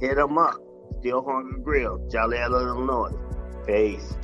Hit 0.00 0.18
him 0.18 0.36
up. 0.36 0.56
Still 1.00 1.24
Hungry 1.24 1.60
Grill, 1.62 2.06
Joliet, 2.10 2.50
Illinois. 2.50 3.12
Peace. 3.66 4.14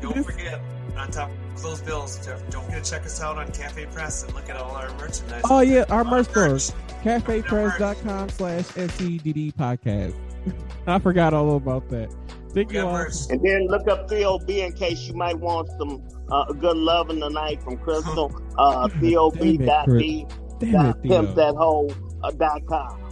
Don't 0.00 0.24
forget, 0.24 0.60
on 0.96 1.10
top 1.10 1.30
of 1.30 1.49
those 1.62 1.80
bills, 1.82 2.18
don't 2.50 2.64
forget 2.64 2.84
to 2.84 2.90
check 2.90 3.04
us 3.04 3.20
out 3.20 3.36
on 3.38 3.50
Cafe 3.52 3.86
Press 3.86 4.24
and 4.24 4.34
look 4.34 4.48
at 4.48 4.56
all 4.56 4.72
our 4.76 4.88
merchandise. 4.98 5.42
Oh, 5.48 5.60
yeah, 5.60 5.84
our 5.90 6.04
All 6.04 6.04
merch 6.04 6.26
merch. 6.34 6.62
stores. 6.62 6.72
cafepress.com 7.02 8.28
slash 8.30 8.64
SCDD 8.64 9.54
podcast. 9.54 10.14
I 10.86 10.98
forgot 10.98 11.34
all 11.34 11.56
about 11.56 11.88
that. 11.90 12.12
Thank 12.54 12.70
We 12.70 12.76
you 12.76 12.82
got 12.82 12.86
all. 12.88 12.92
merch. 12.94 13.14
And 13.30 13.40
then 13.44 13.66
look 13.68 13.86
up 13.88 14.08
3OB 14.08 14.48
in 14.50 14.72
case 14.72 15.06
you 15.06 15.14
might 15.14 15.38
want 15.38 15.68
some 15.78 16.02
uh, 16.30 16.52
good 16.52 16.76
loving 16.76 17.20
tonight 17.20 17.62
from 17.62 17.76
Crystal. 17.78 18.30
Uh, 18.58 18.88
Damn 18.88 19.04
it, 19.04 19.14
COB.B. 19.14 20.26
Damn 20.58 20.86
it, 20.90 21.02
Pimp 21.02 21.02
Theo. 21.02 21.22
that 21.34 21.54
whole 21.56 21.90
uh, 22.22 22.30
dot 22.32 22.60
com. 22.66 23.09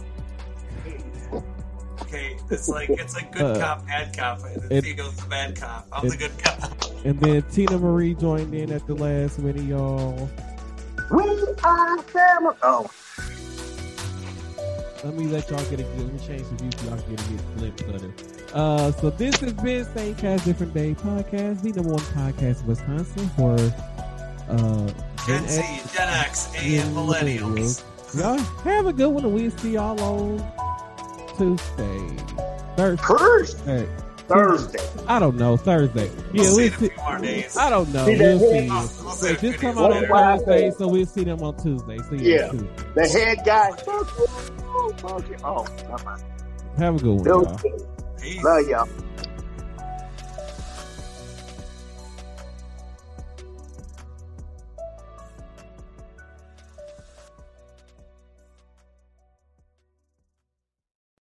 Okay, 2.03 2.37
it's 2.49 2.67
like 2.69 2.89
it's 2.89 3.15
like 3.15 3.31
good 3.31 3.57
Uh, 3.57 3.59
cop, 3.59 3.85
bad 3.85 4.15
cop. 4.17 4.43
And 4.45 4.71
it- 4.71 4.83
then 4.83 4.95
goes 4.95 5.15
the 5.15 5.25
bad 5.29 5.55
cop. 5.59 5.87
I'm 5.91 6.05
it- 6.05 6.09
the 6.11 6.17
good 6.17 6.37
cop. 6.39 6.71
And 7.05 7.19
then 7.21 7.41
Tina 7.51 7.77
Marie 7.77 8.13
joined 8.13 8.53
in 8.53 8.71
at 8.71 8.85
the 8.87 8.93
last 8.95 9.39
minute, 9.39 9.63
y'all. 9.63 10.29
We 11.11 11.21
are 11.63 11.97
family. 12.03 12.55
Oh, 12.63 12.89
Let 15.03 15.13
me 15.15 15.27
let 15.27 15.49
y'all 15.49 15.63
get 15.69 15.79
a 15.79 15.83
let 15.85 16.13
me 16.13 16.19
change 16.27 16.43
the 16.49 16.55
view 16.55 16.69
so 16.77 16.87
y'all 16.89 16.97
can 17.01 17.15
get 17.15 17.25
a 17.25 17.29
good 17.29 17.77
glimpse 17.77 17.81
of 17.83 18.03
it. 18.03 18.51
Uh, 18.53 18.91
so 18.93 19.09
this 19.11 19.35
has 19.37 19.53
been 19.53 19.85
Same 19.95 20.15
Cast 20.15 20.43
Different 20.45 20.73
Day 20.73 20.93
podcast, 20.95 21.61
the 21.61 21.71
number 21.71 21.91
one 21.93 22.01
podcast 22.01 22.61
in 22.61 22.67
Wisconsin 22.67 23.29
for 23.37 23.53
uh 24.49 24.87
Gen 25.27 25.45
Gen 25.45 25.47
Z, 25.47 25.61
X. 25.61 25.93
Gen 25.95 26.07
X, 26.09 26.49
and 26.57 26.67
Yeah, 26.67 26.81
millennials. 26.87 27.83
Y'all 28.17 28.37
have 28.37 28.87
a 28.87 28.93
good 28.93 29.07
one, 29.09 29.23
and 29.23 29.33
we'll 29.33 29.51
see 29.51 29.73
y'all 29.73 29.99
on 30.01 30.39
Tuesday, 31.39 32.17
Thursday. 32.75 33.03
Thursday. 33.07 33.89
Thursday. 34.27 34.79
I 35.07 35.19
don't 35.19 35.37
know 35.37 35.57
Thursday. 35.57 36.11
Yeah, 36.33 36.43
We'll 36.43 36.51
see 36.51 36.55
we'll 36.55 36.65
in 36.67 36.73
see. 36.73 36.89
few 36.89 37.19
days. 37.21 37.57
I 37.57 37.69
don't 37.69 37.91
know. 37.93 38.05
See 38.05 38.17
We'll 38.17 38.39
see. 38.39 38.69
Oh, 38.69 38.91
we'll 39.03 39.15
see 39.15 39.35
just 39.37 39.59
come 39.59 39.77
out 39.79 39.91
on 39.91 40.01
later. 40.03 40.07
Thursday, 40.07 40.71
so 40.71 40.87
we'll 40.89 41.05
see 41.07 41.23
them 41.23 41.41
on 41.41 41.55
Tuesday. 41.57 41.97
See 42.09 42.17
you 42.17 42.35
Yeah. 42.35 42.49
Tuesday. 42.49 42.69
The 42.95 43.07
head 43.07 43.39
guy. 43.45 43.71
Oh, 43.87 44.93
Fuck 45.01 45.29
you. 45.29 45.37
Oh, 45.43 45.65
never 45.89 46.03
mind. 46.03 46.23
Have 46.77 46.95
a 46.95 46.99
good 46.99 47.15
one, 47.15 47.31
y'all. 47.33 47.61
Love 48.43 48.67
y'all. 48.67 48.89